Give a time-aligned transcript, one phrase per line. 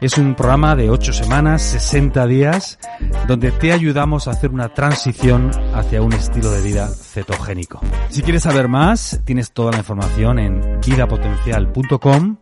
[0.00, 2.78] Es un programa de 8 semanas, 60 días,
[3.26, 7.80] donde te ayudamos a hacer una transición hacia un estilo de vida cetogénico.
[8.08, 12.36] Si quieres saber más, tienes toda la información en vidapotencial.com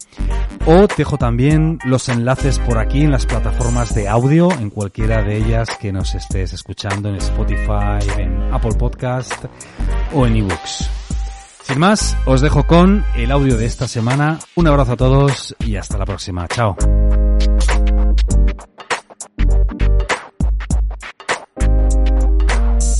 [0.67, 5.23] o te dejo también los enlaces por aquí en las plataformas de audio, en cualquiera
[5.23, 9.47] de ellas que nos estés escuchando, en Spotify, en Apple Podcast
[10.13, 11.06] o en eBooks.
[11.67, 14.39] Sin más, os dejo con el audio de esta semana.
[14.55, 16.47] Un abrazo a todos y hasta la próxima.
[16.47, 16.77] Chao.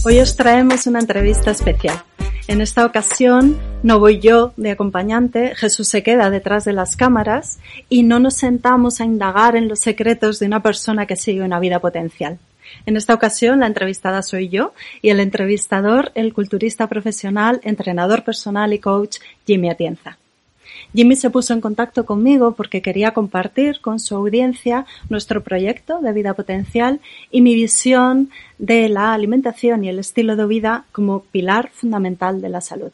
[0.05, 2.03] Hoy os traemos una entrevista especial.
[2.49, 7.61] En esta ocasión no voy yo de acompañante, Jesús se queda detrás de las cámaras
[7.89, 11.61] y no nos sentamos a indagar en los secretos de una persona que sigue una
[11.61, 12.41] vida potencial.
[12.87, 18.73] En esta ocasión la entrevistada soy yo y el entrevistador el culturista profesional, entrenador personal
[18.73, 20.19] y coach Jimmy Atienza.
[20.95, 26.13] Jimmy se puso en contacto conmigo porque quería compartir con su audiencia nuestro proyecto de
[26.13, 27.01] vida potencial
[27.33, 32.49] y mi visión de la alimentación y el estilo de vida como pilar fundamental de
[32.51, 32.93] la salud.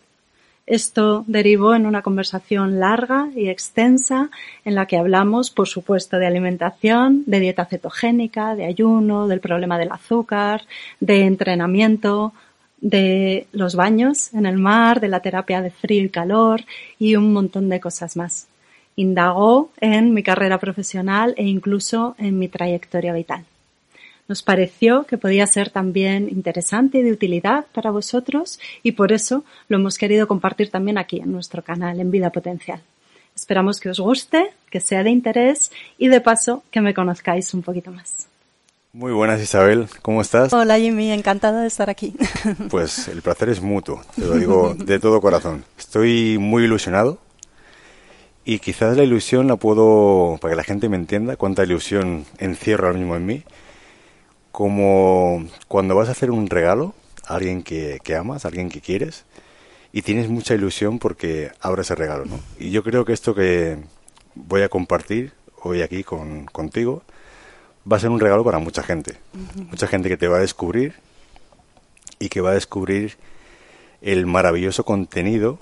[0.67, 4.31] Esto derivó en una conversación larga y extensa
[4.65, 9.77] en la que hablamos, por supuesto, de alimentación, de dieta cetogénica, de ayuno, del problema
[9.77, 10.63] del azúcar,
[11.01, 12.33] de entrenamiento,
[12.81, 16.63] de los baños en el mar, de la terapia de frío y calor
[16.99, 18.49] y un montón de cosas más.
[18.95, 23.45] Indagó en mi carrera profesional e incluso en mi trayectoria vital.
[24.33, 29.45] Nos pareció que podía ser también interesante y de utilidad para vosotros y por eso
[29.69, 32.81] lo hemos querido compartir también aquí en nuestro canal en Vida Potencial.
[33.37, 37.61] Esperamos que os guste, que sea de interés y de paso que me conozcáis un
[37.61, 38.27] poquito más.
[38.95, 40.51] Muy buenas Isabel, ¿cómo estás?
[40.51, 42.15] Hola Jimmy, encantada de estar aquí.
[42.71, 45.63] Pues el placer es mutuo, te lo digo de todo corazón.
[45.79, 47.19] Estoy muy ilusionado
[48.47, 52.87] y quizás la ilusión la puedo, para que la gente me entienda, cuánta ilusión encierro
[52.87, 53.42] ahora mismo en mí,
[54.52, 56.95] como cuando vas a hacer un regalo
[57.27, 59.24] a alguien que, amas, a alguien que quieres,
[59.92, 62.40] y tienes mucha ilusión porque abre ese regalo, ¿no?
[62.58, 63.79] Y yo creo que esto que
[64.35, 67.02] voy a compartir hoy aquí con, contigo,
[67.91, 69.18] va a ser un regalo para mucha gente.
[69.70, 70.95] Mucha gente que te va a descubrir
[72.18, 73.17] y que va a descubrir
[74.01, 75.58] el maravilloso contenido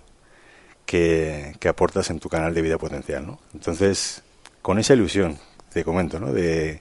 [0.87, 3.39] que, aportas en tu canal de vida potencial, ¿no?
[3.55, 4.23] Entonces,
[4.61, 5.39] con esa ilusión,
[5.73, 6.33] te comento, ¿no?
[6.33, 6.81] De,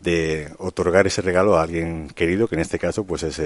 [0.00, 3.40] de otorgar ese regalo a alguien querido, que en este caso, pues es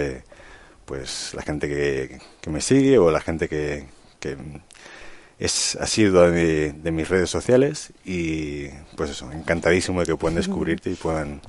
[0.84, 3.86] pues la gente que, que me sigue o la gente que,
[4.18, 4.36] que
[5.38, 10.90] es sido de, de, mis redes sociales y pues eso, encantadísimo de que puedan descubrirte
[10.90, 11.40] y puedan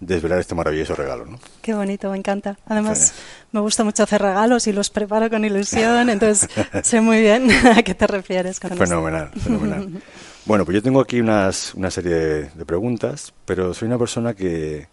[0.00, 1.24] desvelar este maravilloso regalo.
[1.26, 1.38] ¿no?
[1.60, 2.56] Qué bonito, me encanta.
[2.66, 3.14] Además,
[3.52, 6.48] me gusta mucho hacer regalos y los preparo con ilusión, entonces
[6.82, 10.02] sé muy bien a qué te refieres con Fenomenal, fenomenal.
[10.48, 12.14] bueno, pues yo tengo aquí unas, una serie
[12.54, 14.88] de preguntas, pero soy una persona que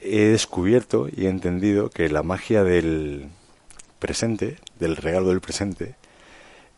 [0.00, 3.28] he descubierto y he entendido que la magia del
[4.00, 5.94] presente, del regalo del presente,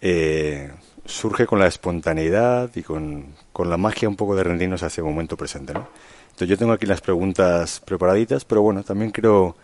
[0.02, 0.70] eh,
[1.06, 5.38] surge con la espontaneidad y con, la magia un poco de rendirnos hacia el momento
[5.38, 5.72] presente.
[5.72, 5.88] ¿no?
[6.26, 9.56] Entonces yo tengo aquí las preguntas preparaditas, pero bueno, también quiero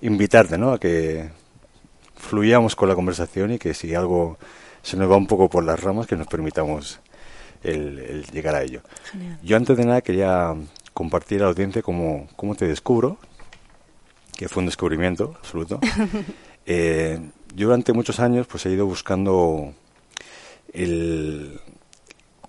[0.00, 0.72] invitarte ¿no?
[0.72, 1.28] a que
[2.14, 4.38] fluyamos con la conversación y que si algo
[4.80, 7.00] se nos va un poco por las ramas, que nos permitamos
[7.62, 8.82] el, llegar a ello.
[9.42, 10.54] Yo antes de nada quería
[10.92, 13.18] compartir a la audiencia cómo, cómo te descubro,
[14.36, 15.80] que fue un descubrimiento absoluto.
[16.66, 17.20] eh,
[17.54, 19.74] yo durante muchos años pues he ido buscando
[20.72, 21.60] el,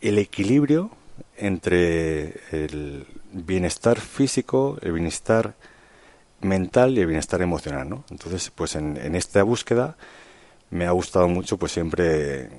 [0.01, 0.91] el equilibrio
[1.37, 5.55] entre el bienestar físico, el bienestar
[6.41, 8.03] mental y el bienestar emocional, ¿no?
[8.09, 9.97] Entonces, pues en, en esta búsqueda
[10.69, 12.49] me ha gustado mucho pues siempre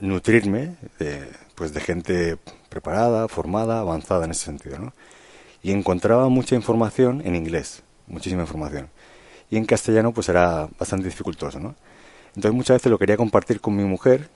[0.00, 2.38] nutrirme de, pues de gente
[2.68, 4.92] preparada, formada, avanzada en ese sentido, ¿no?
[5.62, 8.88] Y encontraba mucha información en inglés, muchísima información
[9.52, 11.74] y en castellano pues era bastante dificultoso, ¿no?
[12.28, 14.30] Entonces muchas veces lo quería compartir con mi mujer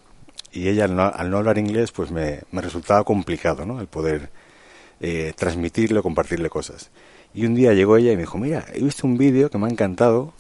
[0.53, 3.81] y ella al no, hablar inglés pues me, resultaba complicado, ¿no?
[3.81, 4.29] El poder
[5.01, 6.91] eh, transmitirle compartirle cosas.
[7.33, 9.67] Y un día llegó ella y me dijo, mira, he visto un vídeo que me
[9.67, 10.35] ha encantado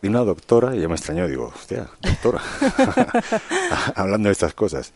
[0.00, 2.40] de una doctora, y yo me extrañó, digo, hostia, doctora,
[3.94, 4.94] hablando de estas cosas.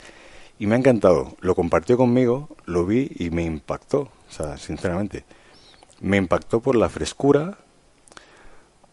[0.58, 1.36] Y me ha encantado.
[1.40, 4.00] Lo compartió conmigo, lo vi y me impactó.
[4.28, 5.24] O sea, sinceramente.
[6.00, 7.58] Me impactó por la frescura,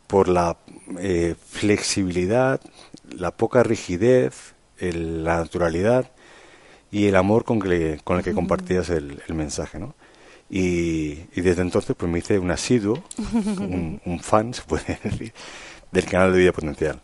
[0.08, 0.58] por la
[1.00, 2.62] eh, flexibilidad,
[3.10, 6.12] la poca rigidez, la naturalidad
[6.92, 9.96] y el amor con, que, con el que compartías el, mensaje, ¿no?
[10.50, 13.04] Y, desde entonces pues me hice un asiduo,
[13.60, 15.34] un, un fan, se puede decir,
[15.92, 17.02] del canal de Vida Potencial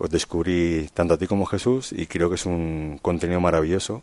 [0.00, 4.02] os descubrí tanto a ti como a Jesús y creo que es un contenido maravilloso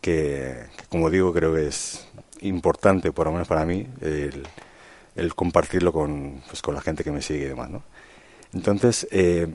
[0.00, 2.06] que, como digo, creo que es
[2.40, 7.20] importante, por lo menos para mí, el, compartirlo con, pues, con la gente que me
[7.20, 7.68] sigue y demás.
[7.68, 7.82] ¿no?
[8.54, 9.52] Entonces, eh,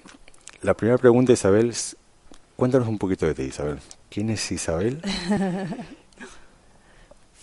[0.61, 1.95] la primera pregunta, Isabel, es,
[2.57, 3.79] cuéntanos un poquito de ti, Isabel.
[4.09, 5.01] ¿Quién es Isabel?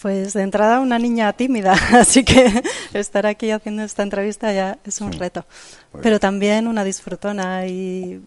[0.00, 2.62] Pues de entrada una niña tímida, así que
[2.94, 5.44] estar aquí haciendo esta entrevista ya es un reto.
[6.02, 8.22] Pero también una disfrutona y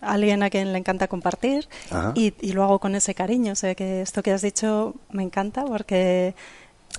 [0.00, 1.68] alguien a quien le encanta compartir
[2.14, 3.52] y, lo hago con ese cariño.
[3.52, 6.34] O sea que esto que has dicho me encanta porque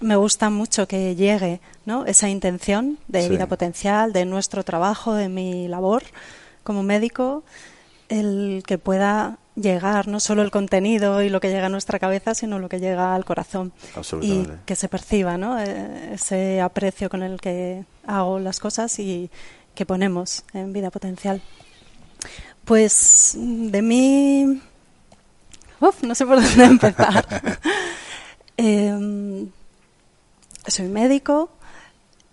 [0.01, 2.05] me gusta mucho que llegue ¿no?
[2.05, 6.03] esa intención de vida potencial, de nuestro trabajo, de mi labor
[6.63, 7.43] como médico,
[8.09, 12.35] el que pueda llegar, no solo el contenido y lo que llega a nuestra cabeza,
[12.35, 13.73] sino lo que llega al corazón.
[14.21, 15.59] Y que se perciba ¿no?
[15.59, 19.29] E, ese aprecio con el que hago las cosas y
[19.75, 21.41] que ponemos en vida potencial.
[22.65, 24.61] Pues de mí...
[25.79, 27.25] Uf, no sé por dónde empezar.
[28.59, 29.51] Em,
[30.65, 31.51] soy médico,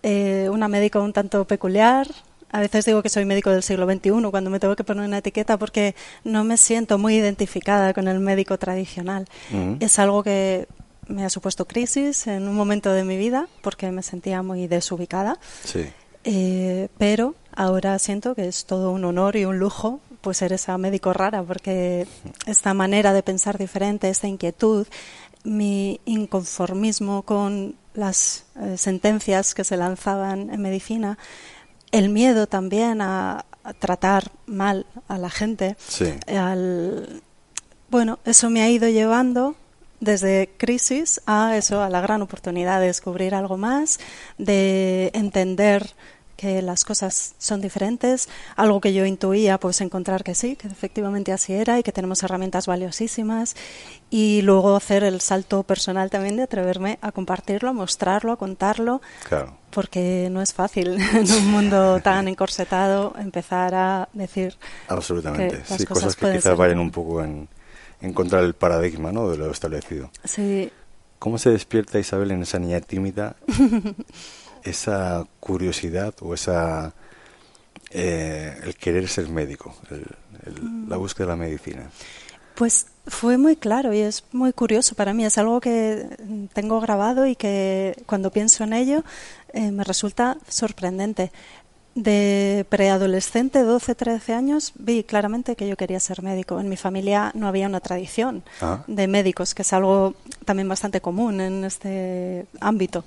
[0.01, 2.07] eh, una médico un tanto peculiar,
[2.51, 5.17] a veces digo que soy médico del siglo XXI cuando me tengo que poner una
[5.17, 9.25] etiqueta porque no me siento muy identificada con el médico tradicional.
[9.79, 10.67] Es algo que
[11.07, 15.37] me ha supuesto crisis en un momento de mi vida porque me sentía muy desubicada.
[16.23, 20.75] Eh, pero ahora siento que es todo un honor y un lujo pues ser esa
[20.79, 22.07] médico rara porque
[22.47, 24.87] esta manera de pensar diferente, esta inquietud,
[25.43, 31.19] mi inconformismo con las eh, sentencias que se lanzaban en medicina,
[31.97, 33.45] el miedo también a,
[33.79, 35.75] tratar mal a la gente.
[37.89, 39.55] bueno, eso me ha ido llevando
[39.99, 43.99] desde crisis a eso, a la gran oportunidad de descubrir algo más,
[44.37, 45.95] de entender
[46.35, 51.31] que las cosas son diferentes, algo que yo intuía, pues encontrar que sí, que efectivamente
[51.31, 53.55] así era y que tenemos herramientas valiosísimas
[54.09, 59.01] y luego hacer el salto personal también de atreverme a compartirlo, a mostrarlo, a contarlo,
[59.71, 64.55] porque no es fácil en un mundo tan encorsetado empezar a decir
[64.87, 67.47] absolutamente, sí, cosas, que quizás vayan un poco en,
[68.01, 69.29] en contra del paradigma, ¿no?
[69.29, 70.11] De lo establecido.
[70.23, 70.71] Sí.
[71.19, 73.35] ¿Cómo se despierta Isabel en esa niña tímida
[74.65, 76.93] esa curiosidad o esa
[77.91, 79.75] eh, el querer ser médico,
[80.87, 81.89] la búsqueda de la medicina?
[82.55, 85.25] Pues fue muy claro y es muy curioso para mí.
[85.25, 86.07] Es algo que
[86.53, 89.03] tengo grabado y que cuando pienso en ello
[89.53, 91.31] eh, me resulta sorprendente.
[91.93, 96.59] De preadolescente, 12, 13 años, vi claramente que yo quería ser médico.
[96.59, 98.83] En mi familia no había una tradición ah.
[98.87, 100.13] de médicos, que es algo
[100.43, 103.05] también bastante común en este ámbito.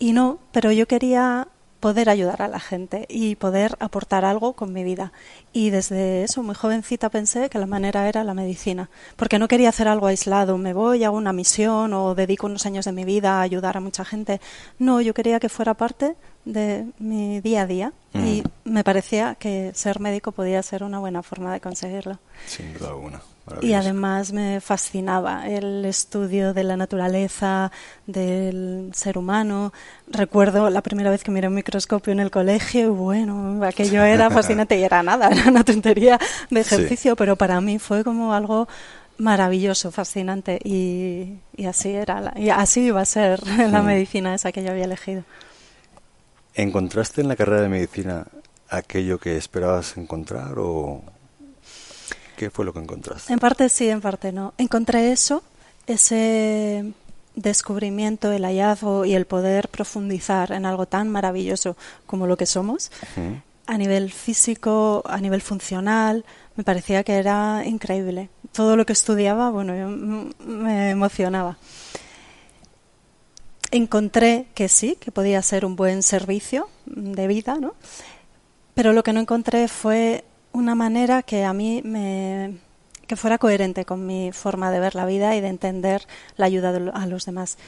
[0.00, 1.46] Y no, pero yo quería
[1.78, 5.12] poder ayudar a la gente y poder aportar algo con mi vida.
[5.52, 9.70] Y desde eso, muy jovencita, pensé que la manera era la medicina, porque no quería
[9.70, 13.38] hacer algo aislado, me voy, hago una misión o dedico unos años de mi vida
[13.38, 14.40] a ayudar a mucha gente.
[14.78, 19.72] No, yo quería que fuera parte de mi día a día y me parecía que
[19.74, 22.18] ser médico podía ser una buena forma de conseguirlo.
[22.46, 23.20] Sin duda alguna.
[23.60, 27.70] Y además me fascinaba el estudio de la naturaleza,
[28.06, 29.72] del ser humano.
[30.08, 34.30] Recuerdo la primera vez que miré un microscopio en el colegio y bueno, aquello era
[34.30, 36.18] fascinante y era nada, era una tontería
[36.50, 38.68] de ejercicio, pero para mí fue como algo
[39.18, 43.86] maravilloso, fascinante y, así era, y así iba a ser la mm.
[43.86, 45.24] medicina esa que yo había elegido.
[46.54, 48.26] ¿Encontraste en la carrera de medicina
[48.68, 51.02] aquello que esperabas encontrar o
[52.40, 53.30] qué fue lo que encontraste?
[53.30, 54.54] En parte sí, en parte no.
[54.56, 55.42] Encontré eso,
[55.86, 56.90] ese
[57.36, 62.90] descubrimiento, el hallazgo y el poder profundizar en algo tan maravilloso como lo que somos,
[63.66, 66.24] a nivel físico, a nivel funcional,
[66.56, 68.30] me parecía que era increíble.
[68.52, 69.74] Todo lo que estudiaba, bueno,
[70.46, 71.58] me emocionaba
[73.72, 77.74] encontré que sí, que podía ser un buen servicio de vida, ¿no?
[78.74, 82.58] Pero lo que no encontré fue una manera que a mí me
[83.06, 86.68] que fuera coherente con mi forma de ver la vida y de entender la ayuda
[86.94, 87.58] a los demás.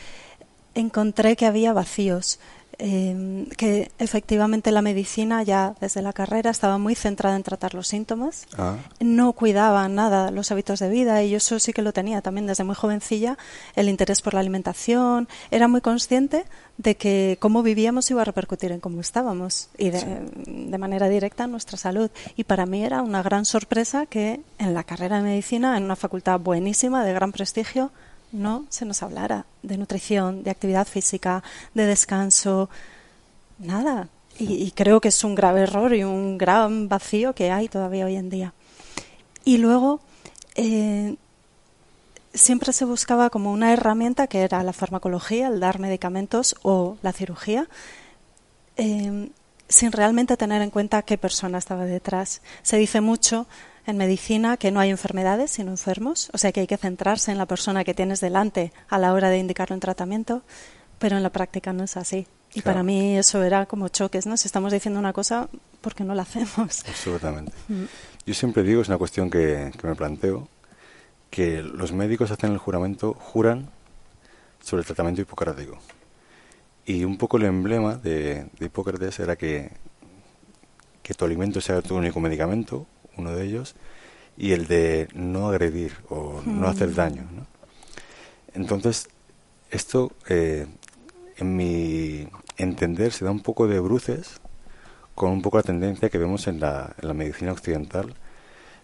[0.75, 2.39] Encontré que había vacíos.
[2.79, 7.87] Eh, que efectivamente la medicina ya desde la carrera estaba muy centrada en tratar los
[7.87, 11.93] síntomas, Ah, no cuidaba nada los hábitos de vida y yo eso sí que lo
[11.93, 13.37] tenía también desde muy jovencilla,
[13.77, 16.45] el interés por la alimentación, era muy consciente
[16.79, 20.03] de que cómo vivíamos iba a repercutir en cómo estábamos y de,
[20.47, 22.11] de manera directa en nuestra salud.
[22.37, 25.95] Y para mí era una gran sorpresa que en la carrera de medicina, en una
[25.95, 27.93] facultad buenísima, de gran prestigio,
[28.33, 31.43] no se nos hablara de nutrición, de actividad física,
[31.75, 32.69] de descanso,
[33.59, 34.09] nada.
[34.39, 38.17] Y, creo que es un grave error y un gran vacío que hay todavía hoy
[38.17, 38.55] en día.
[39.45, 40.01] Y luego,
[40.55, 41.17] eh,
[42.33, 47.13] siempre se buscaba como una herramienta que era la farmacología, el dar medicamentos o la
[47.13, 47.69] cirugía,
[48.79, 49.31] eh,
[49.69, 52.41] sin realmente tener en cuenta qué persona estaba detrás.
[52.63, 53.47] Se dice mucho
[53.87, 57.39] en medicina que no hay enfermedades sino enfermos, o sea que hay que centrarse en
[57.39, 60.43] la persona que tienes delante a la hora de indicarle un tratamiento,
[60.99, 62.27] pero en la práctica no es así.
[62.55, 62.75] Y Claro.
[62.77, 64.37] para mí eso era como choques, ¿no?
[64.37, 65.49] Si estamos diciendo una cosa,
[65.81, 66.85] ¿por qué no la hacemos?
[66.87, 67.53] absolutamente.
[67.69, 67.85] Mm.
[68.27, 70.49] Yo siempre digo, es una cuestión que, que me planteo,
[71.31, 73.71] que los médicos hacen el juramento, juran
[74.63, 75.79] sobre el tratamiento hipocrático.
[76.85, 79.71] Y un poco el emblema de, de Hipócrates era que,
[81.03, 82.87] que tu alimento sea tu único medicamento,
[83.17, 83.75] uno de ellos,
[84.37, 86.95] y el de no agredir o no hacer Mm.
[86.95, 87.23] daño.
[87.33, 87.47] ¿no?
[88.55, 89.09] Entonces,
[89.71, 90.67] esto, eh,
[91.37, 94.41] en mi entender, se da un poco de bruces
[95.15, 98.15] con un poco la tendencia que vemos en la, en la medicina occidental,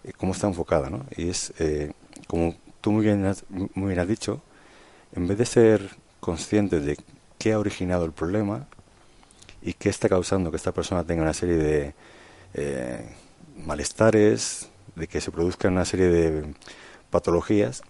[0.04, 1.04] eh, cómo está enfocada, ¿no?
[1.16, 1.92] Y es, eh,
[2.26, 4.42] como tú muy bien, has, muy bien has dicho,
[5.14, 6.98] en vez de ser conscientes de
[7.38, 8.66] qué ha originado el problema
[9.62, 11.94] y qué está causando que esta persona tenga una serie de
[12.54, 13.08] eh,
[13.64, 16.54] malestares, de que se produzcan una serie de
[17.10, 17.82] patologías,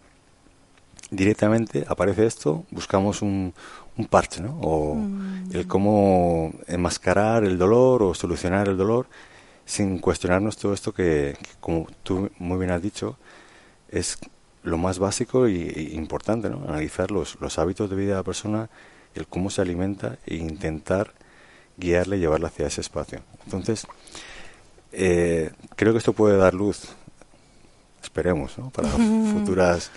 [1.10, 3.54] directamente aparece esto, buscamos un,
[3.96, 4.58] un parche, ¿no?
[4.60, 5.56] O Mm.
[5.56, 9.06] el cómo enmascarar el dolor o solucionar el dolor
[9.64, 13.16] sin cuestionarnos todo esto que, que, como tú muy bien has dicho,
[13.90, 14.18] es
[14.62, 16.64] lo más básico y, y importante, ¿no?
[16.68, 18.68] Analizar los, los hábitos de vida de la persona,
[19.14, 21.14] el cómo se alimenta e intentar
[21.78, 23.20] guiarle y llevarle hacia ese espacio.
[23.44, 23.86] Entonces,
[24.92, 26.88] eh, creo que esto puede dar luz,
[28.02, 28.70] esperemos, ¿no?
[28.70, 29.90] Para futuras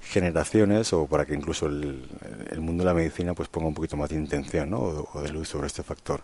[0.00, 2.08] generaciones o para que incluso el,
[2.50, 4.78] el mundo de la medicina pues ponga un poquito más de intención ¿no?
[4.78, 6.22] o, o de luz sobre este factor.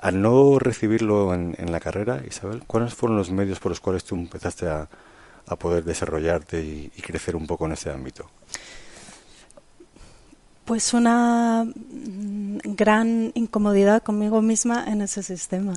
[0.00, 4.04] Al no recibirlo en, en la carrera, Isabel, ¿cuáles fueron los medios por los cuales
[4.04, 4.88] tú empezaste a,
[5.46, 8.30] a poder desarrollarte y, y crecer un poco en ese ámbito?
[10.64, 15.74] Pues una mm, gran incomodidad conmigo misma en ese sistema.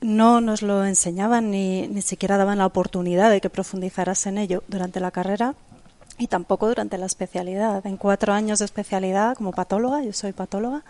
[0.00, 4.62] No nos lo enseñaban ni, ni siquiera daban la oportunidad de que profundizaras en ello
[4.68, 5.54] durante la carrera
[6.18, 7.84] y tampoco durante la especialidad.
[7.86, 10.84] En cuatro años de especialidad como patóloga, yo soy patóloga,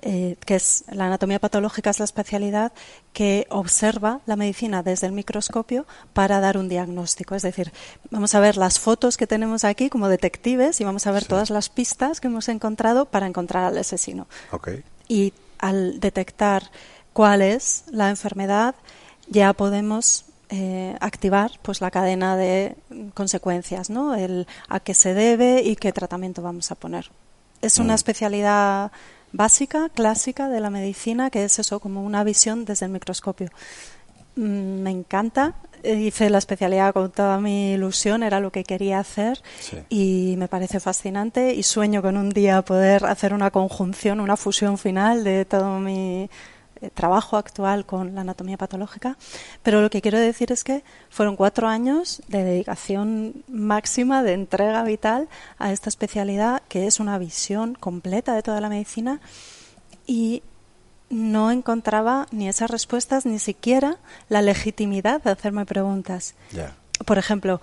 [0.00, 2.72] eh, que es la anatomía patológica es la especialidad
[3.12, 7.34] que observa la medicina desde el microscopio para dar un diagnóstico.
[7.34, 7.72] Es decir,
[8.10, 11.28] vamos a ver las fotos que tenemos aquí como detectives y vamos a ver Sí.
[11.28, 14.26] todas las pistas que hemos encontrado para encontrar al asesino.
[15.08, 16.70] Y al detectar
[17.18, 18.76] cuál es la enfermedad,
[19.28, 22.76] ya podemos eh, activar pues la cadena de
[23.12, 24.14] consecuencias, ¿no?
[24.14, 27.10] El a qué se debe y qué tratamiento vamos a poner.
[27.60, 28.92] Es una especialidad
[29.32, 33.48] básica, clásica de la medicina, que es eso, como una visión desde el microscopio.
[34.36, 35.54] Mm, Me encanta.
[35.82, 39.78] Eh, Hice la especialidad con toda mi ilusión, era lo que quería hacer Sí.
[39.88, 44.78] y me parece fascinante y sueño con un día poder hacer una conjunción, una fusión
[44.78, 46.30] final de todo mi
[46.94, 49.16] trabajo actual con la anatomía patológica.
[49.62, 54.82] Pero lo que quiero decir es que fueron cuatro años de dedicación máxima, de entrega
[54.84, 59.20] vital a esta especialidad, que es una visión completa de toda la medicina
[60.06, 60.42] y
[61.10, 63.96] no encontraba ni esas respuestas, ni siquiera
[64.28, 66.34] la legitimidad de hacerme preguntas.
[67.04, 67.60] Por ejemplo,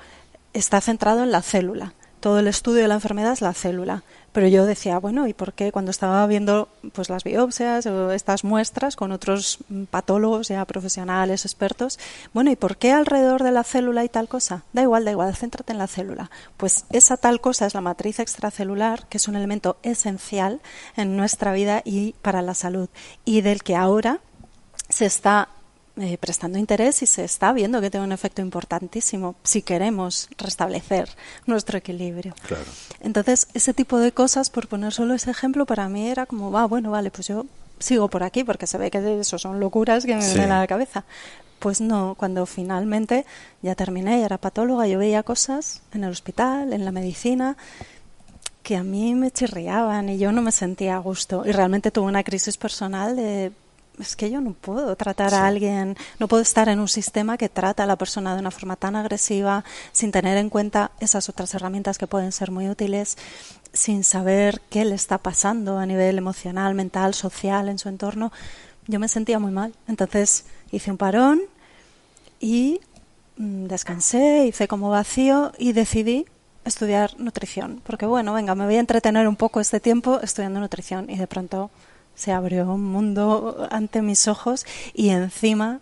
[0.53, 1.93] está centrado en la célula.
[2.19, 4.03] Todo el estudio de la enfermedad es la célula.
[4.35, 8.43] Pero yo decía, bueno, ¿y por qué cuando estaba viendo pues las biopsias o estas
[8.43, 11.97] muestras con otros mm, patólogos ya profesionales, expertos,
[12.33, 14.63] bueno, ¿y por qué alrededor de la célula hay tal cosa?
[14.73, 16.29] Da igual, da igual, céntrate en la célula.
[16.57, 20.59] Pues esa tal cosa es la matriz extracelular, que es un elemento esencial
[20.97, 22.89] en nuestra vida y para la salud,
[23.23, 24.19] y del que ahora
[24.89, 25.47] se está
[25.97, 31.09] eh, prestando interés y se está viendo que tiene un efecto importantísimo si queremos restablecer
[31.45, 32.33] nuestro equilibrio.
[32.47, 32.65] Claro.
[32.99, 36.65] Entonces, ese tipo de cosas, por poner solo ese ejemplo, para mí era como, va,
[36.65, 37.45] bueno, vale, pues yo
[37.79, 40.33] sigo por aquí porque se ve que eso son locuras que me Sí.
[40.33, 41.03] vienen a la cabeza.
[41.59, 43.25] Pues no, cuando finalmente
[43.61, 47.55] ya terminé y era patóloga, yo veía cosas en el hospital, en la medicina,
[48.63, 51.43] que a mí me chirriaban y yo no me sentía a gusto.
[51.45, 53.51] Y realmente tuve una crisis personal de
[53.99, 57.49] es que yo no puedo tratar a alguien, no puedo estar en un sistema que
[57.49, 61.53] trata a la persona de una forma tan agresiva, sin tener en cuenta esas otras
[61.53, 63.17] herramientas que pueden ser muy útiles,
[63.73, 68.31] sin saber qué le está pasando a nivel emocional, mental, social en su entorno.
[68.87, 69.73] Yo me sentía muy mal.
[69.87, 71.41] Entonces hice un parón
[72.39, 72.79] y
[73.37, 76.25] mm, descansé, hice como vacío y decidí
[76.63, 77.81] estudiar nutrición.
[77.85, 81.27] Porque bueno, venga, me voy a entretener un poco este tiempo estudiando nutrición y de
[81.27, 81.69] pronto
[82.15, 85.79] se abrió un mundo ante mis ojos y encima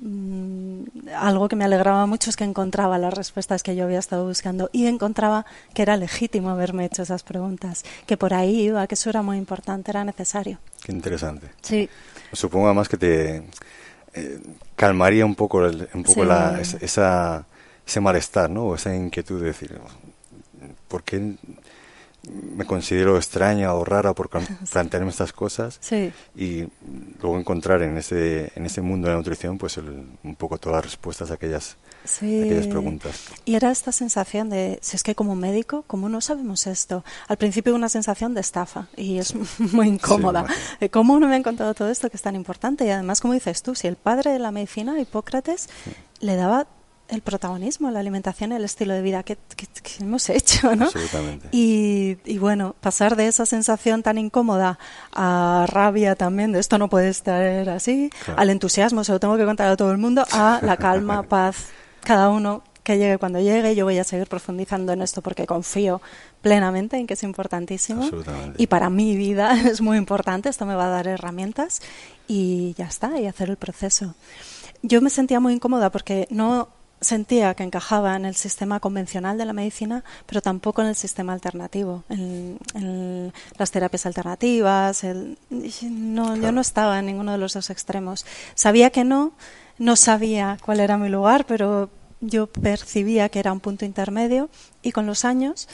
[0.00, 0.82] mm,
[1.16, 4.68] algo que me alegraba mucho es que encontraba las respuestas que yo había estado buscando
[4.72, 9.10] y encontraba que era legítimo haberme hecho esas preguntas, que por ahí iba, que eso
[9.10, 10.58] era muy importante, era necesario.
[10.82, 11.48] Qué interesante.
[11.62, 11.88] Sí.
[12.32, 13.42] Supongo además que te
[14.14, 14.40] eh,
[14.76, 17.46] calmaría un poco, un poco la, esa,
[17.86, 18.64] ese malestar, ¿no?
[18.64, 19.78] O esa inquietud de decir,
[20.88, 21.34] ¿por qué
[22.28, 24.28] me considero extraña o rara por
[24.72, 25.80] plantearme estas cosas.
[26.36, 26.64] Y
[27.20, 30.84] luego encontrar en ese en ese mundo de la nutrición pues un poco todas las
[30.84, 31.76] respuestas a aquellas,
[32.16, 33.24] aquellas preguntas.
[33.44, 37.36] Y era esta sensación de si es que como médico cómo no sabemos esto al
[37.36, 39.34] principio una sensación de estafa y es
[39.72, 40.46] muy incómoda.
[40.90, 43.62] Cómo no me han contado todo esto que es tan importante y además como dices
[43.62, 45.68] tú si el padre de la medicina Hipócrates
[46.20, 46.66] le daba
[47.08, 49.36] el protagonismo, la alimentación y el estilo de vida que,
[50.00, 50.86] hemos hecho, ¿no?
[50.86, 51.48] Absolutamente.
[51.52, 54.78] Y, bueno, pasar de esa sensación tan incómoda
[55.12, 59.44] a rabia también, de esto no puede estar así, al entusiasmo, se lo tengo que
[59.44, 61.68] contar a todo el mundo, a la calma, paz,
[62.02, 66.02] cada uno que llegue cuando llegue, yo voy a seguir profundizando en esto porque confío
[66.40, 68.10] plenamente en que es importantísimo
[68.56, 71.80] y para mi vida es muy importante, esto me va a dar herramientas
[72.26, 74.14] y ya está, y hacer el proceso.
[74.82, 76.68] Yo me sentía muy incómoda porque no
[77.02, 81.32] sentía que encajaba en el sistema convencional de la medicina, pero tampoco en el sistema
[81.32, 85.04] alternativo, en, las terapias alternativas.
[85.04, 88.24] no, Yo no estaba en ninguno de los dos extremos.
[88.54, 89.32] Sabía que no,
[89.78, 91.90] no sabía cuál era mi lugar, pero
[92.20, 94.48] yo percibía que era un punto intermedio
[94.82, 95.68] y con los años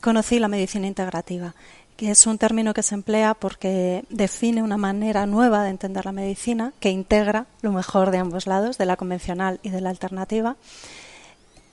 [0.00, 1.54] conocí la medicina integrativa
[1.96, 6.12] que es un término que se emplea porque define una manera nueva de entender la
[6.12, 10.56] medicina que integra lo mejor de ambos lados, de la convencional y de la alternativa,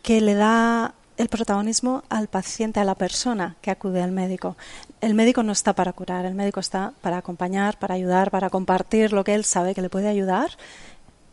[0.01, 4.55] que le da el protagonismo al paciente, a la persona que acude al médico.
[5.01, 9.11] El médico no está para curar, el médico está para acompañar, para ayudar, para compartir
[9.13, 10.51] lo que él sabe que le puede ayudar,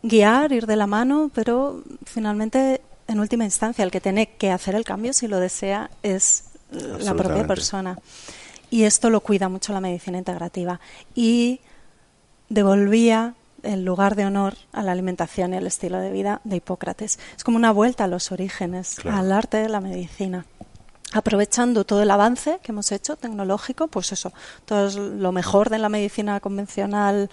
[0.02, 4.74] guiar, ir de la mano, pero finalmente, en última instancia, el que tiene que hacer
[4.74, 7.96] el cambio, si lo desea, es la propia persona
[8.70, 10.80] y esto lo cuida mucho la medicina integrativa.
[11.14, 11.60] Y
[12.48, 17.18] devolvía el lugar de honor a la alimentación y al estilo de vida de Hipócrates.
[17.36, 20.46] Es como una vuelta a los orígenes, al arte de la medicina.
[21.12, 24.32] Aprovechando todo el avance que hemos hecho tecnológico, pues eso,
[24.64, 27.28] todo lo mejor de la medicina convencional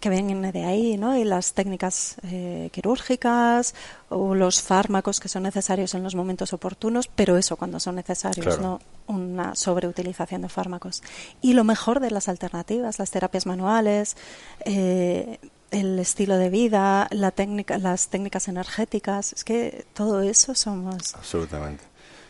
[0.00, 1.16] que vienen de ahí, ¿no?
[1.16, 3.74] Y las técnicas eh, quirúrgicas
[4.08, 8.60] o los fármacos que son necesarios en los momentos oportunos, pero eso cuando son necesarios,
[8.60, 11.02] no una sobreutilización de fármacos.
[11.40, 14.16] Y lo mejor de las alternativas, las terapias manuales,
[14.64, 15.38] eh,
[15.70, 21.14] el estilo de vida, la técnica, las técnicas energéticas, es que todo eso somos.
[21.14, 21.84] Absolutamente.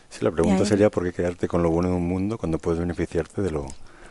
[0.09, 2.79] Sí, la pregunta sería por qué quedarte con lo bueno de un mundo cuando puedes
[2.79, 3.65] beneficiarte de lo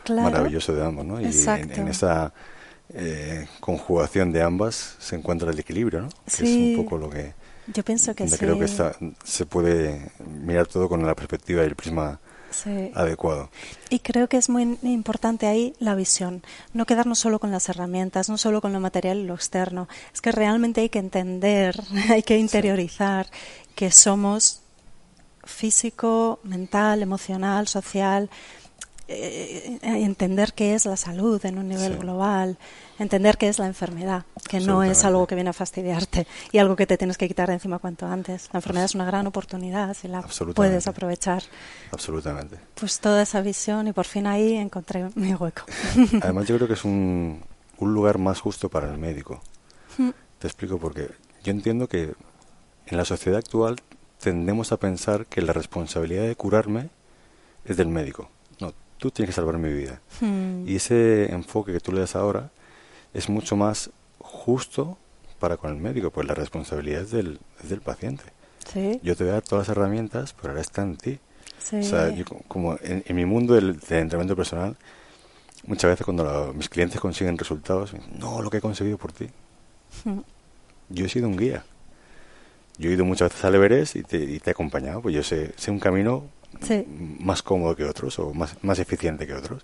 [0.09, 1.21] maravilloso de ambos, ¿no?
[1.21, 2.33] Y en esa
[2.93, 6.09] eh, conjugación de ambas se encuentra el equilibrio, ¿no?
[6.25, 7.33] Que es un poco lo que...
[7.67, 8.37] Yo pienso que sí.
[8.37, 10.11] Creo que se puede
[10.43, 12.19] mirar todo con la perspectiva y el prisma
[12.93, 13.49] adecuado.
[13.89, 18.29] Y creo que es muy importante ahí la visión, no quedarnos solo con las herramientas,
[18.29, 19.87] no solo con lo material y lo externo.
[20.13, 23.27] Es que realmente hay que entender, hay que interiorizar
[23.75, 24.61] que somos
[25.43, 28.29] físico, mental, emocional, social,
[29.07, 32.57] eh, entender qué es la salud en un nivel global,
[33.01, 36.75] entender qué es la enfermedad, que no es algo que viene a fastidiarte y algo
[36.75, 38.49] que te tienes que quitar de encima cuanto antes.
[38.53, 40.23] La enfermedad es una gran oportunidad si la
[40.55, 41.43] puedes aprovechar.
[41.91, 42.57] Absolutamente.
[42.75, 45.63] Pues toda esa visión y por fin ahí encontré mi hueco.
[46.21, 47.43] Además yo creo que es un,
[47.77, 49.41] un lugar más justo para el médico.
[49.97, 50.09] Mm.
[50.39, 51.09] Te explico por qué.
[51.43, 52.13] Yo entiendo que
[52.85, 53.77] en la sociedad actual
[54.19, 56.89] tendemos a pensar que la responsabilidad de curarme
[57.65, 58.29] es del médico
[59.01, 59.99] tú tienes que salvar mi vida.
[60.21, 60.67] Hmm.
[60.67, 62.51] Y ese enfoque que tú le das ahora
[63.13, 64.97] es mucho más justo
[65.39, 68.23] para con el médico, pues la responsabilidad es del, del paciente.
[69.03, 71.19] Yo te voy a dar todas las herramientas, pero ahora está en ti.
[71.73, 72.13] O sea,
[72.47, 74.75] como en, mi mundo del, entrenamiento personal,
[75.65, 79.27] muchas veces cuando mis clientes consiguen resultados, no, lo que he conseguido por ti.
[80.89, 81.63] Yo he sido un guía.
[82.77, 85.21] Yo he ido muchas veces al Everest y te, y te he acompañado, pues yo
[85.21, 86.23] sé, sé un camino
[87.19, 89.63] más cómodo que otros o más, más eficiente que otros.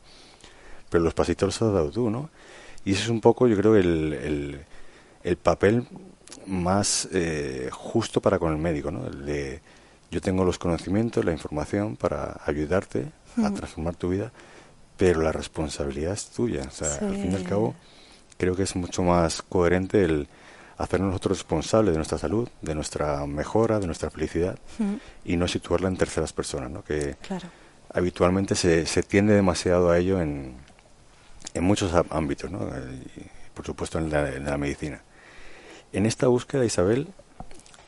[0.89, 2.29] Pero los pasitos los has dado tú, ¿no?
[2.87, 4.61] Y eso es un poco, yo creo, el, el,
[5.21, 5.85] el papel
[6.45, 9.05] más eh, justo para con el médico, ¿no?
[9.05, 9.61] El de
[10.09, 13.11] yo tengo los conocimientos, la información para ayudarte
[13.43, 14.31] a transformar tu vida,
[14.95, 16.61] pero la responsabilidad es tuya.
[16.65, 17.75] O sea, al fin y al cabo,
[18.37, 20.29] creo que es mucho más coherente el
[20.77, 24.57] hacernos nosotros responsables de nuestra salud, de nuestra mejora, de nuestra felicidad
[25.25, 26.85] y no situarla en terceras personas, ¿no?
[26.85, 27.17] Que
[27.93, 30.55] habitualmente se, se tiende demasiado a ello en,
[31.57, 32.59] en muchos ámbitos, ¿no?
[32.67, 35.01] Y, por supuesto en la, en la medicina.
[35.91, 37.07] En esta búsqueda, Isabel,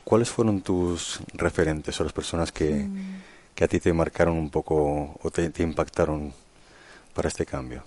[0.04, 3.22] ¿cuáles fueron tus referentes o las personas que, mm.
[3.54, 6.32] que a ti te marcaron un poco o te, te impactaron
[7.14, 7.84] para este cambio?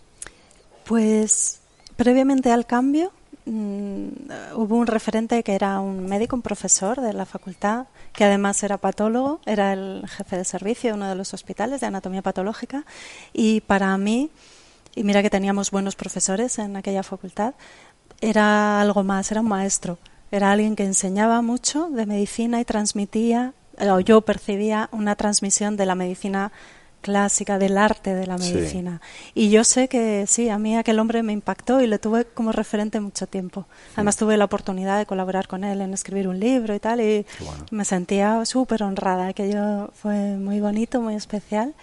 [0.85, 1.59] Pues
[1.95, 3.11] previamente al cambio
[3.45, 4.07] mm,
[4.55, 8.77] hubo un referente que era un médico, un profesor de la facultad, que además era
[8.77, 12.85] patólogo, era el jefe de servicio de uno de los hospitales de anatomía patológica
[13.33, 14.29] y para mí,
[14.95, 17.53] y mira que teníamos buenos profesores en aquella facultad,
[18.21, 19.97] era algo más, era un maestro,
[20.31, 25.85] era alguien que enseñaba mucho de medicina y transmitía, o yo percibía una transmisión de
[25.85, 26.51] la medicina
[27.03, 29.01] clásica, del arte de la medicina.
[29.35, 32.51] Y yo sé que sí, a mí aquel hombre me impactó y le tuve como
[32.51, 33.67] referente mucho tiempo.
[33.93, 37.25] Además tuve la oportunidad de colaborar con él en escribir un libro y tal, y
[37.71, 39.27] me sentía súper honrada.
[39.27, 41.75] Aquello fue muy bonito, muy especial.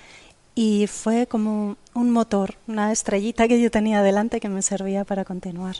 [0.54, 5.24] Y fue como un motor, una estrellita que yo tenía delante que me servía para
[5.24, 5.76] continuar.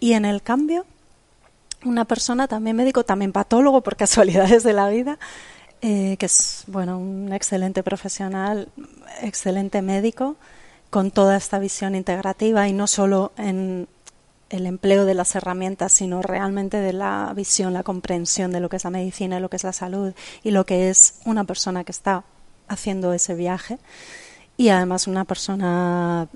[0.00, 0.86] Y en el cambio,
[1.84, 5.18] una persona también médico, también patólogo por casualidades de la vida,
[5.82, 8.68] eh, que es bueno un excelente profesional,
[9.22, 10.36] excelente médico,
[10.90, 13.88] con toda esta visión integrativa y no solo en
[14.48, 18.76] el empleo de las herramientas, sino realmente de la visión, la comprensión de lo que
[18.76, 21.92] es la medicina, lo que es la salud y lo que es una persona que
[21.92, 22.24] está
[22.68, 23.78] haciendo ese viaje.
[24.56, 26.28] Y además una persona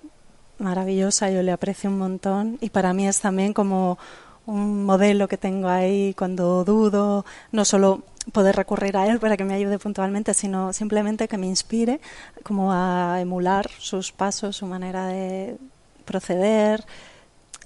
[0.58, 3.98] maravillosa, yo le aprecio un montón y para mí es también como
[4.46, 9.44] un modelo que tengo ahí cuando dudo, no solo poder recurrir a él para que
[9.44, 12.00] me ayude puntualmente, sino simplemente que me inspire
[12.42, 15.56] como a emular sus pasos, su manera de
[16.04, 16.84] proceder,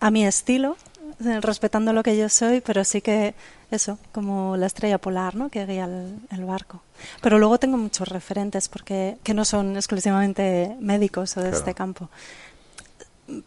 [0.01, 0.77] a mi estilo,
[1.41, 3.35] respetando lo que yo soy, pero sí que
[3.75, 5.49] eso, como la estrella polar, ¿no?
[5.49, 6.83] Que guía el, barco.
[7.21, 12.09] Pero luego tengo muchos referentes porque que no son exclusivamente médicos o de este campo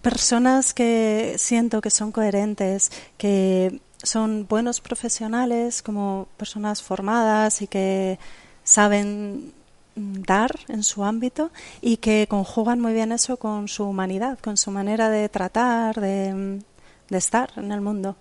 [0.01, 8.19] personas que siento que son coherentes, que son buenos profesionales, como personas formadas y que
[8.63, 9.53] saben
[9.95, 11.49] dar en su ámbito
[11.81, 16.61] y que conjugan muy bien eso con su humanidad, con su manera de tratar, de,
[17.09, 18.15] estar en el mundo.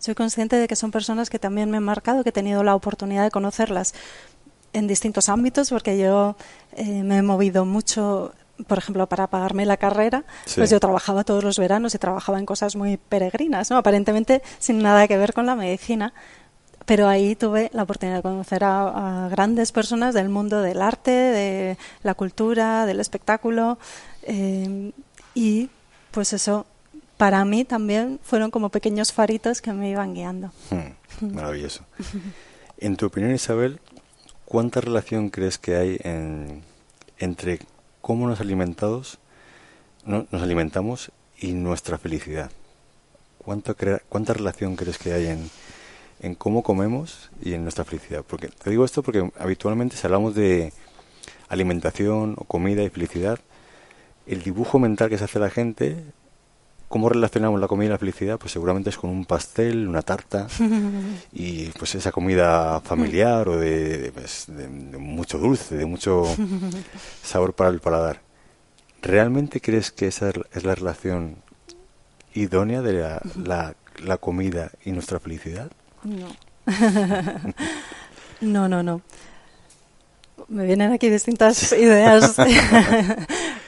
[0.00, 2.74] Soy consciente de que son personas que también me han marcado, que he tenido la
[2.74, 3.94] oportunidad de conocerlas
[4.72, 6.36] en distintos ámbitos, porque yo
[6.76, 8.32] eh, me he movido mucho
[8.66, 12.44] por ejemplo, para pagarme la carrera, pues yo trabajaba todos los veranos y trabajaba en
[12.44, 13.78] cosas muy peregrinas, ¿no?
[13.78, 16.12] Aparentemente sin nada que ver con la medicina.
[16.84, 21.78] Pero ahí tuve la oportunidad de conocer a, grandes personas del mundo del arte, de
[22.02, 23.78] la cultura, del espectáculo.
[24.24, 24.92] Eh,
[25.34, 25.70] y
[26.10, 26.66] pues eso,
[27.20, 30.52] para mí también fueron como pequeños faritos que me iban guiando.
[30.70, 31.84] Hmm, maravilloso.
[32.78, 33.78] En tu opinión, Isabel,
[34.46, 36.62] ¿cuánta relación crees que hay en,
[37.18, 37.58] entre
[38.00, 39.18] cómo nos alimentados
[40.06, 42.50] nos alimentamos y nuestra felicidad.
[43.36, 43.76] ¿Cuánto
[44.08, 45.50] ¿Cuánta relación crees que hay en,
[46.20, 48.24] en cómo comemos y en nuestra felicidad?
[48.26, 50.72] Porque te digo esto porque habitualmente si hablamos de
[51.50, 53.38] alimentación o comida y felicidad,
[54.26, 56.02] el dibujo mental que se hace la gente,
[56.90, 60.48] cómo relacionamos la comida y la felicidad, pues seguramente es con un pastel, una tarta
[61.32, 66.24] y pues esa comida familiar o de, pues, de mucho dulce, de mucho
[67.22, 68.20] sabor para el paladar.
[69.02, 71.36] ¿Realmente crees que esa es la relación
[72.34, 75.70] idónea de la, la, comida y nuestra felicidad?
[76.02, 76.26] No.
[78.40, 79.00] no, no, no.
[80.48, 82.34] Me vienen aquí distintas ideas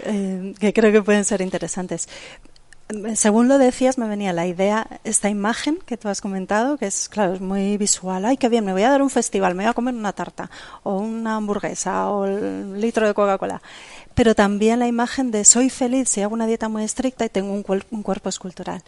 [0.05, 2.09] eh, que creo que pueden ser interesantes.
[3.15, 7.09] Según lo decías, me venía la idea, esta imagen que tú has comentado, que es,
[7.09, 8.25] claro, es muy visual.
[8.25, 10.51] Ay, qué bien, me voy a dar un festival, me voy a comer una tarta,
[10.83, 13.61] o una hamburguesa, o un litro de Coca-Cola
[14.15, 17.53] pero también la imagen de soy feliz si hago una dieta muy estricta y tengo
[17.53, 17.63] un,
[18.03, 18.83] cuerpo escultural.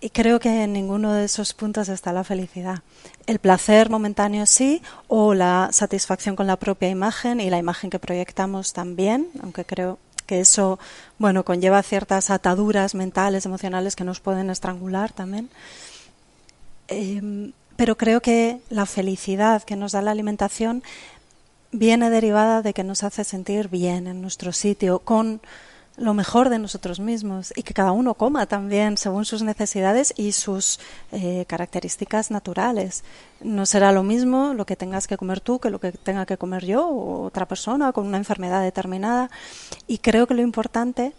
[0.00, 2.82] Y creo que en ninguno de esos puntos está la felicidad.
[3.26, 8.00] El placer momentáneo sí, o la satisfacción con la propia imagen y la imagen que
[8.00, 9.98] proyectamos también, aunque creo
[10.32, 10.78] que eso,
[11.18, 15.50] bueno, conlleva ciertas ataduras mentales, emocionales que nos pueden estrangular también.
[16.88, 20.82] Em, pero creo que la felicidad que nos da la alimentación
[21.70, 25.42] viene derivada de que nos hace sentir bien en nuestro sitio, con
[25.96, 30.32] lo mejor de nosotros mismos y que cada uno coma también según sus necesidades y
[30.32, 30.80] sus
[31.12, 33.04] eh, características naturales.
[33.40, 36.38] No será lo mismo lo que tengas que comer tú que lo que tenga que
[36.38, 39.30] comer yo o otra persona con una enfermedad determinada.
[39.86, 41.12] Y creo que lo importante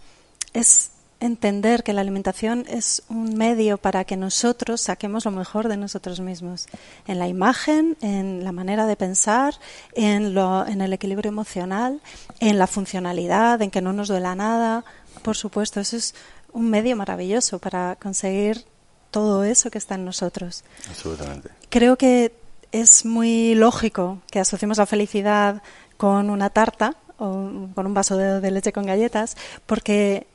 [0.54, 0.93] es
[1.24, 6.20] entender que la alimentación es un medio para que nosotros saquemos lo mejor de nosotros
[6.20, 6.68] mismos,
[7.08, 9.56] en la imagen, en la manera de pensar,
[9.94, 12.02] en, lo, en el equilibrio emocional,
[12.42, 14.84] en la funcionalidad, en que no nos duela nada.
[15.22, 16.14] Por supuesto, eso es
[16.52, 18.66] un medio maravilloso para conseguir
[19.10, 20.66] todo eso que está en nosotros.
[20.90, 21.50] Absolutamente.
[21.70, 22.36] Creo que
[22.74, 25.64] es muy lógico que asociemos la felicidad
[25.96, 30.28] con una tarta o con un vaso de, de leche con galletas, porque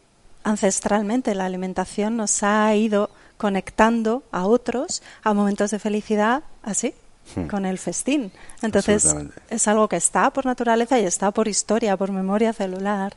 [0.49, 6.95] ancestralmente la alimentación nos ha ido conectando a otros a momentos de felicidad así
[7.37, 7.47] hmm.
[7.47, 8.33] con el festín.
[8.63, 9.15] Entonces
[9.51, 13.17] es algo que está por naturaleza y está por historia, por memoria celular.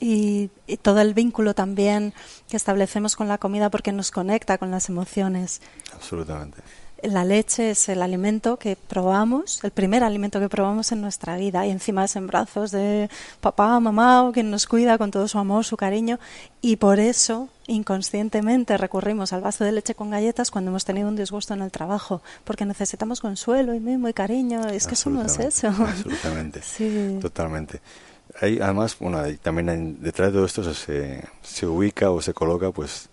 [0.00, 2.14] Y, y, todo el vínculo también
[2.48, 5.60] que establecemos con la comida porque nos conecta con las emociones.
[5.92, 6.62] Absolutamente
[7.02, 11.66] la leche es el alimento que probamos, el primer alimento que probamos en nuestra vida
[11.66, 13.08] y encima es en brazos de
[13.40, 16.18] papá, mamá o quien nos cuida con todo su amor, su cariño
[16.60, 21.16] y por eso inconscientemente recurrimos al vaso de leche con galletas cuando hemos tenido un
[21.16, 25.68] disgusto en el trabajo porque necesitamos consuelo y mimo y cariño, es que somos eso.
[25.78, 27.18] Absolutamente, sí.
[27.20, 27.80] totalmente.
[28.40, 33.08] Hay, además, bueno, también detrás de todo esto se, se ubica o se coloca pues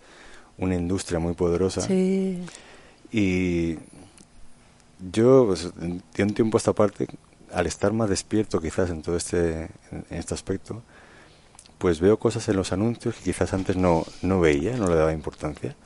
[0.58, 1.82] una industria muy poderosa.
[1.82, 2.42] Sí
[3.12, 3.78] y
[5.12, 7.06] yo, pues, de un tiempo a esta parte,
[7.52, 10.82] al estar más despierto quizás en todo este, en este aspecto,
[11.78, 15.12] pues veo cosas en los anuncios que quizás antes no, no veía, no le daba
[15.12, 15.76] importancia.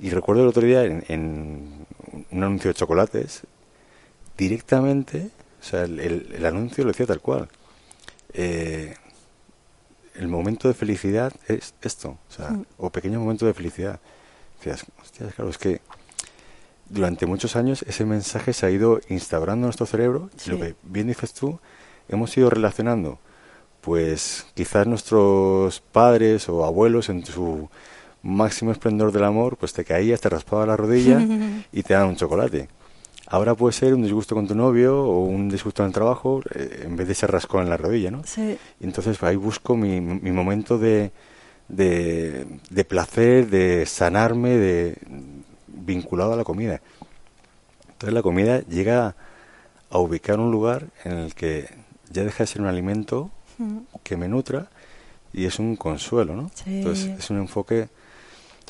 [0.00, 1.86] Y recuerdo el otro día en,
[2.30, 3.42] un anuncio de chocolates,
[4.36, 7.48] directamente, o sea, el, el, anuncio lo decía tal cual.
[8.32, 8.94] Eh,
[10.14, 12.64] el momento de felicidad es esto, o sea, mm.
[12.78, 14.00] o pequeño momento de felicidad.
[14.58, 15.80] Decías, hostias, claro, es que
[16.90, 20.74] durante muchos años ese mensaje se ha ido instaurando en nuestro cerebro y lo que
[20.82, 21.58] bien dices tú,
[22.08, 23.18] hemos ido relacionando
[23.80, 27.68] pues quizás nuestros padres o abuelos en su
[28.22, 31.20] máximo esplendor del amor, pues te caías, te raspaba la rodilla
[31.72, 32.68] y te daban un chocolate.
[33.26, 36.84] Ahora puede ser un disgusto con tu novio o un disgusto en el trabajo eh,
[36.84, 38.22] en vez de ese rascón en la rodilla, ¿no?
[38.24, 38.58] Sí.
[38.80, 41.12] Y entonces ahí busco mi, mi momento de,
[41.68, 44.96] de, de placer, de sanarme, de,
[45.88, 46.80] vinculado a la comida.
[47.88, 49.16] Entonces la comida llega
[49.90, 51.68] a ubicar un lugar en el que
[52.10, 53.30] ya deja de ser un alimento
[54.04, 54.68] que me nutra
[55.32, 56.50] y es un consuelo, ¿no?
[56.66, 57.88] Entonces es un enfoque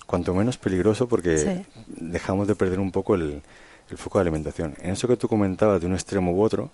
[0.07, 3.43] cuanto menos peligroso porque dejamos de perder un poco el,
[3.91, 4.75] el, foco de alimentación.
[4.81, 6.71] En eso que tú comentabas de un extremo u otro,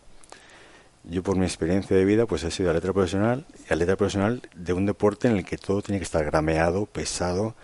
[1.04, 4.72] yo por mi experiencia de vida pues he sido atleta profesional y atleta profesional de
[4.72, 7.54] un deporte en el que todo tiene que estar grameado, pesado,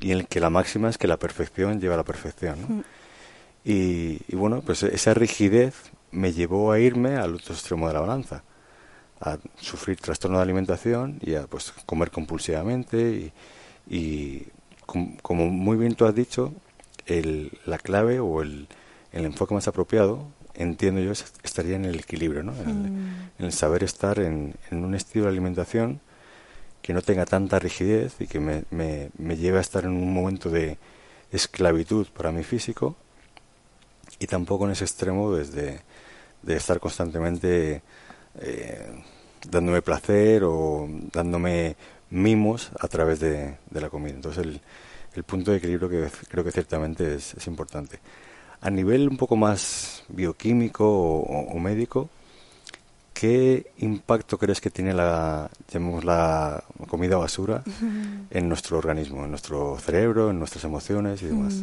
[0.00, 2.60] y en el que la máxima es que la perfección lleva a la perfección.
[2.60, 2.68] ¿no?
[2.68, 2.84] Mm.
[3.64, 5.74] Y, bueno, pues esa rigidez
[6.10, 8.42] me llevó a irme al otro extremo de la balanza,
[9.20, 13.32] a sufrir trastorno de alimentación y a pues comer compulsivamente
[13.90, 14.46] y,
[14.86, 16.54] como muy bien tú has dicho,
[17.06, 18.68] el, la clave o el,
[19.12, 20.26] el enfoque más apropiado
[20.58, 22.52] entiendo yo, estaría en el equilibrio, ¿no?
[22.52, 23.30] en, el, mm.
[23.38, 26.00] en el saber estar en, en, un estilo de alimentación
[26.82, 30.12] que no tenga tanta rigidez y que me, me, me lleve a estar en un
[30.12, 30.78] momento de
[31.32, 32.96] esclavitud para mi físico
[34.18, 35.80] y tampoco en ese extremo desde
[36.42, 37.82] de estar constantemente
[38.40, 39.02] eh,
[39.48, 41.76] dándome placer o dándome
[42.10, 44.14] mimos a través de, de la comida.
[44.14, 44.60] Entonces el,
[45.14, 47.98] el, punto de equilibrio que creo que ciertamente es, es importante.
[48.60, 52.08] A nivel un poco más bioquímico o, o médico,
[53.18, 55.50] ¿qué impacto crees que tiene la,
[56.04, 57.64] la comida basura
[58.30, 61.54] en nuestro organismo, en nuestro cerebro, en nuestras emociones y demás?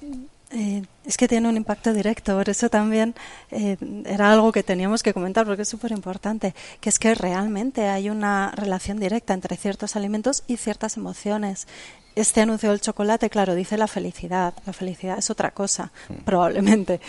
[0.00, 0.24] Mm.
[0.54, 3.14] Eh, es que tiene un impacto directo, por eso también
[3.52, 7.86] eh, era algo que teníamos que comentar porque es súper importante, que es que realmente
[7.86, 11.68] hay una relación directa entre ciertos alimentos y ciertas emociones.
[12.16, 14.52] Este anuncio del chocolate, claro, dice la felicidad.
[14.66, 16.24] La felicidad es otra cosa, mm.
[16.24, 17.00] probablemente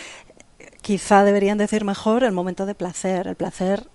[0.84, 3.26] quizá deberían decir mejor el momento de placer.
[3.26, 3.88] El placer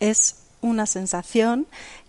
[0.00, 1.66] es una sensación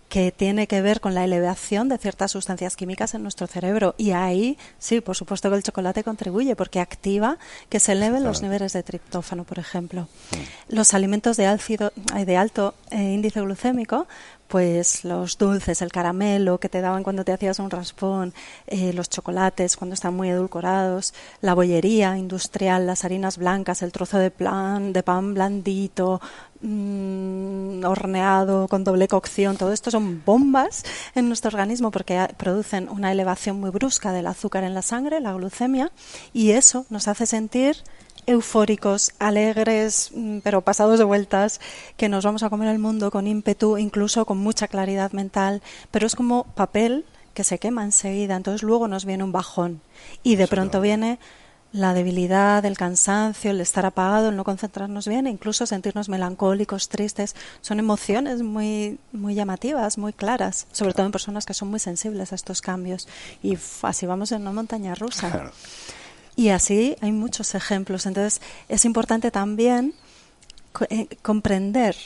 [0.08, 3.94] que tiene que ver con la elevación de ciertas sustancias químicas en nuestro cerebro.
[3.98, 8.42] Y ahí, sí, por supuesto que el chocolate contribuye porque activa que se eleven los
[8.42, 10.08] niveles de triptófano, por ejemplo.
[10.68, 14.06] Los alimentos de, álcido, de alto eh, índice glucémico
[14.48, 18.32] pues los dulces, el caramelo que te daban cuando te hacías un raspón,
[18.66, 24.18] eh, los chocolates cuando están muy edulcorados, la bollería industrial, las harinas blancas, el trozo
[24.18, 26.20] de, plan, de pan blandito,
[26.60, 33.12] mm, horneado con doble cocción, todo esto son bombas en nuestro organismo porque producen una
[33.12, 35.90] elevación muy brusca del azúcar en la sangre, la glucemia,
[36.32, 37.76] y eso nos hace sentir
[38.26, 41.60] eufóricos, alegres, mm, pero pasados de vueltas,
[41.96, 46.06] que nos vamos a comer el mundo con ímpetu, incluso con mucha claridad mental, pero
[46.06, 49.80] es como papel que se quema enseguida, entonces luego nos viene un bajón.
[50.22, 51.18] Y de pronto viene
[51.72, 56.88] la debilidad, el cansancio, el estar apagado, el no concentrarnos bien, e incluso sentirnos melancólicos,
[56.88, 61.78] tristes, son emociones muy, muy llamativas, muy claras, sobre todo en personas que son muy
[61.78, 63.06] sensibles a estos cambios.
[63.42, 65.52] Y así vamos en una montaña rusa.
[66.36, 68.06] Y así hay muchos ejemplos.
[68.06, 69.92] Entonces es importante también
[70.88, 71.96] eh, comprender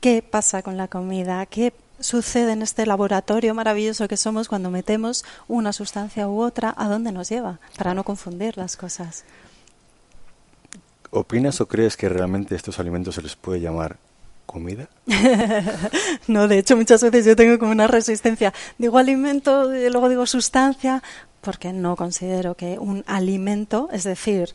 [0.00, 5.24] qué pasa con la comida, qué sucede en este laboratorio maravilloso que somos cuando metemos
[5.48, 9.24] una sustancia u otra, a dónde nos lleva, para no confundir las cosas.
[11.10, 13.98] ¿Opinas o crees que realmente estos alimentos se les puede llamar
[14.46, 14.88] comida?
[16.26, 18.52] no, de hecho muchas veces yo tengo como una resistencia.
[18.78, 21.02] Digo alimento, y luego digo sustancia,
[21.40, 24.54] porque no considero que un alimento, es decir,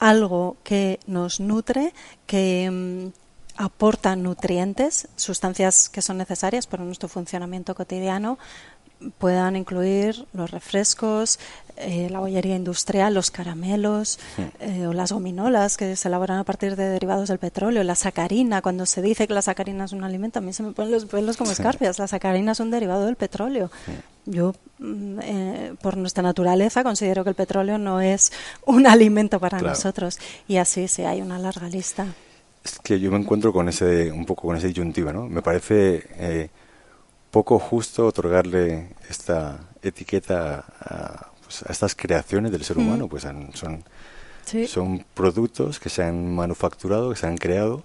[0.00, 1.92] algo que nos nutre,
[2.26, 3.21] que mm,
[3.56, 8.38] aporta nutrientes, sustancias que son necesarias para nuestro funcionamiento cotidiano,
[9.18, 11.38] puedan incluir los refrescos,
[11.76, 14.18] eh, la bollería industrial, los caramelos
[14.60, 18.62] eh, o las gominolas que se elaboran a partir de derivados del petróleo, la sacarina,
[18.62, 21.06] cuando se dice que la sacarina es un alimento, a mí se me ponen los
[21.06, 23.70] pelos como escarpias, la sacarina es un derivado del petróleo.
[24.24, 28.32] Yo, mm, eh, por nuestra naturaleza, considero que el petróleo no es
[28.64, 32.06] un alimento para nosotros y así sí hay una larga lista.
[32.64, 35.28] Es que yo me encuentro con ese, un poco con esa disyuntiva, ¿no?
[35.28, 36.50] Me parece
[37.30, 43.22] poco justo otorgarle esta etiqueta a, pues, a estas creaciones del ser humano, pues
[43.54, 43.82] son,
[44.66, 47.82] son productos que se han manufacturado, que se han creado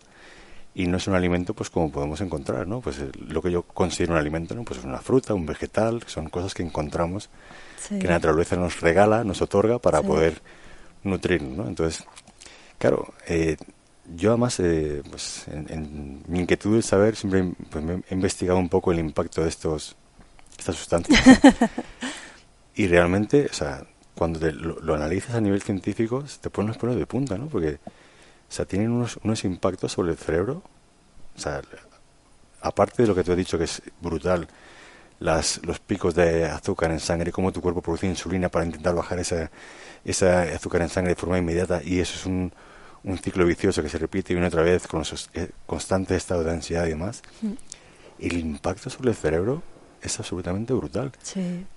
[0.77, 2.81] y no es un alimento pues como podemos encontrar, ¿no?
[2.81, 4.63] Pues eh, lo que yo considero un alimento, ¿no?
[4.63, 7.29] Pues es una fruta, un vegetal, son cosas que encontramos,
[7.89, 10.39] que la naturaleza nos regala, nos otorga para poder
[11.03, 11.67] nutrirnos, ¿no?
[11.67, 12.05] Entonces,
[12.77, 13.57] claro, eh,
[14.15, 18.91] yo además, eh, pues en, mi inquietud de saber, siempre pues, he investigado un poco
[18.91, 19.95] el impacto de estos
[20.57, 21.21] estas sustancias.
[22.75, 27.05] y realmente, o sea, cuando lo, analizas a nivel científico, te pones los pelos de
[27.05, 27.47] punta, ¿no?
[27.47, 30.63] Porque, o sea, tienen unos, unos impactos sobre el cerebro.
[31.35, 31.61] O sea,
[32.61, 34.47] aparte de lo que te he dicho que es brutal,
[35.19, 39.19] las, los picos de azúcar en sangre, cómo tu cuerpo produce insulina para intentar bajar
[39.19, 39.51] esa,
[40.03, 42.51] esa azúcar en sangre de forma inmediata, y eso es un
[43.03, 46.45] un ciclo vicioso que se repite una y otra vez con los eh, constantes estados
[46.45, 47.21] de ansiedad y demás.
[47.41, 47.53] Mm.
[48.19, 49.61] El impacto sobre el cerebro
[50.01, 51.11] es absolutamente brutal.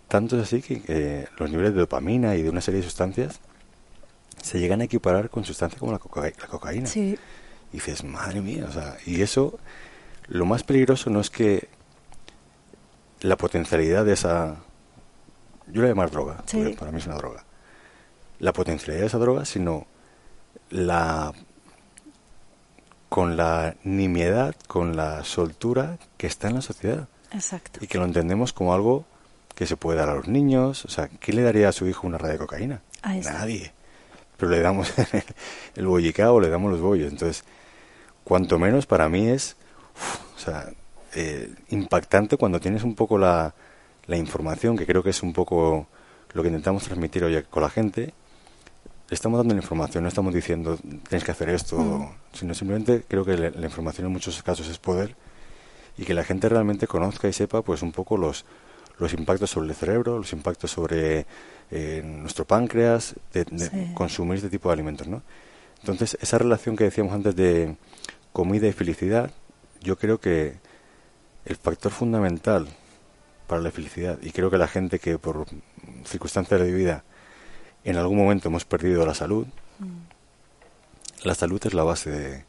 [0.09, 3.41] Tanto es así que los niveles de dopamina y de una serie de sustancias
[4.43, 6.89] se llegan a equiparar con sustancias como la, cocaína.
[6.95, 7.17] Y
[7.73, 9.59] dices, madre mía, o sea, y eso,
[10.27, 11.69] lo más peligroso no es que
[13.21, 14.57] la potencialidad de esa,
[15.69, 16.43] yo la llamar droga,
[16.79, 17.45] para mí es una droga,
[18.39, 19.87] la potencialidad de esa droga, sino
[20.71, 21.33] la
[23.09, 27.09] con la nimiedad, con la soltura que está en la sociedad.
[27.33, 27.81] Exacto.
[27.83, 29.05] Y que lo entendemos como algo
[29.57, 30.85] que se puede dar a los niños.
[30.85, 32.83] O sea, ¿quién le daría a su hijo una raya de cocaína?
[33.03, 33.73] Nadie.
[34.37, 34.93] Pero le damos
[35.75, 37.11] el bollicao, le damos los bollos.
[37.11, 37.45] Entonces,
[38.23, 39.57] cuanto menos para mí es
[40.37, 40.71] o sea,
[41.15, 43.55] eh, impactante cuando tienes un poco la,
[44.07, 45.89] la información, que creo que es un poco
[46.33, 48.15] lo que intentamos transmitir hoy con la gente,
[49.11, 52.09] le estamos dando la información, no estamos diciendo tienes que hacer esto, mm.
[52.33, 55.17] sino simplemente creo que la, información en muchos casos es poder
[55.99, 58.45] y que la gente realmente conozca y sepa pues un poco los,
[58.99, 61.27] los impactos sobre el cerebro, los impactos sobre
[61.73, 65.23] eh, nuestro páncreas, de, consumir este tipo de alimentos, ¿no?
[65.81, 67.77] Entonces, esa relación que decíamos antes de
[68.33, 69.33] comida y felicidad,
[69.81, 70.55] yo creo que
[71.47, 72.69] el factor fundamental
[73.49, 75.47] para la felicidad, y creo que la gente que por
[76.05, 77.03] circunstancias de vida
[77.85, 79.47] en algún momento hemos perdido la salud,
[79.79, 81.27] mm.
[81.27, 82.45] la salud es la base de,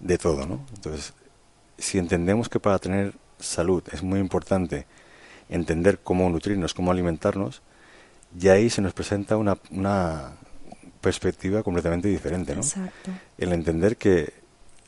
[0.00, 0.64] de todo, ¿no?
[0.74, 1.14] Entonces,
[1.78, 4.86] si entendemos que para tener salud es muy importante
[5.48, 7.62] entender cómo nutrirnos, cómo alimentarnos,
[8.36, 10.32] ya ahí se nos presenta una, una
[11.00, 12.60] perspectiva completamente diferente, ¿no?
[12.60, 13.10] Exacto.
[13.38, 14.32] El entender que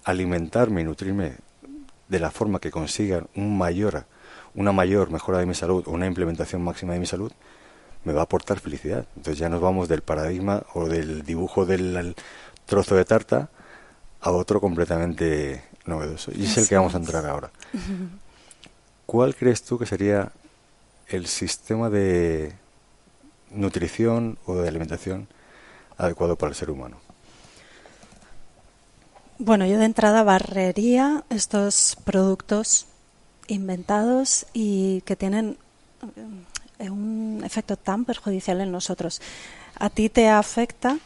[0.05, 1.37] alimentarme y nutrirme
[2.09, 4.07] de la forma que consiga un mayor
[4.55, 7.33] una mayor mejora de mi salud o una implementación máxima de mi salud
[8.05, 9.07] me va a aportar felicidad.
[9.17, 12.15] Entonces ya nos vamos del paradigma o del dibujo del
[12.67, 13.49] trozo de tarta
[14.21, 16.31] a otro completamente novedoso.
[16.35, 17.51] Y es el que vamos a entrar ahora.
[19.07, 20.33] ¿Cuál crees tú que sería
[21.09, 22.55] el sistema de
[23.51, 25.29] nutrición o de alimentación
[25.99, 26.99] adecuado para el ser humano?
[29.39, 32.87] Bueno, yo de entrada barrería estos productos
[33.49, 35.59] inventados y que tienen
[36.83, 39.21] eh, un efecto tan perjudicial en nosotros.
[39.77, 40.99] A ti te afecta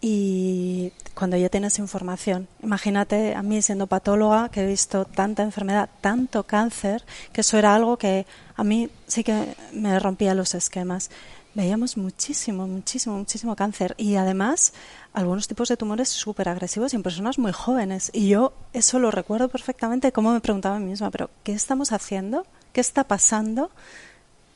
[0.00, 5.88] y cuando ya tienes información, imagínate a mí siendo patóloga que he visto tanta enfermedad,
[6.00, 11.10] tanto cáncer, que eso era algo que a mí sí que me rompía los esquemas.
[11.54, 14.72] Veíamos muchísimo, muchísimo, muchísimo cáncer y además
[15.12, 18.10] algunos tipos de tumores súper agresivos en personas muy jóvenes.
[18.12, 21.92] Y yo eso lo recuerdo perfectamente, como me preguntaba a mí misma, pero ¿qué estamos
[21.92, 22.44] haciendo?
[22.72, 23.70] ¿Qué está pasando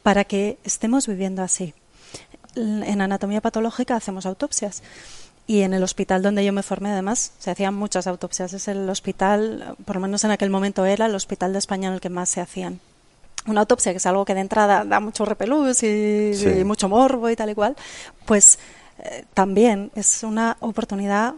[0.06, 1.74] para que estemos viviendo así?
[2.54, 4.84] En anatomía patológica hacemos autopsias
[5.48, 8.52] y en el hospital donde yo me formé, además, se hacían muchas autopsias.
[8.52, 11.94] Es el hospital, por lo menos en aquel momento era el hospital de España en
[11.94, 12.78] el que más se hacían.
[13.48, 17.34] Una autopsia, que es algo que de entrada da mucho repelús y, mucho morbo y
[17.34, 17.74] tal y cual,
[18.26, 18.60] pues
[19.00, 21.34] eh, también es una oportunidad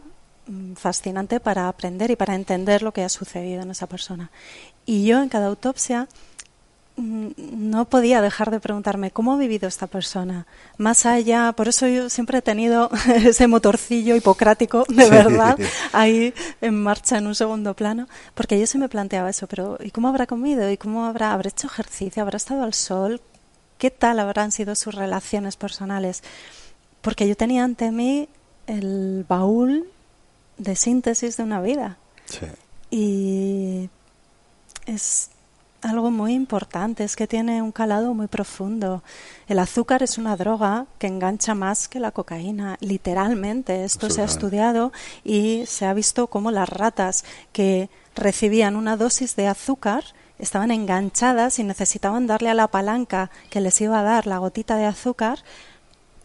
[0.46, 4.30] mm, fascinante para aprender y para entender lo que ha sucedido en esa persona.
[4.84, 6.06] Y yo en cada autopsia
[6.98, 10.46] no podía dejar de preguntarme cómo ha vivido esta persona.
[10.78, 15.56] Más allá, por eso yo siempre he tenido ese motorcillo hipocrático, de verdad,
[15.92, 19.92] ahí en marcha en un segundo plano, porque yo se me planteaba eso, pero ¿y
[19.92, 20.68] cómo habrá comido?
[20.70, 22.22] ¿Y cómo habrá, habrá hecho ejercicio?
[22.22, 23.20] ¿Habrá estado al sol?
[23.78, 26.24] ¿Qué tal habrán sido sus relaciones personales?
[27.00, 28.28] Porque yo tenía ante mí
[28.66, 29.88] el baúl
[30.56, 31.96] de síntesis de una vida.
[32.90, 33.88] Y
[34.86, 35.30] es
[35.82, 39.02] algo muy importante, es que tiene un calado muy profundo.
[39.46, 43.84] El azúcar es una droga que engancha más que la cocaína, literalmente.
[43.84, 44.92] Esto se ha estudiado
[45.24, 50.04] y se ha visto cómo las ratas que recibían una dosis de azúcar
[50.38, 54.76] estaban enganchadas y necesitaban darle a la palanca que les iba a dar la gotita
[54.76, 55.40] de azúcar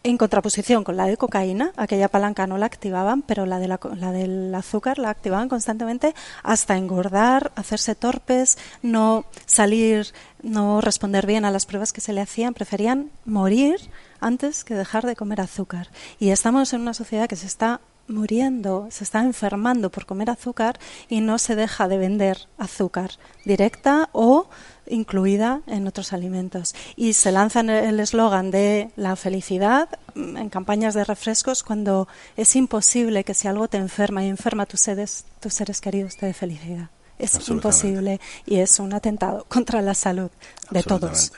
[0.04, 3.78] en contraposición con la de cocaína, aquella palanca no la activaban, pero la, de la,
[4.12, 10.08] del azúcar la activaban constantemente hasta engordar, hacerse torpes, no salir,
[10.42, 13.76] no responder bien a las pruebas que se le hacían, preferían morir
[14.20, 15.88] antes que dejar de comer azúcar.
[16.18, 20.78] Y estamos en una sociedad que se está muriendo, se está enfermando por comer azúcar
[21.08, 23.12] y no se deja de vender azúcar
[23.44, 24.48] directa o
[24.86, 26.74] incluida en otros alimentos.
[26.96, 32.56] Y se lanza el eslogan de la felicidad mm, en campañas de refrescos cuando es
[32.56, 36.34] imposible que si algo te enferma y enferma tus seres, tus seres queridos te dé
[36.34, 36.90] felicidad.
[37.18, 40.30] Es imposible y es un atentado contra la salud
[40.70, 41.32] de todos.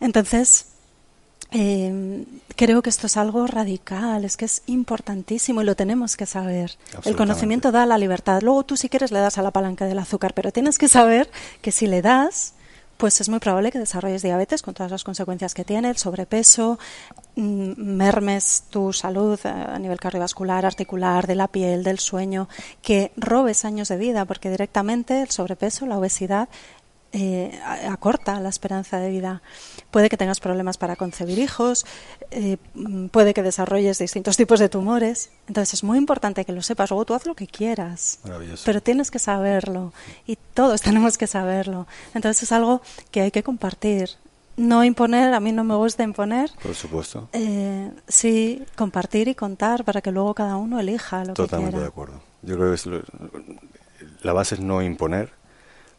[0.00, 0.71] Entonces,
[1.52, 2.24] eh,
[2.56, 6.76] creo que esto es algo radical, es que es importantísimo y lo tenemos que saber.
[7.04, 8.40] El conocimiento da la libertad.
[8.42, 11.30] Luego tú si quieres le das a la palanca del azúcar, pero tienes que saber
[11.60, 12.54] que si le das,
[12.96, 16.78] pues es muy probable que desarrolles diabetes con todas las consecuencias que tiene, el sobrepeso,
[17.34, 22.48] mm, mermes tu salud eh, a nivel cardiovascular, articular, de la piel, del sueño,
[22.80, 26.48] que robes años de vida, porque directamente el sobrepeso, la obesidad
[27.12, 27.60] eh,
[27.90, 29.42] acorta la esperanza de vida.
[29.90, 31.84] Puede que tengas problemas para concebir hijos,
[32.30, 32.56] eh,
[33.10, 35.30] puede que desarrolles distintos tipos de tumores.
[35.46, 36.90] Entonces es muy importante que lo sepas.
[36.90, 38.20] Luego tú haz lo que quieras,
[38.64, 39.92] pero tienes que saberlo
[40.26, 41.86] y todos tenemos que saberlo.
[42.14, 44.10] Entonces es algo que hay que compartir.
[44.56, 46.50] No imponer, a mí no me gusta imponer.
[46.62, 47.28] Por supuesto.
[47.32, 51.48] Eh, sí, compartir y contar para que luego cada uno elija lo que quiera.
[51.48, 52.20] Totalmente de acuerdo.
[52.42, 53.02] Yo creo que
[54.22, 55.30] la base es no imponer,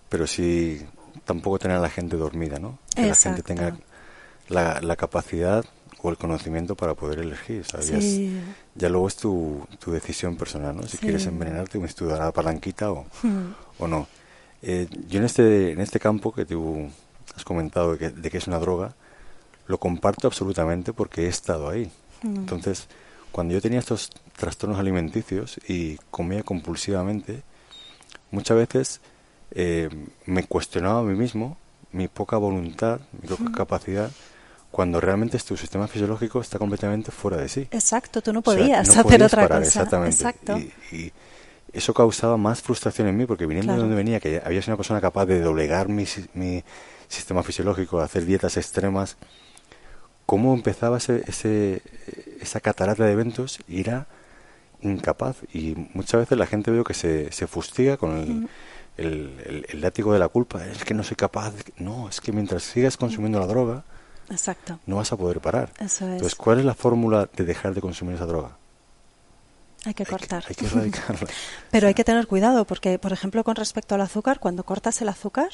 [0.09, 0.85] pero sí
[1.25, 2.79] tampoco tener a la gente dormida, ¿no?
[2.95, 3.77] Que la gente tenga
[4.49, 5.65] la, capacidad
[6.01, 8.19] o el conocimiento para poder elegir, ¿sabes?
[8.75, 10.83] Ya, luego es tu, tu, decisión personal, ¿no?
[10.83, 13.53] Si quieres envenenarte o estudiar la palanquita o, hmm.
[13.79, 14.07] o no.
[14.61, 16.89] Eh, yo en este, en este campo que tú
[17.35, 18.95] has comentado de que, de que, es una droga,
[19.67, 21.91] lo comparto absolutamente porque he estado ahí.
[22.21, 22.35] Hmm.
[22.37, 22.87] Entonces,
[23.31, 27.43] cuando yo tenía estos trastornos alimenticios y comía compulsivamente,
[28.31, 29.01] muchas veces
[29.55, 29.89] eh,
[30.25, 31.57] me cuestionaba a mí mismo
[31.91, 34.09] mi poca voluntad, mi poca capacidad,
[34.71, 37.67] cuando realmente tu sistema fisiológico está completamente fuera de sí.
[37.69, 39.59] Exacto, tú no podías hacer otra cosa.
[39.59, 40.15] Exactamente.
[40.15, 40.57] Exacto.
[40.91, 41.11] Y,
[41.71, 44.77] eso causaba más frustración en mí, porque viniendo de donde venía, que había sido una
[44.77, 46.63] persona capaz de doblegar mi, mi
[47.07, 49.17] sistema fisiológico, de hacer dietas extremas,
[50.27, 51.81] cómo empezaba ese, ese,
[52.39, 54.05] esa catarata de eventos y era
[54.81, 55.37] incapaz.
[55.51, 58.49] Y muchas veces la gente veo que se, se fustiga con el,
[58.97, 61.53] el, el, látigo de la culpa, es que no soy capaz.
[61.77, 63.83] No, es que mientras sigas consumiendo la droga,
[64.29, 64.79] Exacto.
[64.85, 65.71] no vas a poder parar.
[65.79, 66.13] Eso es.
[66.13, 68.57] Entonces, ¿cuál es la fórmula de dejar de consumir esa droga?
[69.85, 70.45] Hay que cortar.
[70.47, 71.27] Hay que, erradicarla.
[71.71, 75.09] Pero hay que tener cuidado porque, por ejemplo, con respecto al azúcar, cuando cortas el
[75.09, 75.49] azúcar,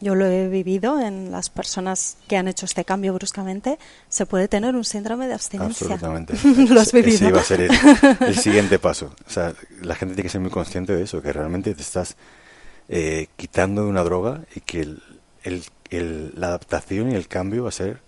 [0.00, 3.78] yo lo he vivido en las personas que han hecho este cambio bruscamente,
[4.08, 5.94] se puede tener un síndrome de abstinencia.
[5.94, 6.34] Absolutamente.
[6.68, 7.14] lo has vivido.
[7.14, 7.68] Ese iba a ser
[8.20, 9.14] el, siguiente paso.
[9.26, 12.16] O sea, la gente tiene que ser muy consciente de eso, que realmente te estás
[12.92, 15.00] eh, quitando de una droga y que el,
[15.90, 18.00] el, la adaptación y el cambio va a ser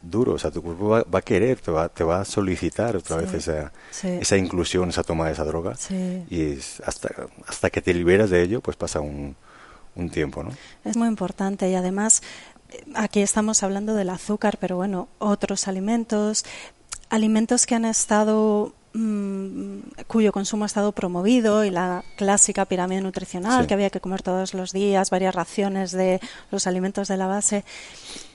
[0.00, 0.32] duro.
[0.32, 3.34] O sea, tu cuerpo va, a querer, te va, te va a solicitar otra vez
[3.34, 5.74] esa, esa inclusión, esa toma de esa droga.
[6.30, 6.54] Y
[6.84, 7.10] hasta,
[7.46, 9.36] hasta que te liberas de ello, pues pasa un,
[9.96, 10.50] un tiempo, ¿no?
[10.84, 12.22] Es muy importante y además
[12.70, 16.46] eh, aquí estamos hablando del azúcar, pero bueno, otros alimentos,
[17.10, 23.66] alimentos que han estado mm, cuyo consumo ha estado promovido y la clásica pirámide nutricional
[23.66, 26.20] que había que comer todos los días, varias raciones de
[26.50, 27.64] los alimentos de la base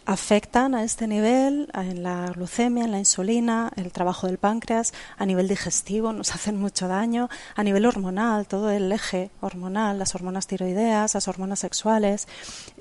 [0.06, 5.26] afectan a este nivel en la glucemia, en la insulina, el trabajo del páncreas, a
[5.26, 10.48] nivel digestivo nos hacen mucho daño, a nivel hormonal, todo el eje hormonal, las hormonas
[10.48, 12.28] tiroideas, las hormonas sexuales,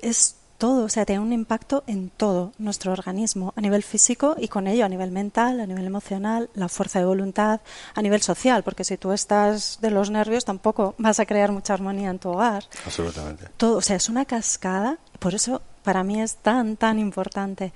[0.01, 4.47] es todo, o sea, tiene un impacto en todo nuestro organismo, a nivel físico y
[4.47, 7.59] con ello a nivel mental, a nivel emocional, la fuerza de voluntad,
[7.93, 11.73] a nivel social, porque si tú estás de los nervios tampoco vas a crear mucha
[11.73, 12.63] armonía en tu hogar.
[12.85, 13.49] Absolutamente.
[13.57, 17.73] Todo, o sea, es una cascada, por eso para mí es tan, tan importante.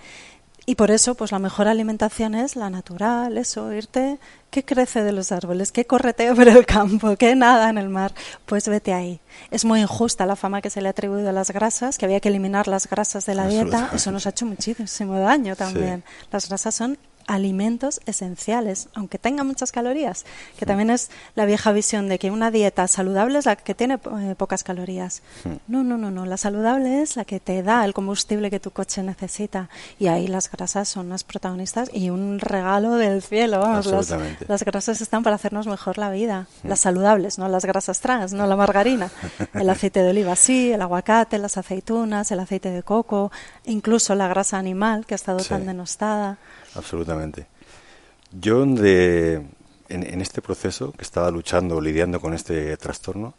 [0.70, 5.14] Y por eso, pues la mejor alimentación es la natural, eso, irte, ¿qué crece de
[5.14, 5.72] los árboles?
[5.72, 7.16] ¿Qué correteo por el campo?
[7.16, 8.14] ¿Qué nada en el mar?
[8.46, 9.22] Pues vete ahí.
[9.50, 12.20] Es muy injusta la fama que se le ha atribuido a las grasas, que había
[12.20, 13.92] que eliminar las grasas de la dieta.
[13.94, 16.04] Eso nos ha hecho muchísimo daño también.
[16.34, 16.98] Las grasas son
[17.28, 20.26] alimentos esenciales, aunque tenga muchas calorías,
[20.58, 23.96] que también es la vieja visión de que una dieta saludable es la que tiene
[23.96, 25.22] eh, pocas calorías.
[25.68, 28.72] No, no, no, no, la saludable es la que te da el combustible que tu
[28.72, 29.70] coche necesita.
[30.00, 34.16] Y ahí las grasas son las protagonistas y un regalo del cielo, vamos, las,
[34.48, 38.48] las, grasas están para hacernos mejor la vida, las saludables, no las grasas trans, no
[38.48, 39.12] la margarina,
[39.54, 43.32] el aceite de oliva sí, el aguacate, las aceitunas, el aceite de coco,
[43.66, 46.38] incluso la grasa animal que ha estado tan denostada
[46.78, 47.48] absolutamente.
[48.32, 49.46] Yo de,
[49.90, 53.34] en, este proceso que estaba luchando, lidiando con este trastorno,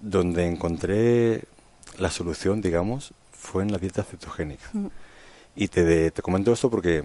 [0.00, 1.44] donde encontré
[1.98, 4.68] la solución, digamos, fue en la dieta cetogénica.
[4.72, 4.86] Mm.
[5.56, 7.04] Y te, te comento esto porque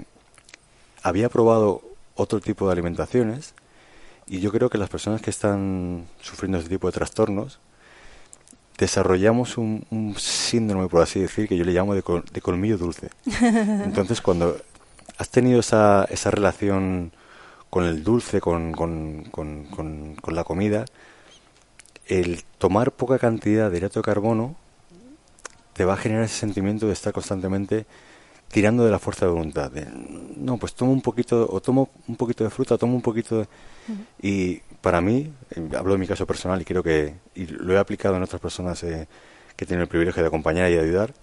[1.03, 1.81] había probado
[2.15, 3.53] otro tipo de alimentaciones
[4.27, 7.59] y yo creo que las personas que están sufriendo este tipo de trastornos
[8.77, 13.09] desarrollamos un, un síndrome, por así decir, que yo le llamo de, de colmillo dulce.
[13.41, 14.57] Entonces, cuando
[15.17, 17.13] ¿Has tenido esa, esa relación
[17.69, 19.65] con el dulce, con, con, con,
[20.15, 20.85] con, la comida?
[22.07, 24.55] El tomar poca cantidad de hidrato de carbono
[25.73, 27.85] te va a generar ese sentimiento de estar constantemente
[28.49, 29.71] tirando de la fuerza de voluntad.
[30.37, 33.47] no, pues tomo un poquito, o tomo un poquito de fruta, tomo un poquito de...
[34.21, 37.77] Y para mí, eh, hablo de mi caso personal y creo que y lo he
[37.77, 39.07] aplicado en otras personas eh,
[39.55, 41.13] que tienen el privilegio de acompañar y de ayudar,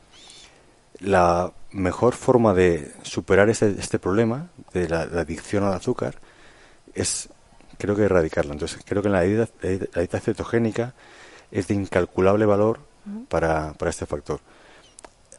[1.03, 6.17] la mejor forma de superar este, este problema de la, adicción al azúcar
[6.95, 7.29] es,
[7.79, 8.53] creo que erradicarla.
[8.53, 10.95] Entonces, creo que la dieta, la dieta cetogénica
[11.51, 12.81] es de incalculable valor
[13.29, 14.41] para, para este factor.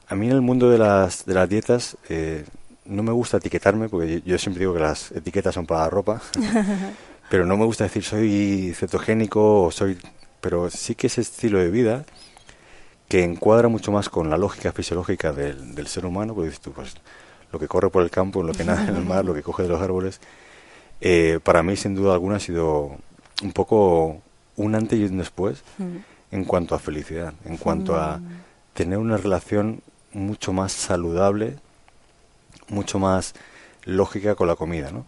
[0.08, 2.46] A mí en el mundo de las, de las dietas eh,
[2.86, 6.22] no me gusta etiquetarme, porque yo, siempre digo que las etiquetas son para la ropa,
[7.30, 9.98] pero no me gusta decir soy cetogénico o soy...
[10.42, 12.06] Pero sí que ese estilo de vida
[13.14, 16.72] que encuadra mucho más con la lógica fisiológica del, del ser humano, porque dices tú,
[16.72, 16.96] pues
[17.52, 19.62] lo que corre por el campo, lo que nada en el mar, lo que coge
[19.62, 20.20] de los árboles,
[21.00, 22.98] eh, para mí sin duda alguna ha sido
[23.44, 24.20] un poco
[24.56, 25.98] un antes y un después mm.
[26.32, 28.28] en cuanto a felicidad, en cuanto a mm.
[28.74, 31.58] tener una relación mucho más saludable,
[32.70, 33.36] mucho más
[33.84, 35.06] lógica con la comida, ¿no?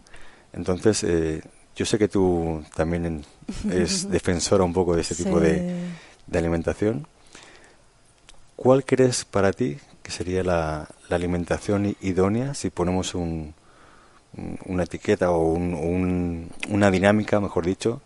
[0.52, 1.42] Entonces, eh,
[1.74, 3.24] yo sé que tú también
[3.68, 5.88] es defensora un poco de ese tipo de,
[6.28, 7.08] de alimentación.
[8.56, 13.54] ¿Cuál crees para ti que sería la, alimentación idónea si ponemos un,
[14.64, 18.00] una etiqueta o una dinámica, mejor dicho,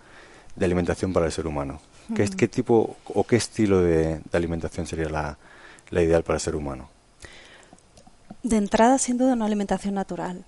[0.57, 1.81] de alimentación para el ser humano?
[2.15, 5.39] ¿Qué, ¿Qué, tipo o qué estilo de, alimentación sería la,
[5.93, 6.91] ideal para el ser humano?
[8.43, 10.45] De entrada, sin duda, una alimentación natural,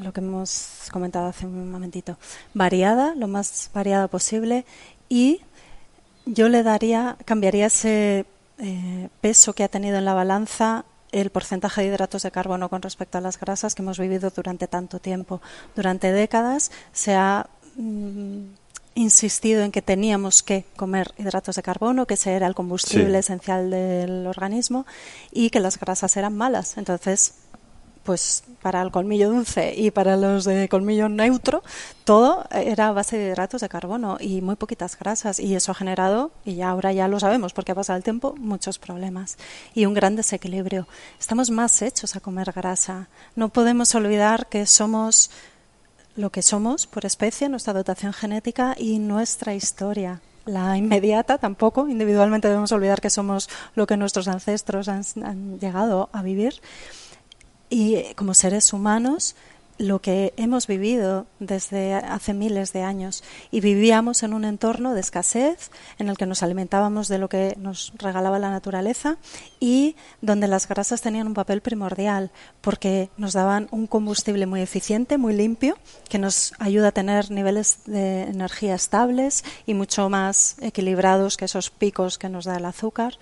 [0.00, 2.16] lo que hemos comentado hace un momentito.
[2.54, 4.64] Variada, lo más variada posible
[5.08, 5.40] y
[6.26, 8.24] yo le daría, cambiaría ese
[8.62, 12.80] eh, peso que ha tenido en la balanza el porcentaje de hidratos de carbono con
[12.80, 15.42] respecto a las grasas que hemos vivido durante tanto tiempo.
[15.74, 18.44] Durante décadas se ha mm,
[18.94, 23.70] insistido en que teníamos que comer hidratos de carbono, que ese era el combustible esencial
[23.70, 24.86] del organismo,
[25.32, 26.78] y que las grasas eran malas.
[26.78, 27.34] Entonces,
[28.02, 31.62] pues para el colmillo dulce y para los de colmillo neutro,
[32.04, 35.38] todo era a base de hidratos de carbono y muy poquitas grasas.
[35.40, 38.34] Y eso ha generado, y ya ahora ya lo sabemos porque ha pasado el tiempo,
[38.38, 39.38] muchos problemas
[39.74, 40.86] y un gran desequilibrio.
[41.18, 43.08] Estamos más hechos a comer grasa.
[43.36, 45.30] No podemos olvidar que somos
[46.16, 50.20] lo que somos por especie, nuestra dotación genética y nuestra historia.
[50.44, 56.10] La inmediata tampoco, individualmente debemos olvidar que somos lo que nuestros ancestros han, han llegado
[56.12, 56.60] a vivir
[57.72, 59.34] y eh, como seres humanos
[59.78, 63.24] lo que hemos vivido desde hace miles de años.
[63.50, 67.56] Y vivíamos en un entorno de escasez en el que nos alimentábamos de lo que
[67.58, 69.16] nos regalaba la naturaleza
[69.58, 75.16] y donde las grasas tenían un papel primordial porque nos daban un combustible muy eficiente,
[75.16, 75.78] muy limpio,
[76.10, 81.70] que nos ayuda a tener niveles de energía estables y mucho más equilibrados que esos
[81.70, 83.18] picos que nos da el azúcar,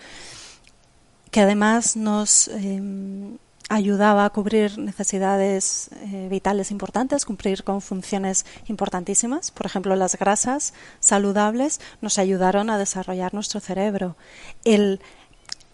[1.30, 3.38] que además nos em,
[3.71, 9.53] ayudaba a cubrir necesidades eh, vitales importantes, cumplir con funciones importantísimas.
[9.53, 14.16] Por ejemplo, las grasas saludables nos ayudaron a desarrollar nuestro cerebro.
[14.64, 15.01] El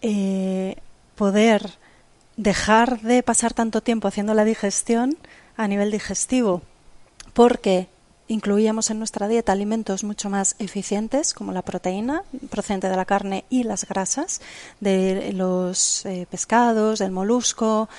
[0.03, 0.75] eh,
[1.15, 1.71] poder
[2.37, 5.17] dejar de pasar tanto tiempo haciendo la digestión
[5.57, 6.61] a nivel digestivo,
[7.33, 7.89] porque
[8.27, 13.45] incluíamos en nuestra dieta alimentos mucho más eficientes, como la proteína procedente de la carne
[13.49, 14.41] y las grasas,
[14.79, 17.89] de los eh, pescados, del molusco.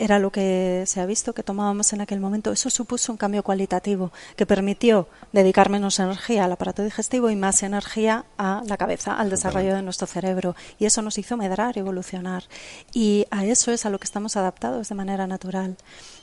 [0.00, 2.52] Era lo que se ha visto que tomábamos en aquel momento.
[2.52, 7.64] Eso supuso un cambio cualitativo que permitió dedicar menos energía al aparato digestivo y más
[7.64, 10.54] energía a la cabeza, al desarrollo de nuestro cerebro.
[10.78, 12.44] Y eso nos hizo medrar evolucionar.
[12.92, 15.76] Y a eso es a lo que estamos adaptados de manera natural.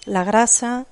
[0.06, 0.86] La grasa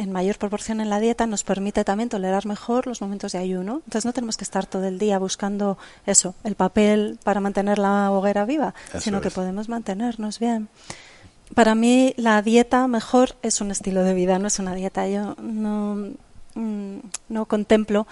[0.00, 3.82] en mayor proporción en la dieta nos permite también tolerar mejor los momentos de ayuno.
[3.84, 5.76] Entonces no tenemos que estar todo el día buscando
[6.06, 10.68] eso, el papel para mantener la hoguera viva, sino que podemos mantenernos bien.
[11.54, 15.06] Para mí la dieta mejor es un estilo de vida, no es una dieta.
[15.06, 16.12] Yo no,
[16.54, 16.98] mm,
[17.28, 18.06] no contemplo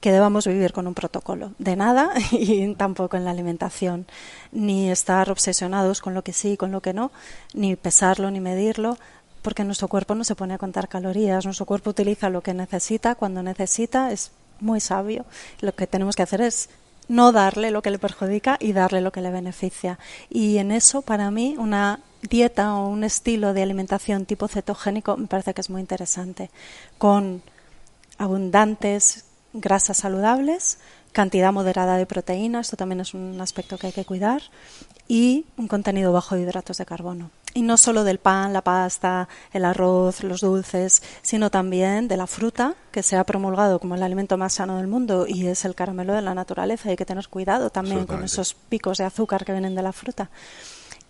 [0.00, 4.06] que debamos vivir con un protocolo de nada y tampoco en la alimentación,
[4.52, 7.10] ni estar obsesionados con lo que sí y con lo que no,
[7.54, 8.98] ni pesarlo ni medirlo
[9.42, 13.14] porque nuestro cuerpo no se pone a contar calorías, nuestro cuerpo utiliza lo que necesita
[13.14, 14.30] cuando necesita, es
[14.60, 15.24] muy sabio.
[15.60, 16.70] Lo que tenemos que hacer es
[17.08, 19.98] no darle lo que le perjudica y darle lo que le beneficia.
[20.30, 25.26] Y en eso, para mí, una dieta o un estilo de alimentación tipo cetogénico me
[25.26, 26.50] parece que es muy interesante,
[26.98, 27.42] con
[28.18, 30.78] abundantes grasas saludables,
[31.12, 34.42] cantidad moderada de proteína, esto también es un aspecto que hay que cuidar,
[35.08, 37.30] y un contenido bajo de hidratos de carbono.
[37.54, 42.26] Y no solo del pan, la pasta, el arroz, los dulces, sino también de la
[42.26, 45.74] fruta, que se ha promulgado como el alimento más sano del mundo y es el
[45.74, 46.88] caramelo de la naturaleza.
[46.88, 50.30] Hay que tener cuidado también con esos picos de azúcar que vienen de la fruta.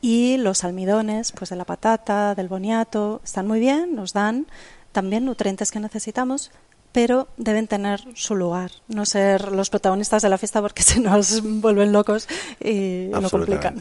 [0.01, 4.47] Y los almidones, pues de la patata, del boniato, están muy bien, nos dan
[4.91, 6.51] también nutrientes que necesitamos,
[6.93, 11.43] pero deben tener su lugar, no ser los protagonistas de la fiesta porque se nos
[11.43, 12.29] vuelven locos
[12.61, 13.77] y lo complican.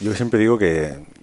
[0.00, 1.15] Yo siempre digo que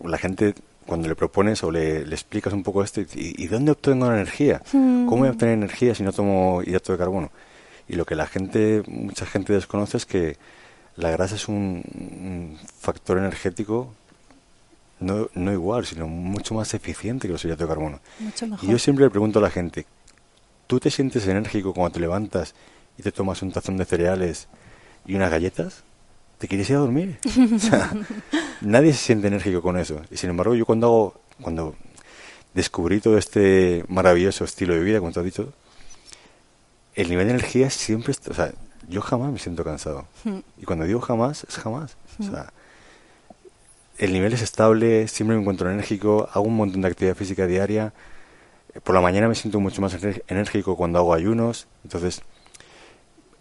[0.00, 0.54] la gente
[0.86, 4.60] cuando le propones o le, explicas un poco esto, ¿y, dónde obtengo la energía?
[4.72, 5.06] Hmm.
[5.06, 7.30] ¿Cómo voy a obtener energía si no tomo hidrato de carbono?
[7.88, 10.36] Y lo que la gente, mucha gente desconoce es que
[10.96, 13.92] la grasa es un, factor energético
[15.00, 18.00] no, no, igual, sino mucho más eficiente que los hidratos de carbono.
[18.62, 19.86] Y yo siempre le pregunto a la gente,
[20.66, 22.54] ¿Tú te sientes enérgico cuando te levantas
[22.96, 24.48] y te tomas un tazón de cereales
[25.04, 25.84] y unas galletas?
[26.38, 27.18] ¿Te quieres ir a dormir?
[27.54, 27.92] o sea,
[28.60, 30.02] nadie se siente enérgico con eso.
[30.10, 31.74] Y sin embargo, yo cuando hago, cuando
[32.54, 35.52] descubrí todo este maravilloso estilo de vida, como tú has dicho,
[36.94, 38.52] el nivel de energía siempre está, o sea,
[38.88, 40.06] yo jamás me siento cansado.
[40.24, 40.40] Hmm.
[40.60, 41.96] Y cuando digo jamás, es jamás.
[42.18, 42.30] O hmm.
[42.30, 42.52] sea,
[43.98, 47.92] el nivel es estable, siempre me encuentro enérgico, hago un montón de actividad física diaria,
[48.82, 51.68] por la mañana me siento mucho más enérgico cuando hago ayunos.
[51.84, 52.22] Entonces,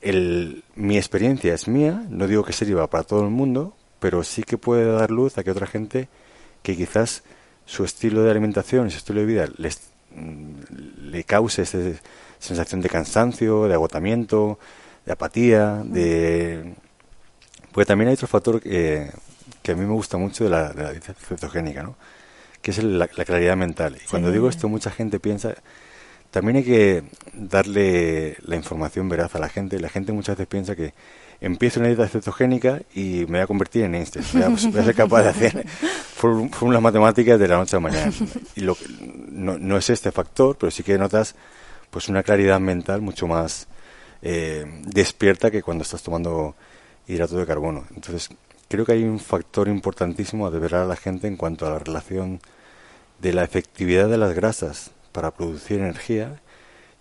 [0.03, 2.05] el, mi experiencia es mía.
[2.09, 5.43] No digo que sirva para todo el mundo, pero sí que puede dar luz a
[5.43, 6.07] que otra gente
[6.61, 7.23] que quizás
[7.65, 9.81] su estilo de alimentación, su estilo de vida les,
[10.15, 11.79] mm, le cause esa
[12.39, 14.59] sensación de cansancio, de agotamiento,
[15.05, 16.73] de apatía, de...
[17.71, 19.09] Pues también hay otro factor que,
[19.61, 21.95] que a mí me gusta mucho de la, de la dieta cetogénica, ¿no?
[22.63, 23.97] que es la, claridad mental.
[24.03, 25.53] Y cuando digo esto, mucha gente piensa,
[26.33, 29.79] también hay que darle la información veraz a la gente.
[29.79, 30.95] La gente muchas veces piensa que
[31.39, 34.25] empiezo una dieta cetogénica y me voy a convertir en Einstein.
[34.33, 35.67] Voy a, ser capaz de hacer
[36.15, 38.11] fórmulas matemáticas de la noche a la mañana.
[38.55, 38.75] Y lo,
[39.29, 41.35] no, no es este factor, pero sí que notas
[41.91, 43.67] pues una claridad mental mucho más
[44.23, 46.55] eh, despierta que cuando estás tomando
[47.07, 47.85] hidrato de carbono.
[47.95, 48.29] Entonces,
[48.69, 51.77] creo que hay un factor importantísimo a deber a la gente en cuanto a la
[51.77, 52.41] relación
[53.21, 56.41] de la efectividad de las grasas para producir energía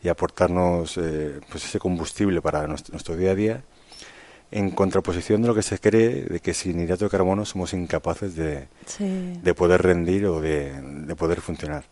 [0.02, 3.64] y aportarnos eh, pues ese combustible para nuestro, día a día,
[4.50, 8.36] en contraposición de lo que se cree de que sin hidrato de carbono somos incapaces
[8.36, 11.84] de, de poder rendir o de, de, poder funcionar.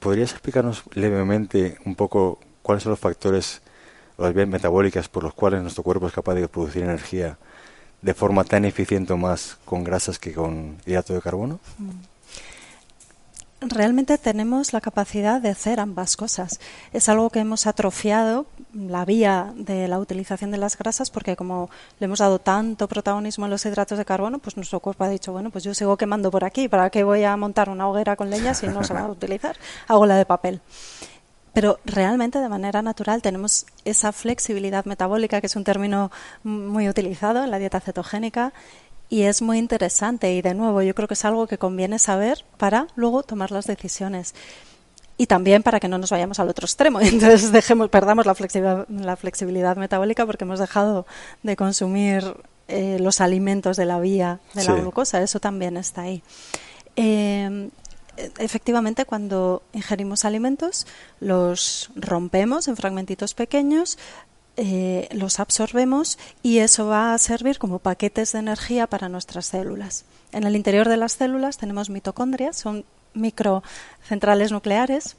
[0.00, 3.62] ¿Podrías explicarnos levemente un poco cuáles son los factores
[4.16, 7.38] o las vías metabólicas por los cuales nuestro cuerpo es capaz de producir energía
[8.02, 11.60] de forma tan eficiente o más con grasas que con hidrato de carbono?
[11.78, 12.09] Mm
[13.60, 16.60] realmente tenemos la capacidad de hacer ambas cosas.
[16.92, 21.70] Es algo que hemos atrofiado la vía de la utilización de las grasas porque como
[21.98, 25.32] le hemos dado tanto protagonismo a los hidratos de carbono, pues nuestro cuerpo ha dicho,
[25.32, 28.30] bueno, pues yo sigo quemando por aquí, ¿para qué voy a montar una hoguera con
[28.30, 29.56] leña si no se va a utilizar?
[29.88, 30.60] Hago la de papel.
[31.52, 36.12] Pero realmente de manera natural tenemos esa flexibilidad metabólica, que es un término
[36.44, 38.52] muy utilizado en la dieta cetogénica,
[39.10, 40.32] y es muy interesante.
[40.32, 43.66] Y de nuevo yo creo que es algo que conviene saber para luego tomar las
[43.66, 44.34] decisiones.
[45.18, 47.00] Y también para que no nos vayamos al otro extremo.
[47.02, 51.06] Entonces dejemos perdamos la flexibilidad, la flexibilidad metabólica porque hemos dejado
[51.42, 52.36] de consumir
[52.68, 55.20] eh, los alimentos de la vía de la glucosa.
[55.20, 56.22] Eso también está ahí.
[56.94, 57.68] Eh,
[58.38, 60.86] efectivamente cuando ingerimos alimentos
[61.20, 63.98] los rompemos en fragmentitos pequeños
[64.62, 70.04] eh, los absorbemos y eso va a servir como paquetes de energía para nuestras células.
[70.32, 72.84] En el interior de las células tenemos mitocondrias, son
[73.14, 75.16] microcentrales nucleares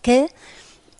[0.00, 0.30] que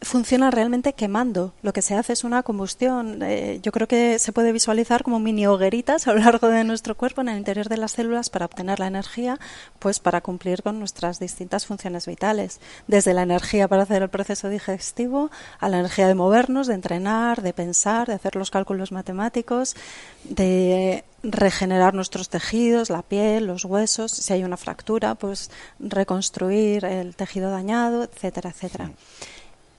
[0.05, 1.52] funciona realmente quemando.
[1.62, 3.22] Lo que se hace es una combustión.
[3.22, 6.96] Eh, yo creo que se puede visualizar como mini hogueritas a lo largo de nuestro
[6.96, 9.38] cuerpo en el interior de las células para obtener la energía,
[9.78, 12.61] pues para cumplir con nuestras distintas funciones vitales.
[12.86, 17.42] Desde la energía para hacer el proceso digestivo a la energía de movernos, de entrenar,
[17.42, 19.76] de pensar, de hacer los cálculos matemáticos,
[20.24, 27.16] de regenerar nuestros tejidos, la piel, los huesos, si hay una fractura, pues reconstruir el
[27.16, 28.90] tejido dañado, etcétera, etcétera.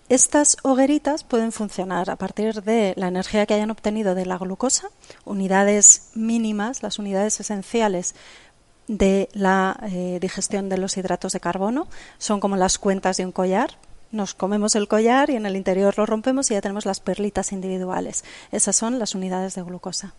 [0.07, 4.89] Estas hogueritas pueden funcionar a partir de la energía que hayan obtenido de la glucosa,
[5.23, 8.13] unidades mínimas, las unidades esenciales
[8.87, 11.87] de la eh, digestión de los hidratos de carbono,
[12.19, 13.79] son como las cuentas de un collar.
[14.11, 17.51] Nos comemos el collar y en el interior lo rompemos y ya tenemos las perlitas
[17.51, 18.23] individuales.
[18.51, 20.13] Esas son las unidades de glucosa.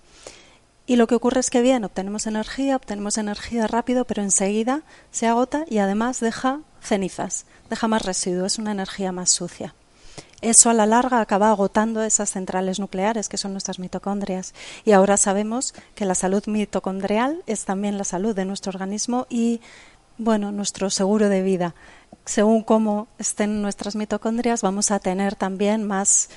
[0.89, 5.26] Y lo que ocurre es que bien, obtenemos energía, obtenemos energía rápido, pero enseguida se
[5.26, 9.74] agota y además deja cenizas, deja más residuos, es una energía más sucia.
[10.43, 14.55] Eso a la larga acaba agotando esas centrales nucleares que son nuestras mitocondrias.
[14.84, 19.61] Y ahora sabemos que la salud mitocondrial es también la salud de nuestro organismo y,
[20.18, 21.74] bueno, nuestro seguro de vida.
[22.26, 26.28] Según cómo estén nuestras mitocondrias, vamos a tener también más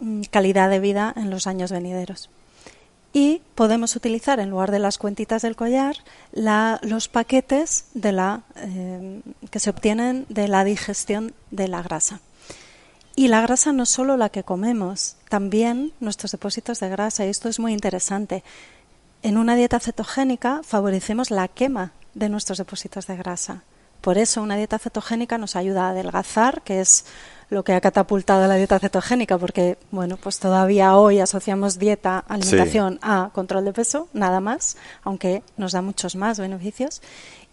[0.00, 2.30] mm, calidad de vida en los años venideros
[3.14, 5.96] y podemos utilizar en lugar de las cuentitas del collar
[6.32, 12.20] los paquetes eh, que se obtienen de la digestión de la grasa.
[13.14, 17.28] Y la grasa no es solo la que comemos, también nuestros depósitos de grasa, y
[17.28, 18.42] esto es muy interesante.
[19.22, 23.62] En una dieta cetogénica favorecemos la quema de nuestros depósitos de grasa.
[24.00, 27.04] Por eso una dieta cetogénica nos ayuda a adelgazar, que es
[27.50, 32.98] lo que ha catapultado la dieta cetogénica, porque bueno, pues todavía hoy asociamos dieta, alimentación
[33.02, 37.02] a control de peso, nada más, aunque nos da muchos más beneficios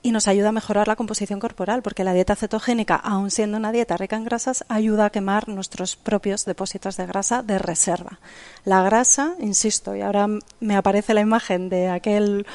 [0.03, 3.71] y nos ayuda a mejorar la composición corporal, porque la dieta cetogénica, aun siendo una
[3.71, 8.19] dieta rica en grasas, ayuda a quemar nuestros propios depósitos de grasa de reserva.
[8.65, 10.27] La grasa, insisto, y ahora
[10.59, 12.47] me aparece la imagen de aquel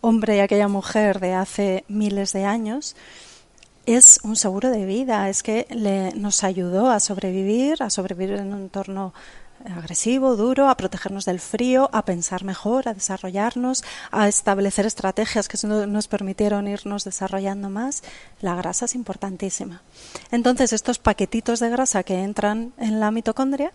[0.00, 2.96] hombre y aquella mujer de hace miles de años,
[3.86, 8.52] es un seguro de vida, es que le, nos ayudó a sobrevivir, a sobrevivir en
[8.52, 9.12] un entorno
[9.64, 15.58] agresivo, duro, a protegernos del frío, a pensar mejor, a desarrollarnos, a establecer estrategias que
[15.66, 18.02] nos permitieron irnos desarrollando más.
[18.40, 19.82] La grasa es importantísima.
[20.30, 23.72] Entonces, estos paquetitos de grasa que entran en la mitocondria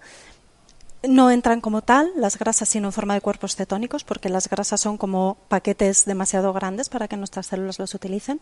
[1.08, 4.82] no entran como tal las grasas, sino en forma de cuerpos cetónicos, porque las grasas
[4.82, 8.42] son como paquetes demasiado grandes para que nuestras células los utilicen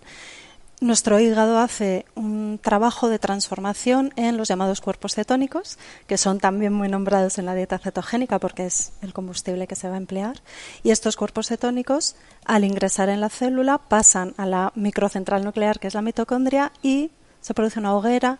[0.79, 6.71] nuestro hígado hace un trabajo de transformación en los llamados cuerpos cetónicos, que son también
[6.71, 10.41] muy nombrados en la dieta cetogénica porque es el combustible que se va a emplear.
[10.83, 12.15] Y estos cuerpos cetónicos,
[12.45, 17.09] al ingresar en la célula, pasan a la microcentral nuclear, que es la mitocondria, y
[17.41, 18.39] se produce una hoguera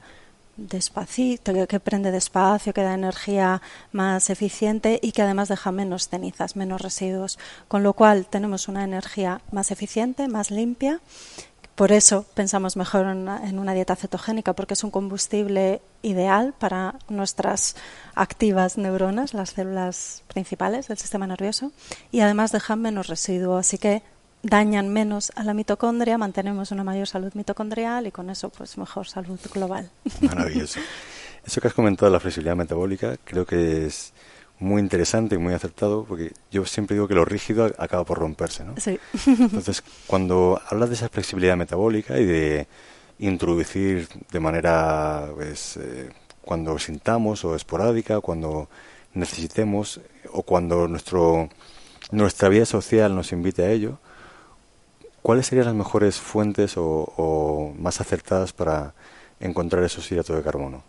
[0.58, 3.62] despacito, que prende despacio, que da energía
[3.92, 7.38] más eficiente y que además deja menos cenizas, menos residuos.
[7.68, 11.00] Con lo cual tenemos una energía más eficiente, más limpia
[11.78, 17.76] Por eso pensamos mejor en una, dieta cetogénica, porque es un combustible ideal para nuestras
[18.16, 21.72] activas neuronas, las células principales del sistema nervioso,
[22.12, 24.02] y además dejan menos residuos, así que
[24.42, 29.08] dañan menos a la mitocondria, mantenemos una mayor salud mitocondrial y con eso pues mejor
[29.08, 29.92] salud global.
[30.22, 30.80] Maravilloso.
[31.46, 34.14] Eso que has comentado de la flexibilidad metabólica creo que es
[34.60, 38.64] muy interesante y muy acertado, porque yo siempre digo que lo rígido acaba por romperse,
[38.64, 38.74] ¿no?
[38.78, 39.00] Sí.
[39.28, 42.68] Entonces, cuando hablas de esa flexibilidad metabólica y de
[43.20, 46.10] introducir de manera, pues, eh,
[46.42, 48.70] cuando sintamos o esporádica, cuando
[49.14, 50.02] necesitemos
[50.32, 51.50] o cuando nuestro
[52.12, 54.00] nuestra vida social nos invite a ello,
[55.22, 58.94] ¿cuáles serían las mejores fuentes o más acertadas para
[59.42, 60.84] encontrar esos hidratos de carbono?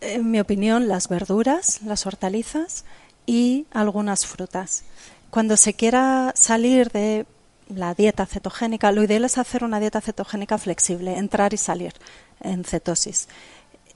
[0.00, 2.84] En mi opinión, las verduras, las hortalizas
[3.26, 4.84] y algunas frutas.
[5.30, 7.26] Cuando se quiera salir de
[7.68, 11.92] la dieta cetogénica, lo ideal es hacer una dieta cetogénica flexible, entrar y salir
[12.40, 13.28] en cetosis.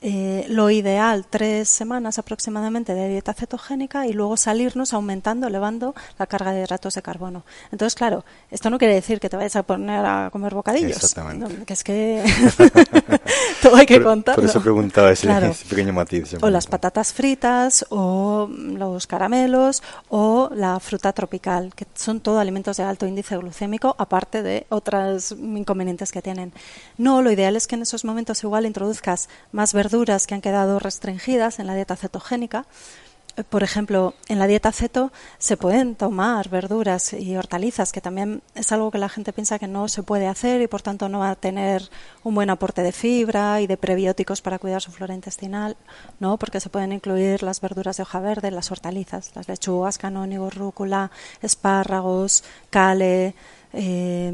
[0.04, 6.26] Eh, lo ideal, tres semanas aproximadamente de dieta cetogénica y luego salirnos aumentando, elevando la
[6.26, 7.44] carga de hidratos de carbono.
[7.70, 10.96] Entonces, claro, esto no quiere decir que te vayas a poner a comer bocadillos.
[10.96, 11.64] Exactamente.
[11.64, 12.24] que es que
[13.62, 14.34] todo hay que contar.
[14.34, 15.28] Por eso preguntaba ese,
[15.70, 16.34] pequeño matiz.
[16.40, 22.76] O las patatas fritas, o los caramelos, o la fruta tropical, que son todo alimentos
[22.76, 26.52] de alto índice glucémico, aparte de otros inconvenientes que tienen.
[26.98, 30.40] No, lo ideal es que en esos momentos igual introduzcas más verduras verduras que han
[30.40, 32.64] quedado restringidas en la dieta cetogénica.
[33.36, 38.40] Eh, por ejemplo, en la dieta ceto se pueden tomar verduras y hortalizas, que también
[38.54, 41.18] es algo que la gente piensa que no se puede hacer y por tanto no
[41.18, 41.90] va a tener
[42.24, 45.76] un buen aporte de fibra y de prebióticos para cuidar su flora intestinal,
[46.20, 50.54] no, porque se pueden incluir las verduras de hoja verde, las hortalizas, las lechugas, canónigos,
[50.54, 51.10] rúcula,
[51.42, 53.34] espárragos, cale,
[53.74, 54.28] eh,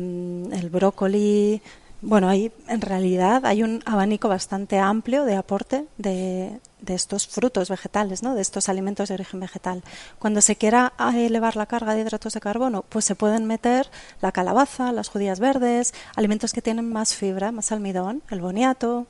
[0.52, 1.60] el brócoli,
[2.00, 7.68] bueno, hay, en realidad hay un abanico bastante amplio de aporte de, de, estos frutos
[7.68, 8.34] vegetales, ¿no?
[8.34, 9.82] de estos alimentos de origen vegetal.
[10.18, 13.90] Cuando se quiera elevar la carga de hidratos de carbono, pues se pueden meter
[14.20, 19.06] la calabaza, las judías verdes, alimentos que tienen más fibra, más almidón, el boniato,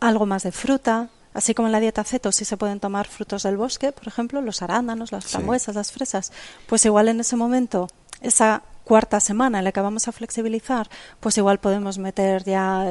[0.00, 3.42] algo más de fruta, Así como en la dieta ceto sí se pueden tomar frutos
[3.42, 6.32] del bosque, por ejemplo, los arándanos, las frambuesas, las fresas,
[6.66, 7.90] pues igual en ese momento
[8.22, 12.86] esa cuarta semana en la que vamos a flexibilizar, pues igual podemos meter ya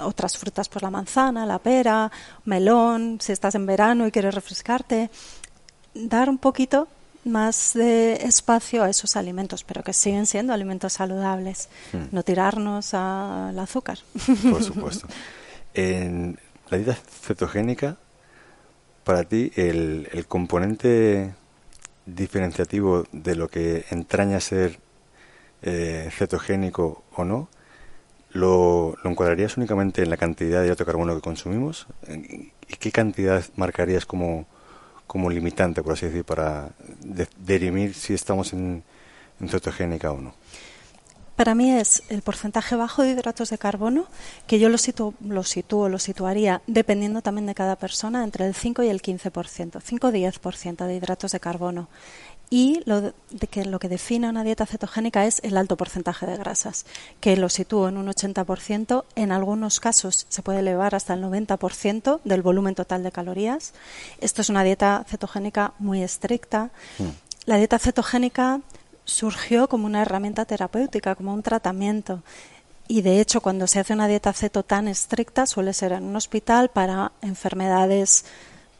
[0.00, 2.10] otras frutas por la manzana, la pera,
[2.46, 5.08] melón, si estás en verano y quieres refrescarte,
[5.94, 6.88] dar un poquito
[7.24, 12.06] más de espacio a esos alimentos, pero que siguen siendo alimentos saludables, hmm.
[12.10, 14.00] no tirarnos al azúcar.
[14.50, 15.06] Por supuesto.
[15.74, 17.98] En la dieta cetogénica,
[19.04, 21.34] para ti, el, el componente
[22.04, 24.80] diferenciativo de lo que entraña ser
[25.62, 27.48] eh, cetogénico o no,
[28.30, 31.86] ¿lo, ¿lo, encuadrarías únicamente en la cantidad de hidrato de carbono que consumimos?
[32.08, 34.46] ¿Y qué cantidad marcarías como,
[35.06, 36.70] como limitante, por así decir, para
[37.38, 38.82] derimir si estamos en,
[39.40, 40.34] en cetogénica o no?
[41.40, 44.04] Para mí es el porcentaje bajo de hidratos de carbono,
[44.46, 48.54] que yo lo sitúo, lo sitúo, lo situaría, dependiendo también de cada persona, entre el
[48.54, 51.88] 5 y el 15%, 5-10% de hidratos de carbono
[52.52, 56.36] y lo, de que lo que define una dieta cetogénica es el alto porcentaje de
[56.36, 56.84] grasas,
[57.20, 62.20] que lo sitúo en un 80%, en algunos casos se puede elevar hasta el 90%
[62.24, 63.72] del volumen total de calorías.
[64.20, 66.70] Esto es una dieta cetogénica muy estricta.
[66.98, 67.04] Mm.
[67.46, 68.60] La dieta cetogénica
[69.04, 72.22] surgió como una herramienta terapéutica, como un tratamiento.
[72.88, 76.16] Y de hecho, cuando se hace una dieta ceto tan estricta, suele ser en un
[76.16, 78.24] hospital para enfermedades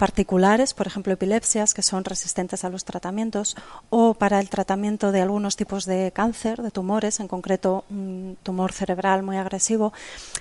[0.01, 3.55] particulares, por ejemplo, epilepsias que son resistentes a los tratamientos,
[3.91, 8.73] o para el tratamiento de algunos tipos de cáncer, de tumores, en concreto un tumor
[8.73, 9.93] cerebral muy agresivo.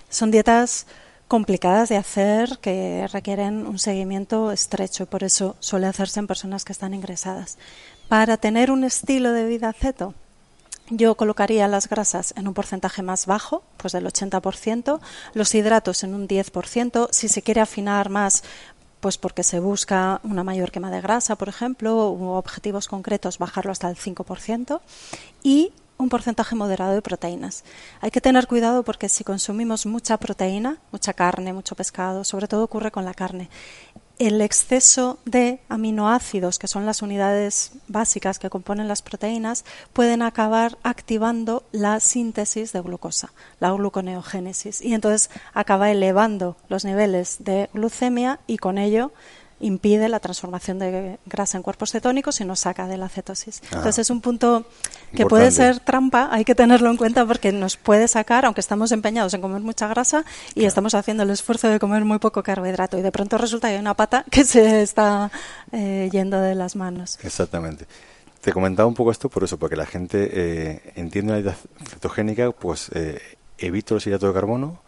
[0.07, 0.87] Son dietas
[1.27, 6.63] complicadas de hacer que requieren un seguimiento estrecho y por eso suele hacerse en personas
[6.63, 7.57] que están ingresadas.
[8.07, 10.13] Para tener un estilo de vida ceto,
[10.89, 15.01] yo colocaría las grasas en un porcentaje más bajo, pues del 80%,
[15.33, 18.43] los hidratos en un 10%, si se quiere afinar más,
[18.99, 23.71] pues porque se busca una mayor quema de grasa, por ejemplo, u objetivos concretos, bajarlo
[23.71, 24.81] hasta el 5%,
[25.43, 27.65] y un porcentaje moderado de proteínas.
[27.99, 32.63] Hay que tener cuidado porque si consumimos mucha proteína, mucha carne, mucho pescado, sobre todo
[32.63, 33.49] ocurre con la carne,
[34.19, 39.63] el exceso de aminoácidos, que son las unidades básicas que componen las proteínas,
[39.93, 47.37] pueden acabar activando la síntesis de glucosa, la gluconeogénesis, y entonces acaba elevando los niveles
[47.39, 49.11] de glucemia y con ello
[49.59, 53.61] impide la transformación de grasa en cuerpos cetónicos y nos saca de la cetosis.
[53.65, 54.65] Entonces es un punto
[55.13, 58.91] que puede ser trampa, hay que tenerlo en cuenta porque nos puede sacar, aunque estamos
[58.91, 60.23] empeñados en comer mucha grasa
[60.55, 63.75] y estamos haciendo el esfuerzo de comer muy poco carbohidrato y de pronto resulta que
[63.75, 65.31] hay una pata que se está
[65.71, 67.19] eh, yendo de las manos.
[67.23, 67.85] Exactamente.
[68.41, 71.57] Te comentaba un poco esto por eso, porque la gente eh, entiende la dieta
[71.89, 73.19] cetogénica, pues eh,
[73.57, 74.79] evito los hidratos de carbono,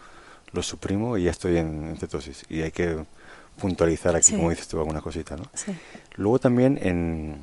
[0.54, 2.46] los suprimo y ya estoy en, cetosis.
[2.50, 3.04] Y hay que
[3.62, 5.44] puntualizar aquí, como dices tú, alguna cosita, ¿no?
[6.16, 7.42] Luego también en,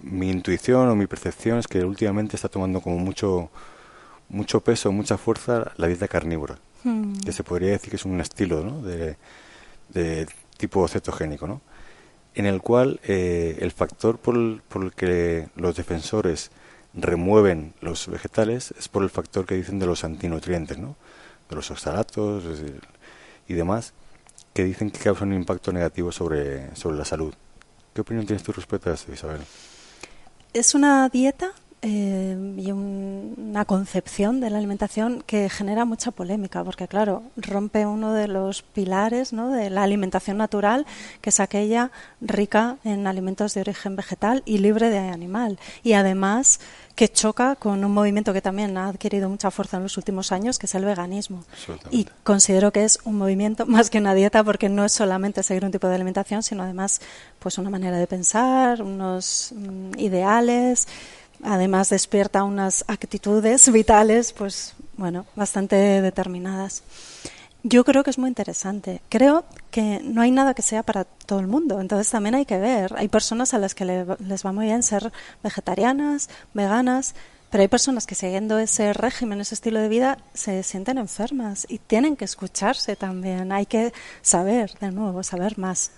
[0.00, 3.50] mi intuición o mi percepción es que últimamente está tomando como mucho
[4.28, 7.20] mucho peso, mucha fuerza la dieta carnívora, hmm.
[7.24, 8.82] que se podría decir que es un estilo ¿no?
[8.82, 9.16] de,
[9.88, 10.26] de
[10.58, 11.62] tipo cetogénico, ¿no?
[12.34, 16.50] en el cual eh, el factor por el, por el, que los defensores
[16.92, 20.96] remueven los vegetales es por el factor que dicen de los antinutrientes, ¿no?
[21.48, 22.44] de los oxalatos
[23.48, 23.94] y demás,
[24.52, 27.34] que dicen que causan un impacto negativo sobre, sobre la salud.
[27.94, 29.40] ¿Qué opinión tienes tú respecto a esto, Isabel?
[30.52, 36.88] Es una dieta eh, y una concepción de la alimentación que genera mucha polémica, porque
[36.88, 39.52] claro, rompe uno de los pilares ¿no?
[39.52, 40.86] de la alimentación natural,
[41.20, 45.60] que es aquella rica en alimentos de origen vegetal y libre de animal.
[45.84, 46.58] Y además
[46.98, 50.58] que choca con un movimiento que también ha adquirido mucha fuerza en los últimos años,
[50.58, 51.44] que es el veganismo.
[51.92, 55.64] Y considero que es un movimiento más que una dieta, porque no es solamente seguir
[55.64, 57.00] un tipo de alimentación, sino además
[57.38, 60.88] pues una manera de pensar, unos mm, ideales
[61.44, 66.82] además despierta unas actitudes vitales, pues bueno, bastante determinadas.
[67.70, 69.02] Yo creo que es muy interesante.
[69.10, 71.82] Creo que no hay nada que sea para todo el mundo.
[71.82, 72.94] Entonces también hay que ver.
[72.96, 75.12] Hay personas a las que les va muy bien ser
[75.42, 77.14] vegetarianas, veganas,
[77.50, 81.78] pero hay personas que siguiendo ese régimen, ese estilo de vida, se sienten enfermas y
[81.78, 83.52] tienen que escucharse también.
[83.52, 83.92] Hay que
[84.22, 85.90] saber, de nuevo, saber más.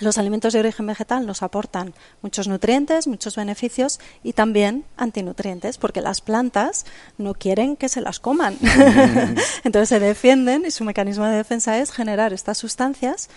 [0.00, 6.00] Los alimentos de origen vegetal nos aportan muchos nutrientes, muchos beneficios y también antinutrientes, porque
[6.00, 6.84] las plantas
[7.18, 8.58] no quieren que se las coman.
[9.64, 13.28] Entonces se defienden y su mecanismo de defensa es generar estas sustancias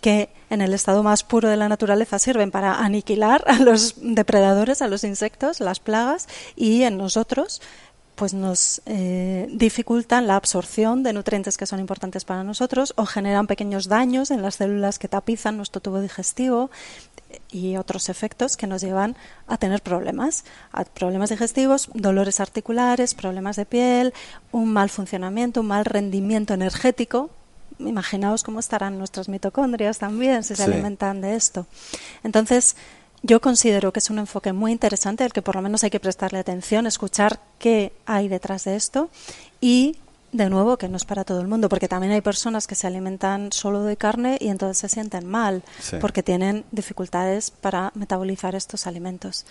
[0.00, 4.80] que en el estado más puro de la naturaleza sirven para aniquilar a los depredadores,
[4.80, 7.60] a los insectos, las plagas, y en nosotros
[8.18, 13.46] pues nos eh, dificultan la absorción de nutrientes que son importantes para nosotros o generan
[13.46, 16.68] pequeños daños en las células que tapizan nuestro tubo digestivo
[17.52, 19.14] y otros efectos que nos llevan
[19.46, 24.12] a tener problemas, a problemas digestivos, dolores articulares, problemas de piel,
[24.50, 27.30] un mal funcionamiento, un mal rendimiento energético.
[27.78, 31.68] Imaginaos cómo estarán nuestras mitocondrias también si se alimentan de esto.
[32.24, 32.74] Entonces,
[33.22, 36.00] yo considero que es un enfoque muy interesante al que por lo menos hay que
[36.00, 39.10] prestarle atención, escuchar qué hay detrás de esto
[39.60, 39.96] y
[40.32, 42.86] de nuevo que no es para todo el mundo, porque también hay personas que se
[42.86, 45.62] alimentan solo de carne y entonces se sienten mal
[46.00, 49.46] porque tienen dificultades para metabolizar estos alimentos.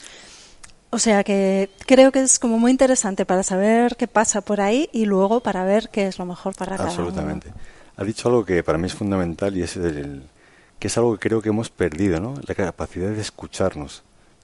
[0.89, 4.89] O sea que creo que es como muy interesante para saber qué pasa por ahí
[4.93, 7.01] y luego para ver qué es lo mejor para cada uno.
[7.01, 7.51] Absolutamente.
[7.97, 10.24] Ha dicho algo que para mí es fundamental y es el,
[10.80, 12.36] que es algo que creo que hemos perdido, ¿no?
[12.48, 14.04] La capacidad de escucharnos,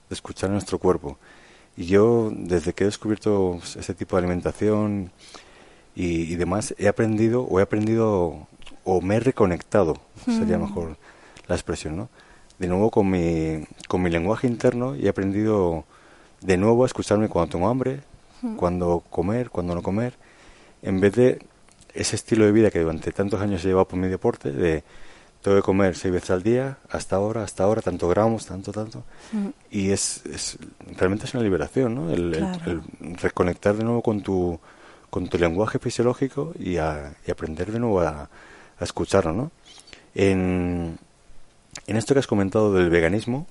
[0.10, 1.18] de escuchar nuestro cuerpo.
[1.78, 5.12] Y yo, desde que he descubierto ese tipo de alimentación
[5.96, 8.48] y, demás, he aprendido, o he aprendido,
[8.84, 10.98] o me he reconectado, sería mejor
[11.48, 12.10] la expresión, ¿no?
[12.60, 15.86] De nuevo con mi, con mi lenguaje interno y he aprendido
[16.42, 18.02] de nuevo a escucharme cuando tengo hambre,
[18.58, 20.14] cuando comer, cuando no comer,
[20.82, 21.46] en vez de
[21.94, 24.84] ese estilo de vida que durante tantos años he llevado por mi deporte, de
[25.44, 29.04] tengo que comer seis veces al día, hasta ahora, hasta ahora, tanto gramos, tanto, tanto.
[29.34, 29.50] Mm.
[29.72, 30.58] Y es, es,
[30.98, 32.12] realmente es una liberación, ¿no?
[32.12, 32.34] El,
[33.22, 34.58] reconectar de nuevo con tu,
[35.10, 38.30] con tu lenguaje fisiológico y, a, y aprender de nuevo a,
[38.80, 39.52] a, escucharlo, ¿no?
[40.16, 40.98] En,
[41.88, 43.46] en esto que has comentado del veganismo,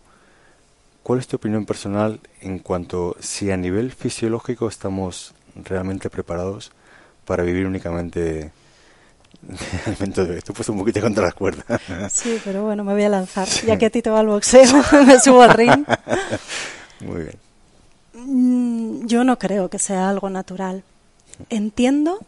[1.02, 6.72] ¿cuál es tu opinión personal en cuanto si a nivel fisiológico estamos realmente preparados
[7.26, 8.50] para vivir únicamente
[10.36, 11.80] Esto puesto un poquito contra las cuerdas.
[12.10, 13.48] Sí, pero bueno, me voy a lanzar.
[13.66, 15.84] Ya que a ti te va el boxeo, me subo al ring.
[17.00, 17.38] Muy bien.
[18.14, 20.84] Mm, yo no creo que sea algo natural.
[21.50, 22.18] Entiendo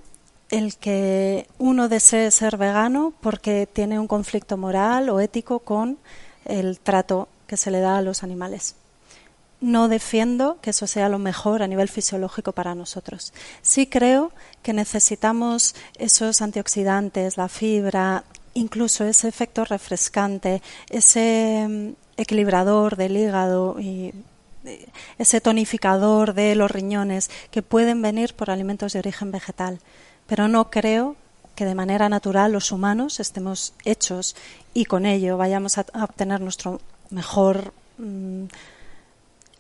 [0.51, 5.99] el que uno desee ser vegano porque tiene un conflicto moral o ético con
[6.45, 8.77] el trato que se le da a los animales
[9.65, 13.33] no defiendo que eso sea lo mejor a nivel fisiológico para nosotros.
[13.63, 14.31] Sí creo
[14.63, 20.61] que necesitamos esos antioxidantes, la fibra, incluso ese efecto refrescante,
[20.91, 21.89] ese mm,
[22.19, 24.13] equilibrador del hígado y
[24.67, 24.87] eh,
[25.19, 29.81] ese tonificador de los riñones que pueden venir por alimentos de origen vegetal.
[30.27, 31.17] Pero no creo
[31.55, 34.37] que de manera natural los humanos estemos hechos
[34.75, 38.45] y con ello vayamos a, obtener nuestro mejor mm,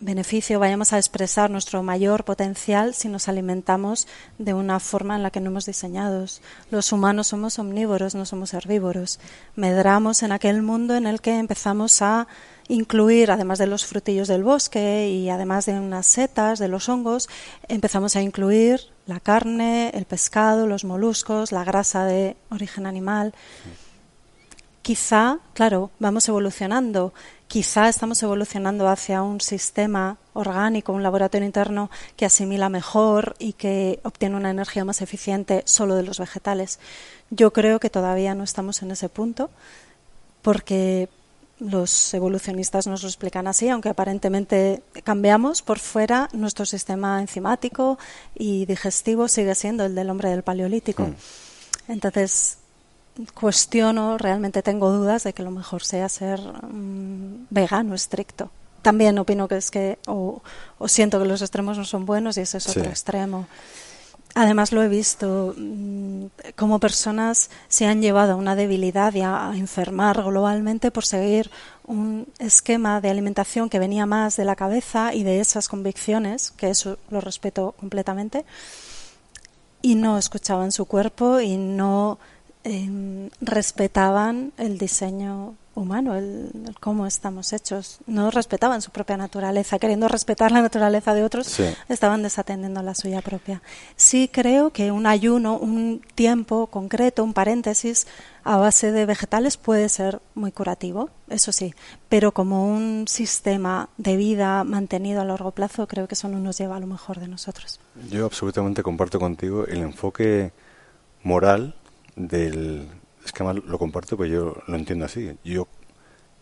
[0.04, 4.06] beneficio, vayamos a expresar nuestro mayor potencial si nos alimentamos
[4.38, 6.26] de una forma en la que no hemos diseñado.
[6.70, 9.18] Los humanos somos omnívoros, no somos herbívoros.
[9.56, 12.28] Medramos en aquel mundo en el que empezamos a
[12.68, 17.28] incluir, además de los frutillos del bosque y además de unas setas, de los hongos,
[17.68, 23.34] empezamos a incluir la carne, el pescado, los moluscos, la grasa de origen animal.
[24.82, 27.14] Quizá, claro, vamos evolucionando.
[27.48, 34.00] Quizá estamos evolucionando hacia un sistema orgánico, un laboratorio interno que asimila mejor y que
[34.02, 36.80] obtiene una energía más eficiente solo de los vegetales.
[37.30, 39.50] Yo creo que todavía no estamos en ese punto
[40.42, 41.08] porque
[41.60, 47.98] los evolucionistas nos lo explican así, aunque aparentemente cambiamos por fuera, nuestro sistema enzimático
[48.34, 51.04] y digestivo sigue siendo el del hombre del Paleolítico.
[51.04, 51.14] Hmm.
[51.88, 52.58] Entonces,
[53.34, 58.50] cuestiono, realmente tengo dudas de que lo mejor sea ser mm, vegano estricto.
[58.82, 60.42] También opino que es que, o,
[60.86, 63.46] siento que los extremos no son buenos y ese es otro extremo.
[64.34, 69.52] Además lo he visto, mm, como personas se han llevado a una debilidad y a
[69.54, 71.50] enfermar globalmente por seguir
[71.86, 76.70] un esquema de alimentación que venía más de la cabeza y de esas convicciones, que
[76.70, 78.44] eso lo respeto completamente,
[79.82, 82.18] y no escuchaban su cuerpo y no
[82.64, 86.50] em, respetaban el diseño humano, el,
[86.80, 87.98] cómo estamos hechos.
[88.06, 93.20] No respetaban su propia naturaleza, queriendo respetar la naturaleza de otros, estaban desatendiendo la suya
[93.20, 93.62] propia.
[93.96, 98.06] Sí creo que un ayuno, un tiempo concreto, un paréntesis
[98.44, 101.74] a base de vegetales puede ser muy curativo, eso sí,
[102.08, 106.58] pero como un sistema de vida mantenido a largo plazo, creo que eso no nos
[106.58, 107.80] lleva a lo mejor de nosotros.
[108.10, 110.52] Yo absolutamente comparto contigo el enfoque
[111.22, 111.74] moral
[112.16, 112.88] del
[113.24, 115.36] es que además lo comparto, pues yo lo entiendo así.
[115.44, 115.66] Yo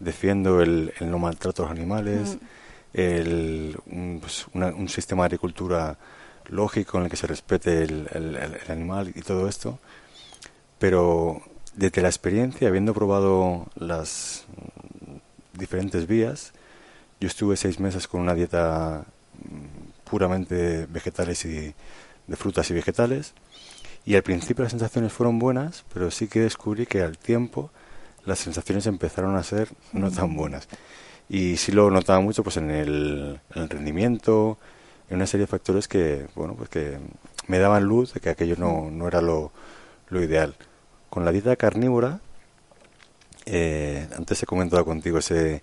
[0.00, 2.38] defiendo el, no maltrato a los animales, mm.
[2.94, 5.96] el, un, pues, un, sistema de agricultura
[6.48, 9.78] lógico en el que se respete el, el, animal y todo esto.
[10.78, 11.42] Pero
[11.74, 14.44] desde la experiencia, habiendo probado las
[15.52, 16.52] diferentes vías,
[17.20, 19.04] yo estuve seis meses con una dieta
[19.38, 21.74] mm, puramente vegetales y
[22.26, 23.34] de frutas y vegetales
[24.04, 27.70] y al principio las sensaciones fueron buenas, pero sí que descubrí que al tiempo
[28.24, 30.68] las sensaciones empezaron a ser no tan buenas.
[31.28, 34.58] Y sí lo notaba mucho pues en el, rendimiento,
[35.08, 36.98] en una serie de factores que, bueno, pues que
[37.46, 39.52] me daban luz de que aquello no, no era lo,
[40.08, 40.56] lo ideal.
[41.08, 42.20] Con la dieta carnívora,
[43.46, 45.62] eh, antes he comentado contigo ese,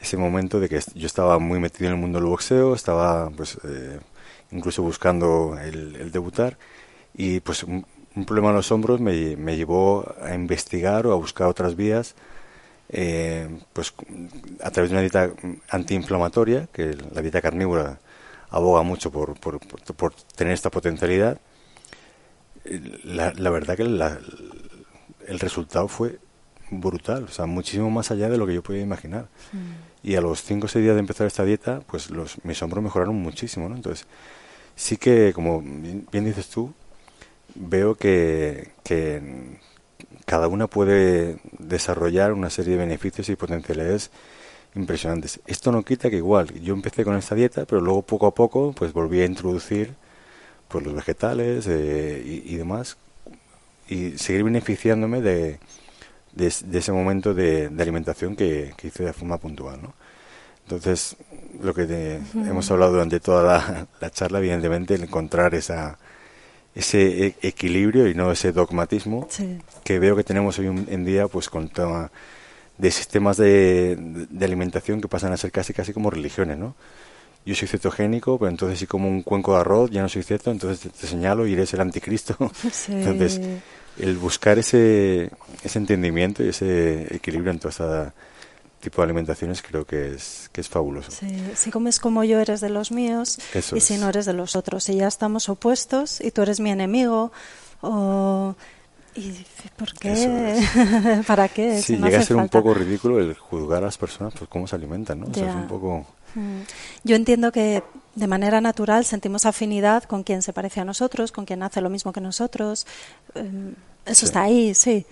[0.00, 3.58] ese momento de que yo estaba muy metido en el mundo del boxeo, estaba pues
[3.64, 4.00] eh,
[4.50, 6.58] incluso buscando el, el debutar
[7.16, 7.84] y pues un,
[8.26, 12.14] problema en los hombros me, me, llevó a investigar o a buscar otras vías
[12.88, 13.92] eh, pues
[14.62, 15.30] a través de una dieta
[15.68, 17.98] antiinflamatoria que la dieta carnívora
[18.48, 21.38] aboga mucho por, por, por, tener esta potencialidad
[23.04, 26.18] la, la verdad que el resultado fue
[26.70, 29.28] brutal, o sea, muchísimo más allá de lo que yo podía imaginar.
[30.02, 32.82] Y a los 5 o 6 días de empezar esta dieta, pues los, mis hombros
[32.82, 33.76] mejoraron muchísimo, ¿no?
[33.76, 34.06] Entonces,
[34.74, 36.72] sí que, como bien dices tú,
[37.58, 38.72] veo que,
[40.24, 44.10] cada una puede desarrollar una serie de beneficios y potencialidades
[44.74, 45.40] impresionantes.
[45.46, 48.72] Esto no quita que igual yo empecé con esta dieta, pero luego poco a poco
[48.72, 49.94] pues volví a introducir
[50.68, 52.96] pues los vegetales eh, y, demás
[53.88, 55.60] y seguir beneficiándome de,
[56.34, 59.94] de, ese momento de, alimentación que, hice de forma puntual, ¿no?
[60.64, 61.16] Entonces,
[61.62, 65.96] lo que hemos hablado durante toda la, la charla, evidentemente, el encontrar esa,
[66.76, 69.26] ese e-, equilibrio y no ese dogmatismo
[69.82, 72.12] que veo que tenemos hoy en día pues con tema
[72.78, 76.74] de sistemas de, de, alimentación que pasan a ser casi casi como religiones, ¿no?
[77.46, 80.50] Yo soy cetogénico, pero entonces si como un cuenco de arroz ya no soy ceto,
[80.50, 82.36] entonces te, señalo y eres el anticristo.
[82.88, 83.40] Entonces,
[83.98, 85.30] el buscar ese,
[85.62, 88.14] ese entendimiento y ese equilibrio en toda esa
[88.80, 91.10] tipo de alimentaciones creo que es, que es fabuloso.
[91.54, 93.38] si comes como yo eres de los míos
[93.74, 94.88] y si no eres de los otros.
[94.88, 97.32] Y ya estamos opuestos y tú eres mi enemigo
[97.80, 98.54] o...
[99.14, 99.32] ¿Y
[99.78, 100.62] por qué?
[101.26, 101.80] ¿Para qué?
[101.80, 104.76] Sí, llega a ser un poco ridículo el juzgar a las personas por cómo se
[104.76, 105.26] alimentan, ¿no?
[105.28, 106.06] es un poco...
[106.34, 106.60] Mm.
[107.02, 107.82] Yo entiendo que
[108.14, 111.88] de manera natural sentimos afinidad con quien se parece a nosotros, con quien hace lo
[111.88, 112.86] mismo que nosotros.
[113.34, 113.74] Em,
[114.04, 115.06] eso está ahí, sí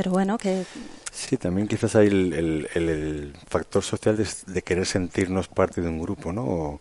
[0.00, 0.64] pero bueno, que...
[1.12, 6.32] Sí, también quizás hay el, el, factor social de, querer sentirnos parte de un grupo,
[6.32, 6.80] ¿no?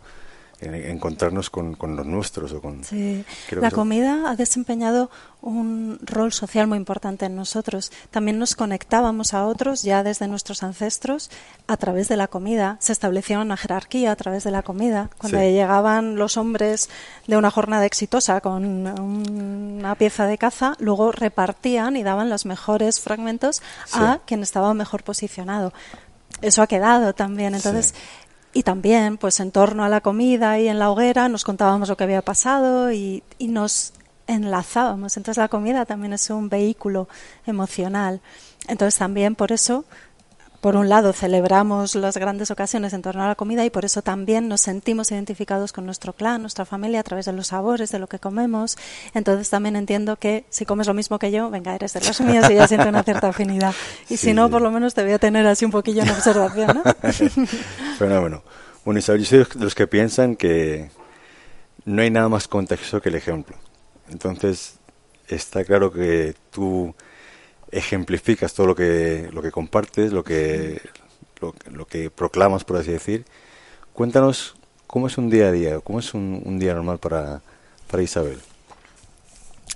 [0.61, 3.23] Encontrarnos con, los nuestros o con sí.
[3.51, 5.09] la comida ha desempeñado
[5.41, 7.91] un rol social muy importante en nosotros.
[8.11, 11.31] También nos conectábamos a otros ya desde nuestros ancestros
[11.67, 12.77] a través de la comida.
[12.79, 15.09] Se establecía una jerarquía a través de la comida.
[15.17, 16.89] Cuando llegaban los hombres
[17.27, 22.99] de una jornada exitosa con una pieza de caza luego repartían y daban los mejores
[22.99, 23.61] fragmentos
[23.93, 25.73] a quien estaba mejor posicionado.
[26.41, 27.55] Eso ha quedado también.
[27.55, 27.93] Entonces
[28.53, 31.97] y también, pues en torno a la comida y en la hoguera, nos contábamos lo
[31.97, 33.93] que había pasado y, y nos
[34.27, 35.17] enlazábamos.
[35.17, 37.07] Entonces la comida también es un vehículo
[37.45, 38.21] emocional.
[38.67, 39.85] Entonces también por eso
[40.61, 44.01] por un lado, celebramos las grandes ocasiones en torno a la comida y por eso
[44.01, 47.99] también nos sentimos identificados con nuestro clan, nuestra familia, a través de los sabores, de
[47.99, 48.77] lo que comemos.
[49.13, 52.45] Entonces también entiendo que si comes lo mismo que yo, venga, eres de los míos
[52.49, 53.73] y ya siento una cierta afinidad.
[54.09, 56.81] Y si no, por lo menos te voy a tener así un poquillo en observación,
[56.83, 56.83] ¿no?
[57.97, 58.43] Fenómeno.
[58.83, 60.89] Bueno, Isabel, yo soy de los que piensan que
[61.85, 63.55] no hay nada más contexto que el ejemplo.
[64.09, 64.75] Entonces,
[65.27, 66.93] está claro que tú
[67.71, 70.81] ejemplificas todo lo que, lo que compartes, lo que,
[71.71, 73.25] lo, que proclamas, por así decir.
[73.93, 74.55] Cuéntanos
[74.87, 77.41] cómo es un día a día, cómo es un, día normal para,
[77.89, 78.39] para Isabel.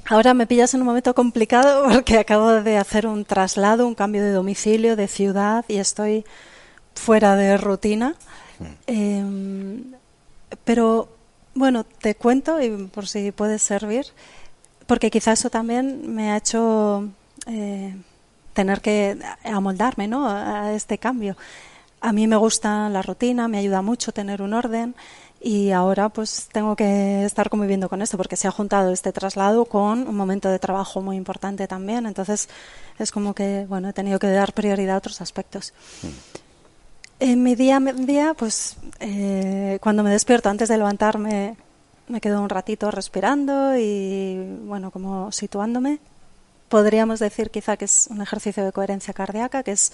[0.06, 4.24] Ahora me pillas en un momento complicado porque acabo de hacer un traslado, un cambio
[4.24, 6.26] de domicilio, de ciudad y estoy
[6.95, 8.15] fuera de rutina.
[8.60, 8.65] Mm.
[8.88, 9.84] Em,
[10.64, 11.10] pero
[11.56, 14.07] bueno, te cuento y por si puedes servir,
[14.88, 17.10] porque quizá eso también me ha hecho
[17.48, 17.95] eh,
[18.53, 20.28] tener que amoldarme ¿no?
[20.28, 21.36] a este cambio.
[22.02, 24.95] A mí me gusta la rutina, me ayuda mucho tener un orden
[25.41, 29.65] y ahora pues tengo que estar conviviendo con esto porque se ha juntado este traslado
[29.65, 32.06] con un momento de trabajo muy importante también.
[32.06, 32.49] Entonces
[32.99, 35.74] es como que bueno he tenido que dar prioridad a otros aspectos.
[36.02, 36.07] Mm.
[37.20, 41.56] En mi día a día, pues eh, cuando me despierto antes de levantarme
[42.07, 45.99] me quedo un ratito respirando y bueno como situándome
[46.74, 49.94] podríamos decir quizá que es un ejercicio de coherencia cardíaca, que es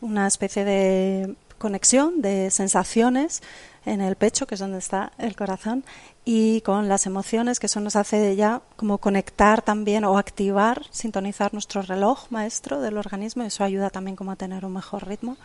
[0.00, 3.42] una especie de conexión de sensaciones
[3.84, 5.82] en el pecho, que es donde está el corazón,
[6.24, 11.52] y con las emociones, que eso nos hace ya como conectar también o activar, sintonizar
[11.52, 15.36] nuestro reloj maestro del organismo, y eso ayuda también como a tener un mejor ritmo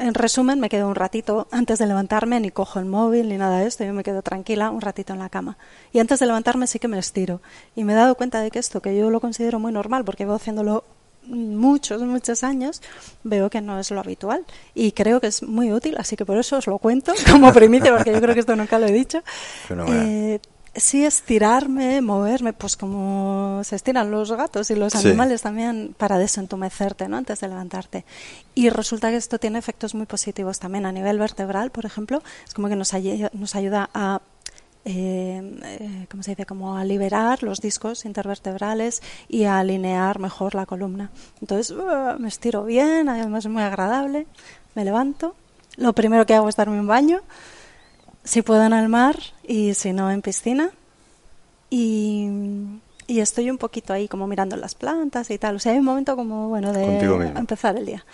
[0.00, 3.58] en resumen, me quedo un ratito antes de levantarme, ni cojo el móvil ni nada
[3.58, 5.58] de esto, yo me quedo tranquila un ratito en la cama.
[5.92, 7.40] Y antes de levantarme sí que me estiro.
[7.76, 10.24] Y me he dado cuenta de que esto, que yo lo considero muy normal, porque
[10.24, 10.84] veo haciéndolo
[11.26, 12.80] muchos, muchos años,
[13.24, 14.44] veo que no es lo habitual.
[14.74, 17.94] Y creo que es muy útil, así que por eso os lo cuento como primicia,
[17.94, 19.22] porque yo creo que esto nunca lo he dicho.
[19.88, 20.40] Eh,
[20.80, 27.08] sí estirarme, moverme, pues como se estiran los gatos y los animales también para desentumecerte,
[27.08, 27.16] ¿no?
[27.16, 28.04] Antes de levantarte.
[28.54, 32.54] Y resulta que esto tiene efectos muy positivos también a nivel vertebral, por ejemplo, es
[32.54, 32.92] como que nos,
[33.32, 34.20] nos ayuda a
[34.86, 36.46] eh, eh, ¿cómo se dice?
[36.46, 41.10] Como a liberar los discos intervertebrales y a alinear mejor la columna.
[41.40, 44.26] Entonces uh, me estiro bien, además es muy agradable,
[44.74, 45.34] me levanto.
[45.76, 47.20] Lo primero que hago es darme un baño
[48.24, 50.70] si puedo en el mar y si no en piscina.
[51.70, 52.28] Y,
[53.08, 55.56] estoy un poquito ahí como mirando las plantas y tal.
[55.56, 56.98] O sea, hay un momento como, bueno, de
[57.36, 58.04] empezar el día.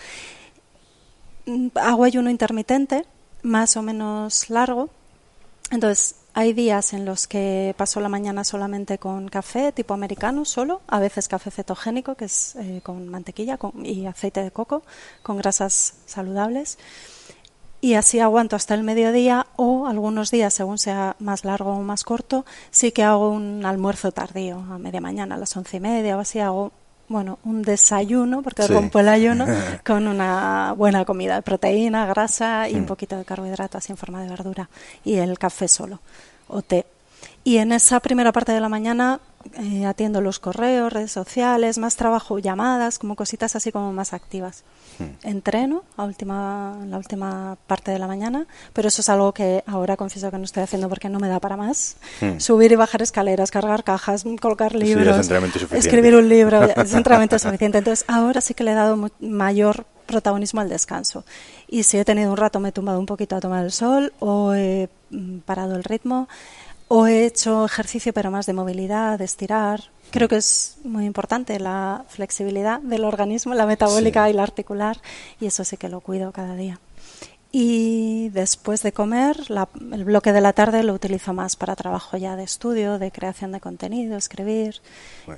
[1.46, 3.04] Mm, hago ayuno intermitente,
[3.42, 4.88] más o menos largo.
[5.70, 10.82] Entonces, hay días en los que paso la mañana solamente con café tipo americano solo,
[10.86, 14.82] a veces café cetogénico, que es eh, con mantequilla y aceite de coco,
[15.22, 16.78] con grasas saludables
[17.86, 22.02] y así aguanto hasta el mediodía o algunos días, según sea más largo o más
[22.02, 26.16] corto, sí que hago un almuerzo tardío, a media mañana, a las once y media
[26.16, 26.72] o así hago
[27.06, 29.46] bueno, un desayuno, porque rompo el ayuno,
[29.86, 32.86] con una buena comida de proteína, grasa y un mm.
[32.86, 34.68] poquito de carbohidrato así en forma de verdura
[35.04, 36.00] y el café solo
[36.48, 36.86] o té.
[37.46, 39.20] Y en esa primera parte de la mañana
[39.54, 44.64] eh, atiendo los correos, redes sociales, más trabajo, llamadas, como cositas así como más activas.
[44.98, 45.04] Hmm.
[45.22, 49.96] Entreno a última, la última parte de la mañana, pero eso es algo que ahora
[49.96, 51.98] confieso que no estoy haciendo porque no me da para más.
[52.20, 52.40] Hmm.
[52.40, 55.30] Subir y bajar escaleras, cargar cajas, colocar libros,
[55.70, 57.78] escribir un libro, es entrenamiento suficiente.
[57.78, 61.24] Entonces ahora sí que le he dado mayor protagonismo al descanso.
[61.68, 64.12] Y si he tenido un rato, me he tumbado un poquito a tomar el sol
[64.18, 66.28] o he mm, parado el ritmo
[66.88, 69.84] o he hecho ejercicio pero más de movilidad, de estirar.
[70.10, 74.98] Creo que es muy importante la flexibilidad del organismo, la metabólica y la articular,
[75.40, 76.78] y eso sí que lo cuido cada día.
[77.58, 79.36] Y después de comer,
[79.92, 83.50] el bloque de la tarde lo utilizo más para trabajo ya de estudio, de creación
[83.52, 84.82] de contenido, escribir.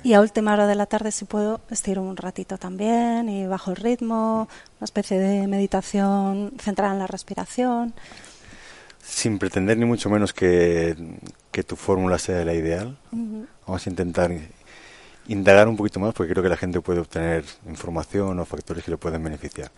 [0.03, 3.71] Y a última hora de la tarde, si puedo, estiro un ratito también y bajo
[3.71, 4.49] el ritmo,
[4.79, 7.93] una especie de meditación centrada en la respiración.
[9.09, 10.95] Sin pretender ni mucho menos que,
[11.67, 12.97] tu fórmula sea la ideal,
[13.67, 14.31] vamos a intentar
[15.27, 18.91] indagar un poquito más porque creo que la gente puede obtener información o factores que
[18.91, 19.71] le pueden beneficiar.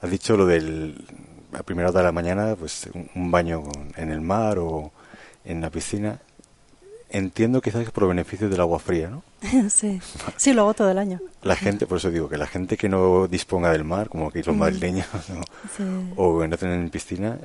[0.00, 1.04] Has dicho lo del
[1.52, 3.62] a primera hora de la mañana, pues un baño
[3.96, 4.90] en el mar o
[5.44, 6.18] en la piscina.
[7.10, 9.22] Entiendo quizás por beneficio del agua fría, ¿no?
[9.68, 10.00] sí,
[10.36, 11.20] sí, lo hago todo el año.
[11.42, 14.42] La gente, por eso digo que la gente que no disponga del mar, como que
[14.42, 15.06] los madrileños,
[16.16, 17.38] o que no tienen piscina,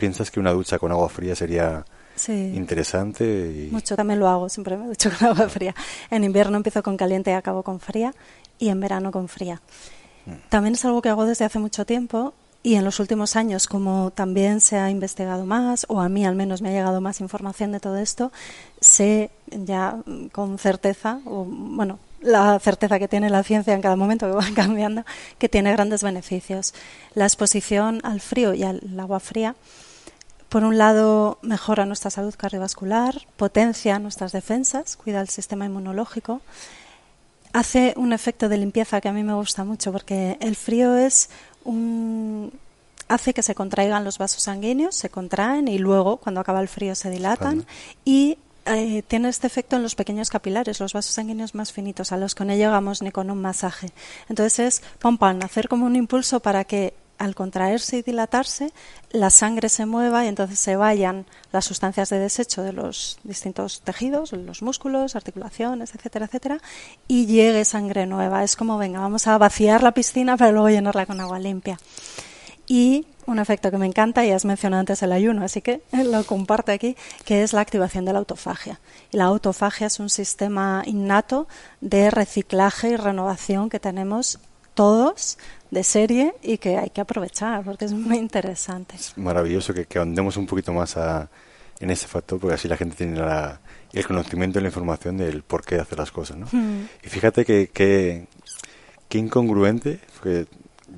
[0.00, 1.84] ¿piensas que una ducha con agua fría sería
[2.26, 3.24] interesante?
[3.24, 3.70] Y...
[3.70, 5.74] Mucho, también lo hago, siempre me ducho con agua fría.
[6.10, 8.14] En invierno empiezo con caliente y acabo con fría,
[8.58, 9.60] y en verano con fría.
[10.26, 10.48] Mm.
[10.48, 12.32] También es algo que hago desde hace mucho tiempo
[12.62, 16.34] y en los últimos años, como también se ha investigado más, o a mí al
[16.34, 18.32] menos me ha llegado más información de todo esto,
[18.80, 19.96] sé ya
[20.32, 24.44] con certeza, o bueno, la certeza que tiene la ciencia en cada momento que va
[24.54, 25.04] cambiando,
[25.38, 26.74] que tiene grandes beneficios.
[27.14, 29.56] La exposición al frío y al agua fría,
[30.50, 36.40] por un lado, mejora nuestra salud cardiovascular, potencia nuestras defensas, cuida el sistema inmunológico,
[37.52, 41.30] hace un efecto de limpieza que a mí me gusta mucho porque el frío es
[41.64, 42.52] un,
[43.06, 46.96] hace que se contraigan los vasos sanguíneos, se contraen y luego, cuando acaba el frío,
[46.96, 47.64] se dilatan
[48.04, 48.36] y
[48.66, 52.34] eh, tiene este efecto en los pequeños capilares, los vasos sanguíneos más finitos, a los
[52.34, 53.92] que no llegamos ni con un masaje.
[54.28, 58.72] Entonces es, pom, hacer como un impulso para que al contraerse y dilatarse,
[59.10, 63.82] la sangre se mueva y entonces se vayan las sustancias de desecho de los distintos
[63.82, 66.62] tejidos, los músculos, articulaciones, etcétera, etcétera,
[67.08, 68.42] y llegue sangre nueva.
[68.42, 71.78] Es como, venga, vamos a vaciar la piscina para luego llenarla con agua limpia.
[72.66, 76.24] Y un efecto que me encanta, y has mencionado antes el ayuno, así que lo
[76.24, 78.80] comparto aquí, que es la activación de la autofagia.
[79.12, 81.48] Y la autofagia es un sistema innato
[81.82, 84.38] de reciclaje y renovación que tenemos
[84.72, 85.36] todos
[85.70, 88.96] de serie y que hay que aprovechar porque es muy interesante.
[88.96, 90.96] Es maravilloso que, que andemos un poquito más
[91.78, 93.20] en ese factor porque así la gente tiene
[93.92, 96.36] el conocimiento y la información del por qué hacer las cosas.
[96.36, 96.46] ¿no?
[96.50, 96.86] Hmm.
[97.02, 100.46] Y fíjate que, que, incongruente, porque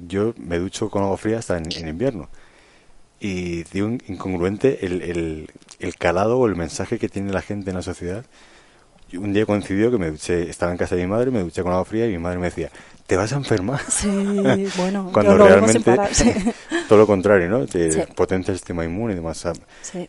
[0.07, 2.29] yo me ducho con agua fría hasta en, invierno.
[3.21, 7.77] Y digo incongruente el, el, el calado o el mensaje que tiene la gente en
[7.77, 8.25] la sociedad
[9.19, 11.73] un día coincidió que me duché, estaba en casa de mi madre, me duché con
[11.73, 12.71] agua fría y mi madre me decía,
[13.13, 13.79] ¿te vas a enfermar?
[13.91, 14.09] Sí,
[14.79, 15.95] bueno, cuando realmente
[16.89, 17.67] todo lo contrario, ¿no?
[17.67, 19.47] Te potencia el sistema inmune y demás.
[19.83, 20.09] Sí.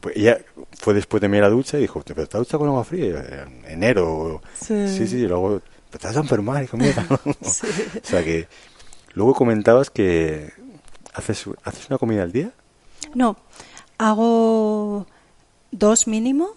[0.00, 0.38] Pues ella
[0.78, 3.22] fue después de mí a la ducha y dijo, ¿pero te ducha con agua fría?
[3.66, 4.40] En enero.
[4.54, 5.60] Sí, sí, sí y luego,
[5.90, 6.64] ¿te vas a enfermar?
[6.64, 6.94] Hijo mío.
[7.26, 7.44] o
[8.02, 8.48] sea que
[9.12, 10.50] luego comentabas que
[11.12, 12.50] haces, haces una comida al día.
[13.12, 13.36] No,
[13.98, 15.06] hago
[15.70, 16.54] dos mínimo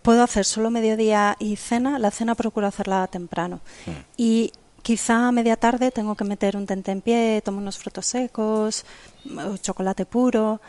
[0.00, 3.60] puedo hacer solo mediodía y cena, la cena procuro hacerla temprano.
[3.86, 3.90] Mm.
[4.16, 4.52] Y
[4.86, 6.64] quizá a media tarde tengo que meter un
[7.02, 8.86] pie, tomo unos frutos secos,
[9.60, 10.60] chocolate puro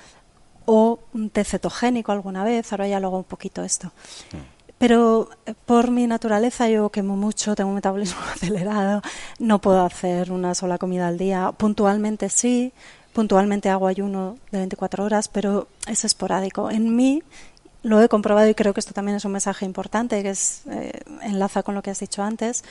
[0.65, 3.91] o un té cetogénico alguna vez, ahora ya lo hago un poquito esto.
[4.79, 9.03] Pero eh, por mi naturaleza yo quemo mucho, tengo un metabolismo acelerado,
[9.37, 11.51] no puedo hacer una sola comida al día.
[11.55, 12.73] Puntualmente sí,
[13.13, 16.71] puntualmente hago ayuno de 24 horas, pero es esporádico.
[16.71, 17.21] En mí
[17.83, 21.61] lo he comprobado y creo que esto también es un mensaje importante que eh, enlaza
[21.61, 22.63] con lo que has dicho antes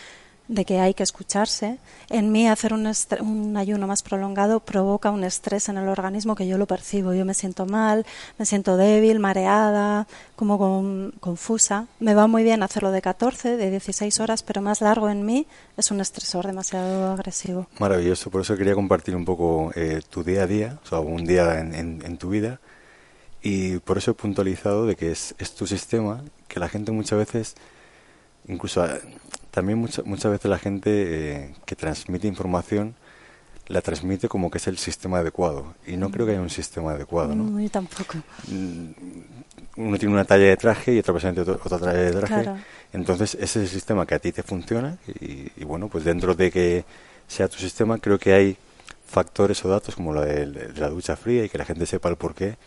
[0.49, 1.79] de que hay que escucharse.
[2.09, 2.91] En mí hacer un,
[3.21, 7.15] un, ayuno más prolongado provoca un estrés en el organismo que yo lo percibo.
[7.15, 8.07] Yo me siento mal,
[8.39, 10.07] me siento débil, mareada,
[10.37, 11.87] como confusa.
[11.99, 15.47] Me va muy bien hacerlo de 14, de 16 horas, pero más largo en mí
[15.77, 17.67] es un estresor demasiado agresivo.
[17.79, 21.25] Maravilloso, por eso quería compartir un poco eh, tu día a día, o sea, un
[21.25, 22.61] día en, tu vida
[23.43, 27.19] y por eso he puntualizado de que es, es tu sistema, que la gente muchas
[27.19, 27.55] veces,
[28.49, 28.87] incluso
[29.57, 32.95] también muchas muchas veces la gente eh, que transmite información,
[33.69, 35.75] la transmite como que es el sistema adecuado.
[35.87, 37.45] Y no creo que haya un sistema adecuado, ¿no?
[37.45, 38.19] No, tampoco.
[38.49, 38.91] Mm,
[39.79, 42.51] uno tiene una talla de traje y otra persona tiene otra talla de traje.
[42.93, 44.99] Entonces, ese es el sistema que a ti te funciona.
[45.21, 46.85] Y, bueno, pues dentro de que
[47.27, 48.59] sea tu sistema, creo que hay
[49.07, 52.17] factores o datos como de, de la ducha fría y que la gente sepa el
[52.17, 52.59] porqué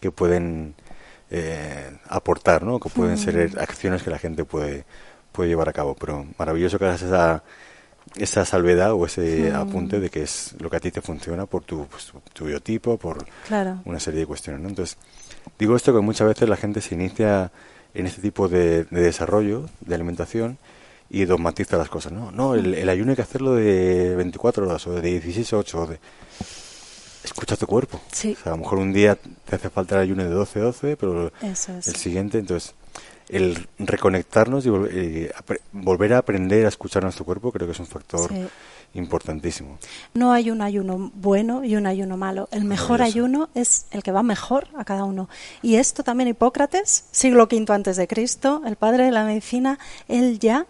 [0.00, 0.74] que pueden
[1.30, 2.80] eh, aportar, ¿no?
[2.80, 3.58] Que pueden ser mm.
[3.58, 4.86] acciones que la gente puede,
[5.38, 5.94] puede llevar a cabo.
[5.94, 7.44] Pero maravilloso que hagas esa,
[8.16, 9.54] esa salvedad o ese mm.
[9.54, 12.96] apunte de que es lo que a ti te funciona por tu, pues, tu biotipo,
[12.96, 13.24] por
[13.84, 14.68] una serie de cuestiones, ¿no?
[14.68, 14.98] Entonces,
[15.56, 17.52] digo esto que muchas veces la gente se inicia
[17.94, 20.58] en este tipo de, desarrollo de alimentación
[21.08, 22.32] y dogmatiza las cosas, ¿no?
[22.32, 25.80] No, el, el, ayuno hay que hacerlo de 24 horas o de 16 a 8
[25.80, 26.00] o de
[27.22, 28.00] escucha tu cuerpo.
[28.10, 28.36] Sí.
[28.44, 32.38] a lo mejor un día te hace falta el ayuno de 12-12, pero el siguiente,
[32.38, 32.74] entonces,
[33.28, 34.70] el reconectarnos y
[35.72, 38.30] volver, a aprender a escuchar nuestro cuerpo creo que es un factor
[38.94, 39.78] importantísimo.
[40.14, 42.48] No hay un ayuno bueno y un ayuno malo.
[42.50, 45.28] El mejor ayuno es el que va mejor a cada uno.
[45.62, 49.78] Y esto también Hipócrates, siglo V antes de Cristo, el padre de la medicina,
[50.08, 50.66] él ya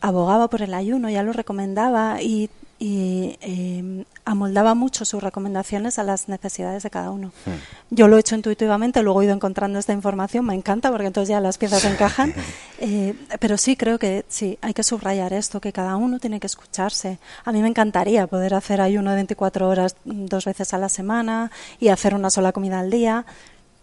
[0.00, 6.02] abogaba por el ayuno, ya lo recomendaba y y eh, amoldaba mucho sus recomendaciones a
[6.02, 7.32] las necesidades de cada uno.
[7.46, 7.52] Hmm.
[7.90, 11.30] Yo lo he hecho intuitivamente, luego he ido encontrando esta información, me encanta porque entonces
[11.30, 12.34] ya las piezas encajan,
[12.78, 16.46] eh, pero sí creo que sí, hay que subrayar esto, que cada uno tiene que
[16.46, 17.18] escucharse.
[17.44, 21.50] A mí me encantaría poder hacer ayuno de 24 horas dos veces a la semana
[21.80, 23.24] y hacer una sola comida al día.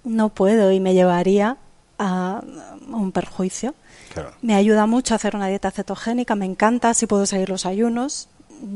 [0.04, 1.58] No puedo y me llevaría
[1.98, 2.44] a
[2.90, 3.74] un perjuicio.
[4.42, 8.30] Me ayuda mucho a hacer una dieta cetogénica, me encanta si puedo seguir los ayunos,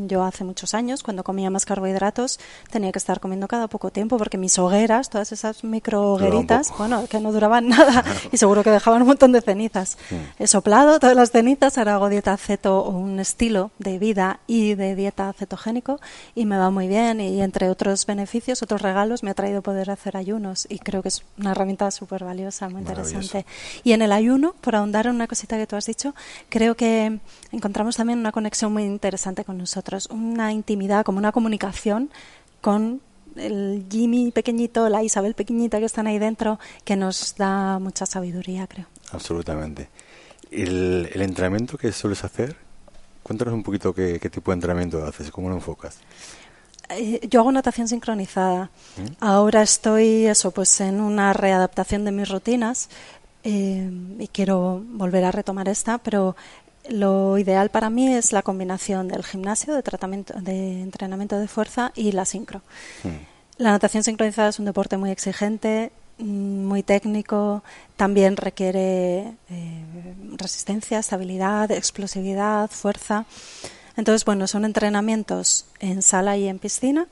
[0.07, 2.39] yo hace muchos años, cuando comía más carbohidratos,
[2.69, 7.07] tenía que estar comiendo cada poco tiempo porque mis hogueras, todas esas micro hogueritas, bueno,
[7.07, 9.97] que no duraban nada y seguro que dejaban un montón de cenizas.
[10.09, 10.43] Mm.
[10.43, 14.95] He soplado todas las cenizas, ahora hago dieta ceto un estilo de vida y de
[14.95, 15.99] dieta cetogénico
[16.35, 19.89] y me va muy bien y entre otros beneficios, otros regalos, me ha traído poder
[19.89, 23.45] hacer ayunos y creo que es una herramienta súper valiosa, muy interesante.
[23.83, 26.13] Y en el ayuno, por ahondar en una cosita que tú has dicho,
[26.49, 27.19] creo que
[27.51, 29.76] encontramos también una conexión muy interesante con nosotros
[30.09, 32.09] una intimidad, como una comunicación
[32.61, 33.01] con
[33.35, 38.67] el Jimmy pequeñito, la Isabel pequeñita que están ahí dentro, que nos da mucha sabiduría,
[38.67, 38.87] creo.
[39.11, 39.89] Absolutamente.
[40.51, 42.55] ¿El, entrenamiento que sueles hacer?
[43.23, 45.99] Cuéntanos un poquito qué, tipo de entrenamiento haces, cómo lo enfocas.
[46.89, 48.69] Eh, yo hago natación sincronizada.
[48.95, 49.05] ¿Mm?
[49.19, 52.89] Ahora estoy eso, pues en una readaptación de mis rutinas
[53.43, 53.89] eh,
[54.19, 56.35] y quiero volver a retomar esta, pero
[56.89, 61.91] lo ideal para mí es la combinación del gimnasio, de tratamiento, de entrenamiento de fuerza
[61.95, 62.61] y la sincro.
[63.03, 63.37] Hmm.
[63.57, 67.63] La natación sincronizada es un deporte muy exigente, mm, muy técnico,
[67.95, 73.25] también requiere eh, resistencia, estabilidad, explosividad, fuerza.
[73.95, 77.07] Entonces, bueno, son entrenamientos en sala y en piscina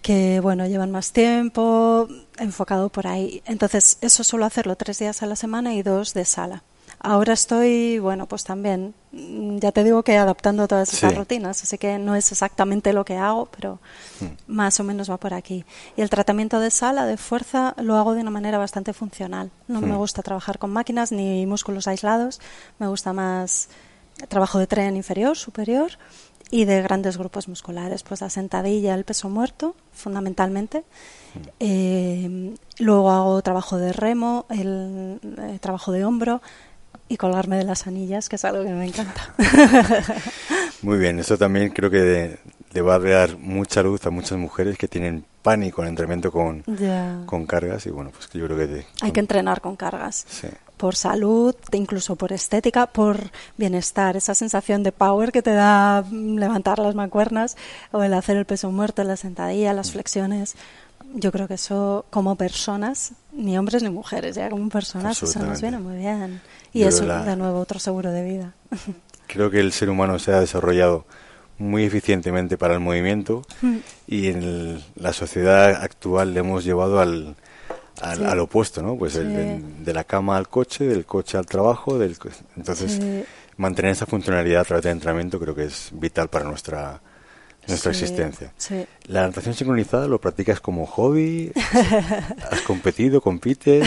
[0.00, 2.08] que, bueno, llevan más tiempo,
[2.38, 3.42] enfocado por ahí.
[3.44, 6.62] Entonces, eso suelo hacerlo tres días a la semana y dos de sala.
[7.00, 11.78] Ahora estoy, bueno, pues también, mm, ya te digo que adaptando todas esas rutinas, así
[11.78, 13.78] que no es exactamente lo que hago, pero
[14.20, 14.26] hmm.
[14.52, 15.64] más o menos va por aquí.
[15.96, 19.52] Y el tratamiento de sala, de fuerza, lo hago de una manera bastante funcional.
[19.68, 19.96] No me hmm.
[19.96, 22.40] gusta trabajar con máquinas ni músculos aislados,
[22.80, 23.68] me gusta más
[24.26, 25.92] trabajo de tren inferior, superior
[26.50, 30.78] y de grandes grupos musculares, pues la sentadilla, el peso muerto, fundamentalmente.
[31.34, 31.48] Hmm.
[31.60, 36.42] Eh, luego hago trabajo de remo, el eh, trabajo de hombro,
[37.08, 39.34] y colgarme de las anillas, que es algo que me encanta.
[40.82, 42.38] Muy bien, eso también creo que
[42.72, 46.62] le va a dar mucha luz a muchas mujeres que tienen pánico en entrenamiento con,
[47.26, 48.86] con cargas y bueno, pues que yo creo que...
[49.00, 50.26] Hay que entrenar con cargas.
[50.76, 56.78] Por salud, incluso por estética, por bienestar, esa sensación de power que te da levantar
[56.78, 57.56] las mancuernas
[57.90, 59.92] o el hacer el peso muerto, la sentadilla, las mm.
[59.92, 60.54] flexiones
[61.14, 65.60] yo creo que eso como personas, ni hombres ni mujeres, ya como personas eso nos
[65.60, 66.40] viene muy bien.
[66.72, 68.54] Y eso, de nuevo, otro seguro de vida.
[69.26, 71.04] Creo que el ser humano se ha desarrollado
[71.58, 73.76] muy eficientemente para el movimiento mm.
[74.06, 77.36] y en la sociedad actual le hemos llevado al,
[78.00, 78.96] al, opuesto, ¿no?
[78.96, 82.16] Pues de la cama al coche, del coche al trabajo, del,
[82.56, 83.00] entonces
[83.56, 87.00] mantener esa funcionalidad a través del entrenamiento creo que es vital para nuestra
[87.68, 88.52] nuestra existencia.
[89.04, 91.52] ¿La natación sincronizada lo practicas como hobby?
[92.50, 93.86] ¿Has competido, compites?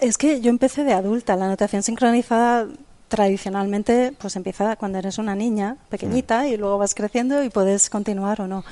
[0.00, 1.36] Es que yo empecé de adulta.
[1.36, 2.66] La natación sincronizada
[3.10, 8.40] tradicionalmente pues empieza cuando eres una niña pequeñita y luego vas creciendo y puedes continuar
[8.40, 8.64] o no.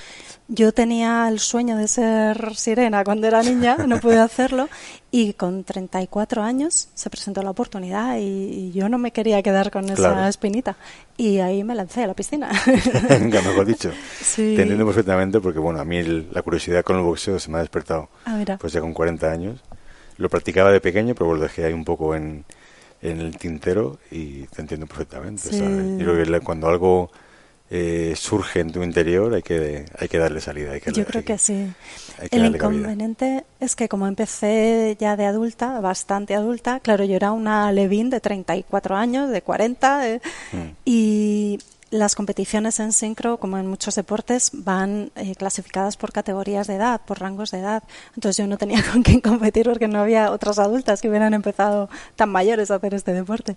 [0.46, 4.68] Yo tenía el sueño de ser sirena cuando era niña, no pude hacerlo
[5.10, 9.90] y con 34 años se presentó la oportunidad y, yo no me quería quedar con
[9.90, 10.76] esa espinita
[11.16, 12.48] y ahí me lancé a la piscina.
[13.20, 13.90] Nunca mejor dicho.
[14.22, 14.54] Sí.
[14.54, 17.60] Te entiendo perfectamente porque bueno, a mí la curiosidad con el boxeo se me ha
[17.60, 18.08] despertado.
[18.24, 19.60] Ah, pues ya con 40 años.
[20.18, 22.44] Lo practicaba de pequeño, pero lo dejé ahí un poco en,
[23.02, 25.50] en el tintero y te entiendo perfectamente.
[25.50, 27.10] Yo creo que cuando algo
[27.70, 30.72] eh, surge en tu interior hay que, hay que darle salida.
[30.72, 31.70] Hay que, Yo creo que, sí.
[32.30, 37.70] el inconveniente es que como empecé ya de adulta, bastante adulta, claro, yo era una
[37.72, 40.20] Levin de 34 años, de 40, eh,
[40.52, 40.58] mm.
[40.86, 41.58] y
[41.90, 47.00] las competiciones en sincro, como en muchos deportes, van eh, clasificadas por categorías de edad,
[47.00, 47.82] por rangos de edad.
[48.14, 51.88] Entonces yo no tenía con quién competir porque no había otras adultas que hubieran empezado
[52.16, 53.56] tan mayores a hacer este deporte.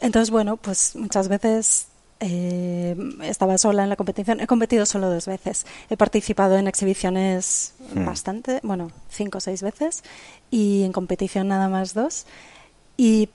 [0.00, 1.88] Entonces, bueno, pues muchas veces
[2.20, 4.40] eh, estaba sola en la competición.
[4.40, 5.66] He competido solo dos veces.
[5.90, 8.04] He participado en exhibiciones hmm.
[8.04, 10.02] bastante, bueno, cinco o seis veces,
[10.50, 12.26] y en competición nada más dos.
[12.96, 13.28] Y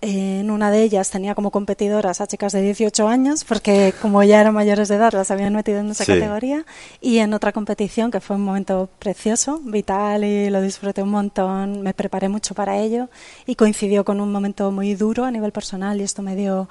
[0.00, 4.40] En una de ellas tenía como competidoras a chicas de 18 años, porque como ya
[4.40, 6.64] eran mayores de edad, las habían metido en esa categoría.
[7.00, 11.82] Y en otra competición, que fue un momento precioso, vital, y lo disfruté un montón,
[11.82, 13.08] me preparé mucho para ello.
[13.46, 16.68] Y coincidió con un momento muy duro a nivel personal, y esto me dio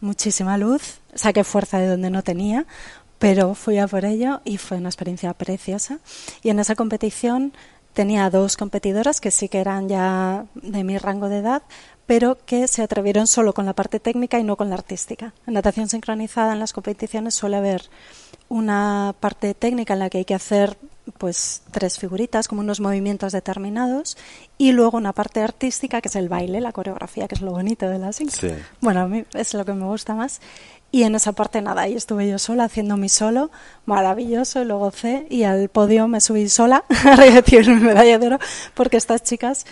[0.00, 1.00] muchísima luz.
[1.14, 2.66] Saqué fuerza de donde no tenía,
[3.18, 6.00] pero fui a por ello y fue una experiencia preciosa.
[6.42, 7.52] Y en esa competición
[7.92, 11.62] tenía dos competidoras que sí que eran ya de mi rango de edad,
[12.12, 15.32] pero que se atrevieron solo con la parte técnica y no con la artística.
[15.46, 17.88] En natación sincronizada en las competiciones suele haber
[18.50, 20.76] una parte técnica en la que hay que hacer
[21.16, 24.18] pues tres figuritas, como unos movimientos determinados,
[24.58, 27.88] y luego una parte artística que es el baile, la coreografía, que es lo bonito
[27.88, 28.56] de la sincro.
[28.82, 30.42] Bueno, a mí es lo que me gusta más.
[30.94, 33.50] Y en esa parte nada, ahí estuve yo sola haciendo mi solo,
[33.86, 38.26] maravilloso, y lo gocé, y al podio me subí sola a recibir mi medalla de
[38.26, 38.38] oro,
[38.74, 39.64] porque estas chicas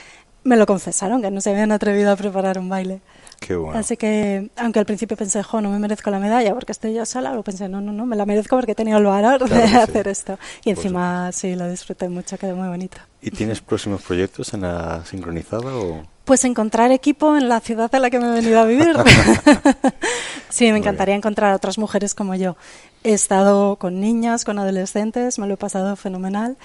[0.44, 3.00] me lo confesaron, que no se habían atrevido a preparar un baile.
[3.40, 3.78] Qué bueno.
[3.78, 7.06] Así que, aunque al principio pensé, jo, no me merezco la medalla porque estoy yo
[7.06, 9.62] sola, lo pensé, no, no, no, me la merezco porque he tenido el valor de
[9.62, 10.38] hacer esto.
[10.64, 12.98] Y encima, sí, lo disfruté mucho, quedó muy bonito.
[13.22, 16.02] ¿Y tienes próximos proyectos en la sincronizada o...?
[16.24, 18.94] Pues encontrar equipo en la ciudad en la que me he venido a vivir.
[20.48, 22.56] sí, me encantaría encontrar a otras mujeres como yo.
[23.02, 26.56] He estado con niñas, con adolescentes, me lo he pasado fenomenal.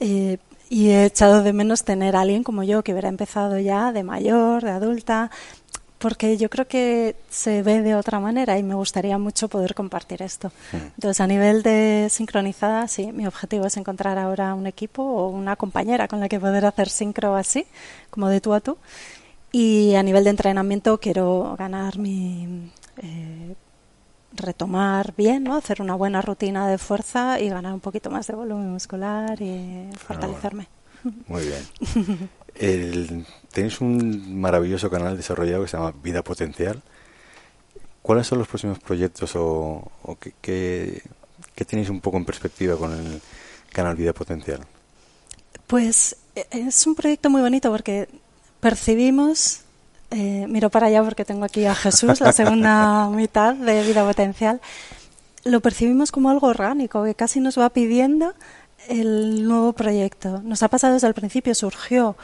[0.00, 0.38] Eh,
[0.72, 4.02] y he echado de menos tener a alguien como yo que hubiera empezado ya de
[4.04, 5.30] mayor, de adulta,
[5.98, 10.22] porque yo creo que se ve de otra manera y me gustaría mucho poder compartir
[10.22, 10.50] esto.
[10.72, 15.56] Entonces, a nivel de sincronizada, sí, mi objetivo es encontrar ahora un equipo o una
[15.56, 17.66] compañera con la que poder hacer sincro así,
[18.08, 18.78] como de tú a tú.
[19.52, 22.70] Y a nivel de entrenamiento quiero ganar mi...
[22.96, 23.54] Eh,
[24.34, 25.56] retomar bien, ¿no?
[25.56, 29.88] hacer una buena rutina de fuerza y ganar un poquito más de volumen muscular y
[29.96, 30.68] fortalecerme.
[31.26, 32.28] Muy bien.
[33.52, 36.80] tenéis un maravilloso canal desarrollado que se llama Vida Potencial.
[38.02, 39.90] ¿Cuáles son los próximos proyectos o,
[40.40, 41.02] qué,
[41.66, 43.20] tenéis un poco en perspectiva con el
[43.72, 44.60] canal Vida Potencial?
[45.66, 48.08] Pues e, es un proyecto muy bonito porque
[48.60, 49.62] percibimos
[50.12, 54.60] eh, miro para allá porque tengo aquí a Jesús, la segunda mitad de vida potencial,
[55.44, 58.34] lo percibimos como algo orgánico, que casi nos va pidiendo
[58.88, 60.42] el nuevo proyecto.
[60.44, 62.16] Nos ha pasado desde el principio, surgió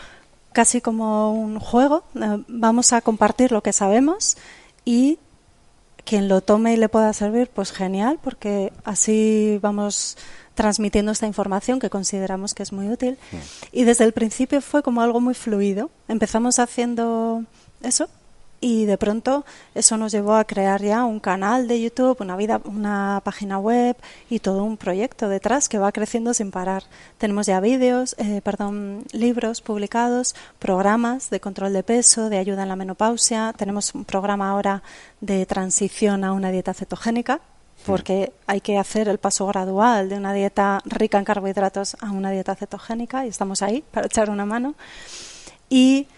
[0.52, 4.36] casi como un juego, eh, vamos a compartir lo que sabemos
[4.84, 5.18] y
[6.04, 10.16] quien lo tome y le pueda servir, pues genial, porque así vamos
[10.54, 13.18] transmitiendo esta información que consideramos que es muy útil.
[13.72, 15.90] Y desde el principio fue como algo muy fluido.
[16.08, 17.44] Empezamos haciendo
[17.82, 18.08] eso
[18.60, 19.44] y de pronto
[19.74, 23.96] eso nos llevó a crear ya un canal de YouTube, una vida, una página web
[24.28, 26.82] y todo un proyecto detrás que va creciendo sin parar.
[27.18, 32.68] Tenemos ya vídeos, eh, perdón, libros publicados, programas de control de peso, de ayuda en
[32.68, 33.54] la menopausia.
[33.56, 34.82] Tenemos un programa ahora
[35.20, 37.40] de transición a una dieta cetogénica
[37.86, 42.32] porque hay que hacer el paso gradual de una dieta rica en carbohidratos a una
[42.32, 44.74] dieta cetogénica y estamos ahí para echar una mano.
[45.70, 46.08] Y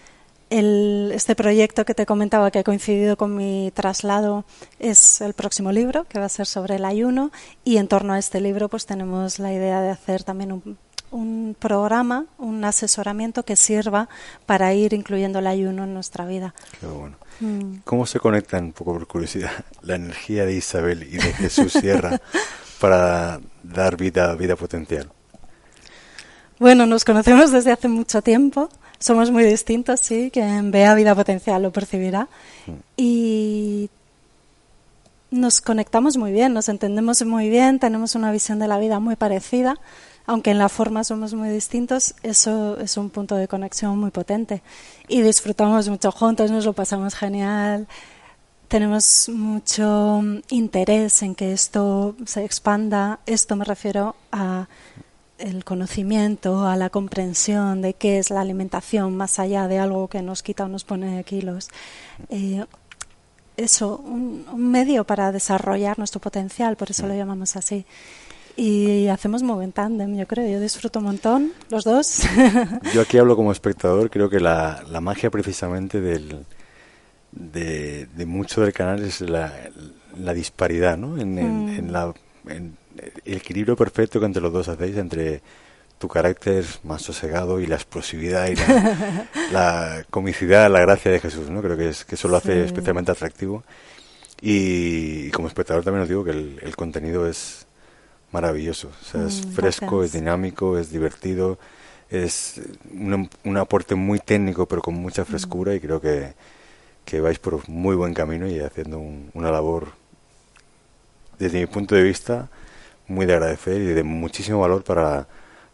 [0.51, 4.43] este proyecto que te comentaba que ha coincidido con mi traslado
[4.79, 7.31] es el próximo libro que va a ser sobre el ayuno
[7.63, 10.77] y en torno a este libro pues tenemos la idea de hacer también un,
[11.11, 14.09] un programa, un asesoramiento que sirva
[14.45, 16.53] para ir incluyendo el ayuno en nuestra vida.
[16.79, 17.15] Qué bueno.
[17.39, 17.77] Mm.
[17.85, 19.51] ¿Cómo se conectan, un poco por curiosidad,
[19.81, 22.19] la energía de Isabel y de Jesús Sierra
[22.81, 25.09] para dar vida, vida potencial?
[26.59, 28.69] Bueno, nos conocemos desde hace mucho tiempo
[29.01, 32.29] somos muy distintos, sí, quien vea vida potencial lo percibirá.
[32.67, 32.71] Mm.
[32.95, 33.89] Y
[35.31, 39.15] nos conectamos muy bien, nos entendemos muy bien, tenemos una visión de la vida muy
[39.15, 39.75] parecida,
[40.27, 44.61] aunque en la forma somos muy distintos, eso es un punto de conexión muy potente.
[45.07, 47.87] Y disfrutamos mucho juntos, nos lo pasamos genial,
[48.67, 54.67] tenemos mucho interés en que esto se expanda, esto me refiero a
[55.41, 60.21] el conocimiento, a la comprensión de qué es la alimentación más allá de algo que
[60.21, 61.69] nos quita o nos pone kilos.
[62.29, 62.63] Eh,
[63.57, 67.85] eso, un, medio para desarrollar nuestro potencial, por eso lo llamamos así.
[68.57, 70.47] Y hacemos muy buen tándem, yo creo.
[70.49, 72.23] Yo disfruto un montón, los dos.
[72.93, 76.45] Yo aquí hablo como espectador, creo que la, la magia precisamente del,
[77.31, 79.53] de, mucho del canal es la,
[80.17, 81.17] la disparidad, ¿no?
[81.17, 81.91] En, en, mm.
[81.91, 82.13] la,
[83.25, 85.41] el equilibrio perfecto que entre los dos hacéis, entre
[86.01, 88.55] tu carácter más sosegado y la explosividad y
[89.53, 91.61] la, comicidad, la gracia de Jesús, ¿no?
[91.61, 93.63] Creo que, es, que eso lo hace especialmente atractivo.
[94.41, 97.67] Y, como espectador también os digo que el, contenido es
[98.31, 98.89] maravilloso.
[98.99, 101.59] O sea, es mm, fresco, es dinámico, es divertido,
[102.09, 102.59] es
[102.91, 106.33] un, aporte muy técnico pero con mucha frescura y creo que,
[107.05, 109.89] que vais por muy buen camino y haciendo una labor,
[111.37, 112.49] desde mi punto de vista,
[113.11, 115.27] muy de agradecer y de muchísimo valor para,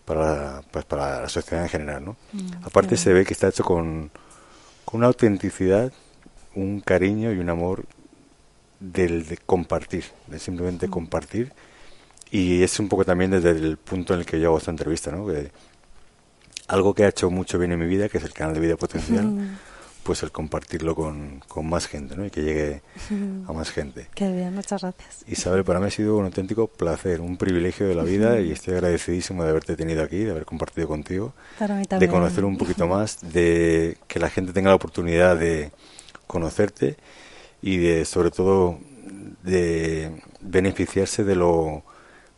[0.05, 2.05] para, pues, para la sociedad en general.
[2.05, 2.17] ¿no?
[2.33, 4.11] Mm, Aparte se ve que está hecho con,
[4.85, 5.91] con una autenticidad,
[6.55, 7.85] un cariño y un amor
[8.79, 10.91] del de compartir, de simplemente mm.
[10.91, 11.53] compartir.
[12.29, 15.11] Y es un poco también desde el punto en el que yo hago esta entrevista,
[15.11, 15.25] ¿no?
[15.25, 15.51] Que
[16.67, 18.75] algo que ha hecho mucho bien en mi vida, que es el canal de Vida
[18.75, 19.57] Potencial, mm
[20.07, 22.25] pues el compartirlo con, con más gente, ¿no?
[22.25, 22.81] Y que llegue
[23.45, 24.07] a más gente.
[24.15, 25.25] Qué bien, muchas gracias.
[25.27, 28.75] Isabel, para mí ha sido un auténtico placer, un privilegio de la vida y estoy
[28.75, 33.97] agradecidísimo de haberte tenido aquí, de haber compartido contigo, de conocer un poquito más, de
[34.07, 35.71] que la gente tenga la oportunidad de
[36.25, 36.95] conocerte
[37.61, 38.79] y de, sobre todo,
[39.43, 41.83] de beneficiarse de lo,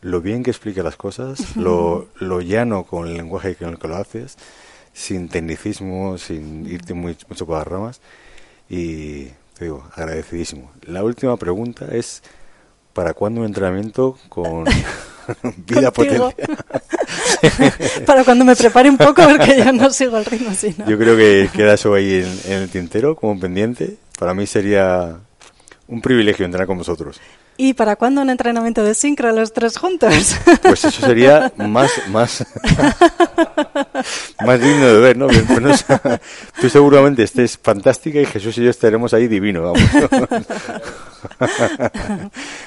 [0.02, 3.88] lo bien que explica las cosas, lo, lo llano con el lenguaje con el que
[3.88, 4.38] lo haces
[5.00, 8.02] sin tecnicismo, sin irte muy, mucho por las ramas.
[8.70, 9.28] Y
[9.58, 10.72] te digo, agradecidísimo.
[10.86, 12.22] La última pregunta es,
[12.94, 14.66] ¿para cuándo un entrenamiento con
[15.66, 16.36] vida potencial?
[18.06, 20.54] Para cuando me prepare un poco, porque yo no sigo el ritmo.
[20.54, 20.86] Sino.
[20.88, 23.96] Yo creo que queda eso ahí en, en el tintero como pendiente.
[24.18, 25.18] Para mí sería
[25.88, 27.22] un privilegio entrenar con vosotros.
[27.62, 30.38] ¿Y para cuándo un entrenamiento de sincro los tres juntos?
[30.62, 32.46] Pues eso sería más, más,
[34.46, 35.28] más digno de ver, ¿no?
[36.62, 39.82] tú seguramente estés fantástica y Jesús y yo estaremos ahí divino, vamos.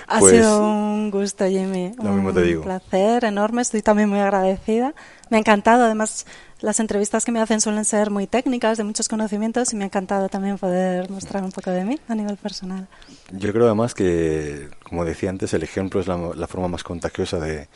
[0.09, 1.95] ha pues sido un gusto, Jimmy.
[1.97, 2.61] Lo mismo te digo.
[2.61, 4.93] Un placer enorme, estoy también muy agradecida.
[5.31, 6.27] Me ha encantado, además
[6.63, 9.87] las entrevistas que me hacen suelen ser muy técnicas, de muchos conocimientos, y me ha
[9.87, 12.89] encantado también poder mostrar un poco de mí a nivel personal.
[13.33, 17.69] Yo creo además que, como decía antes, el ejemplo es la, forma más contagiosa de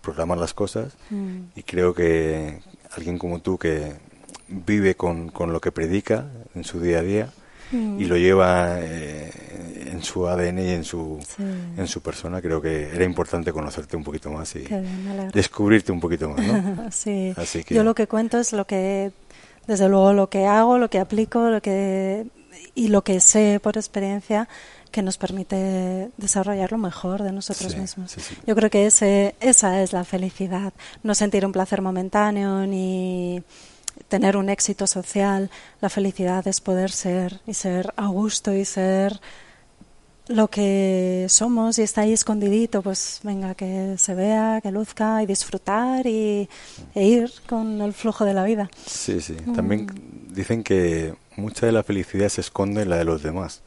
[0.00, 1.38] programar las cosas, mm.
[1.56, 2.60] y creo que
[2.96, 3.96] alguien como tú que
[4.48, 7.30] vive con, con lo que predica en su día a día,
[7.72, 9.30] y lo lleva eh,
[9.90, 11.18] en su ADN y en su,
[11.76, 12.40] en su persona.
[12.40, 14.64] Creo que era importante conocerte un poquito más y
[15.32, 16.46] descubrirte un poquito más.
[16.46, 16.90] ¿no?
[16.90, 17.34] sí,
[17.68, 19.12] yo lo que cuento es lo que,
[19.66, 22.26] desde luego, lo que hago, lo que aplico lo que,
[22.74, 24.48] y lo que sé por experiencia
[24.90, 28.16] que nos permite desarrollar lo mejor de nosotros mismos.
[28.46, 30.72] Yo creo que ese, esa es la felicidad,
[31.02, 33.42] no sentir un placer momentáneo ni
[34.08, 39.20] tener un éxito social, la felicidad es poder ser y ser a gusto y ser
[40.28, 45.26] lo que somos y está ahí escondidito, pues venga, que se vea, que luzca y
[45.26, 46.48] disfrutar y,
[46.94, 48.70] e ir con el flujo de la vida.
[48.86, 49.34] Sí, sí.
[49.54, 50.34] También mm.
[50.34, 53.62] dicen que mucha de la felicidad se esconde en la de los demás.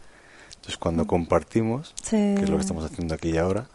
[0.50, 1.08] Entonces, cuando mm.
[1.08, 3.68] compartimos, que es lo que estamos haciendo aquí y ahora,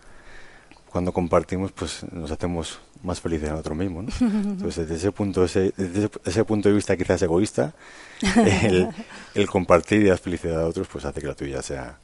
[0.90, 4.20] cuando compartimos, pues nos hacemos más felices a nosotros mismos.
[4.20, 4.28] ¿no?
[4.28, 7.74] Entonces, desde ese punto, ese, desde ese punto de vista quizás egoísta,
[8.36, 8.88] el,
[9.34, 11.98] el, compartir y dar felicidad a otros, pues hace que la tuya sea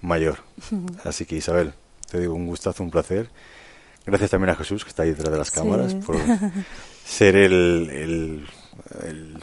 [0.00, 0.38] mayor.
[1.04, 1.72] Así que Isabel,
[2.10, 3.28] te digo un gustazo, un placer.
[4.06, 6.16] Gracias también a Jesús, que está ahí detrás de las cámaras, por
[7.04, 9.38] ser el, el,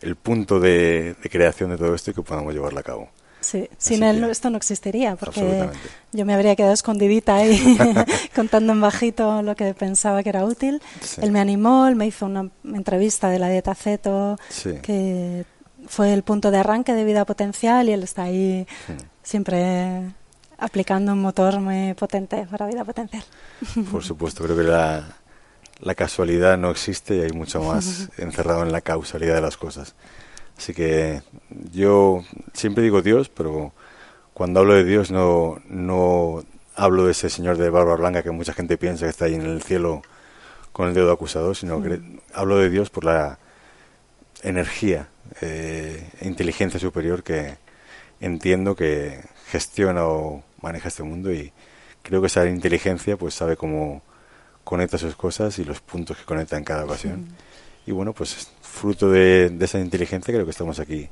[0.00, 3.10] el, punto de, de creación de todo esto y que podamos llevarlo a cabo.
[3.50, 5.70] Sí, sin él esto no existiría, porque
[6.12, 7.76] yo me habría quedado escondidita ahí
[8.34, 10.80] contando en bajito lo que pensaba que era útil.
[11.20, 14.38] Él me animó, él me hizo una entrevista de la dieta ceto,
[14.82, 15.44] que
[15.88, 18.68] fue el punto de arranque de vida potencial y él está ahí
[19.24, 20.12] siempre
[20.56, 23.24] aplicando un motor muy potente para vida potencial.
[23.90, 25.16] Por supuesto, creo que la,
[25.80, 29.96] la casualidad no existe y hay mucho más encerrado en la causalidad de las cosas.
[30.60, 31.22] Así que
[31.72, 32.22] yo
[32.52, 33.72] siempre digo Dios, pero
[34.34, 38.52] cuando hablo de Dios no, no hablo de ese señor de barba blanca que mucha
[38.52, 40.02] gente piensa que está ahí en el cielo
[40.72, 42.20] con el dedo acusado, sino que mm.
[42.34, 43.38] hablo de Dios por la
[44.42, 45.08] energía
[45.40, 47.56] eh, e inteligencia superior que
[48.20, 51.54] entiendo que gestiona o maneja este mundo y
[52.02, 54.02] creo que esa inteligencia pues sabe cómo
[54.62, 57.28] conecta sus cosas y los puntos que conecta en cada ocasión.
[57.86, 61.08] Y bueno, pues fruto de, esa inteligencia creo que estamos aquí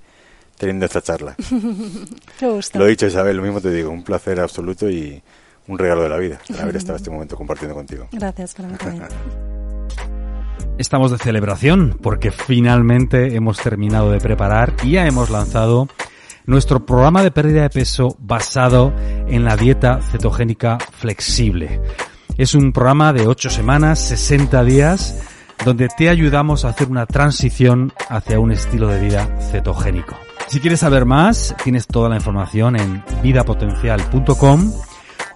[0.57, 1.37] teniendo esta charla.
[2.75, 5.23] Lo he dicho Isabel, lo mismo te digo, un placer absoluto y
[5.69, 8.09] un regalo de la vida haber estado este momento compartiendo contigo.
[8.13, 8.69] Gracias, para
[10.79, 15.89] Estamos de celebración porque finalmente hemos terminado de preparar y ya hemos lanzado
[16.47, 18.95] nuestro programa de pérdida de peso basado
[19.27, 21.81] en la dieta cetogénica flexible.
[22.39, 25.21] Es un programa de 8 semanas, 60 días,
[25.65, 30.17] donde te ayudamos a hacer una transición hacia un estilo de vida cetogénico.
[30.49, 34.73] Si quieres saber más, tienes toda la información en vidapotencial.com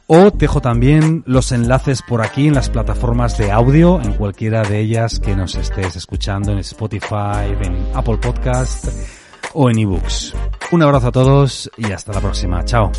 [0.06, 4.80] o dejo también los enlaces por aquí en las plataformas de audio, en cualquiera de
[4.80, 8.88] ellas que nos estés escuchando, en Spotify, en Apple Podcast
[9.54, 10.34] o en eBooks.
[10.70, 12.64] Un abrazo a todos y hasta la próxima.
[12.64, 12.90] Chao.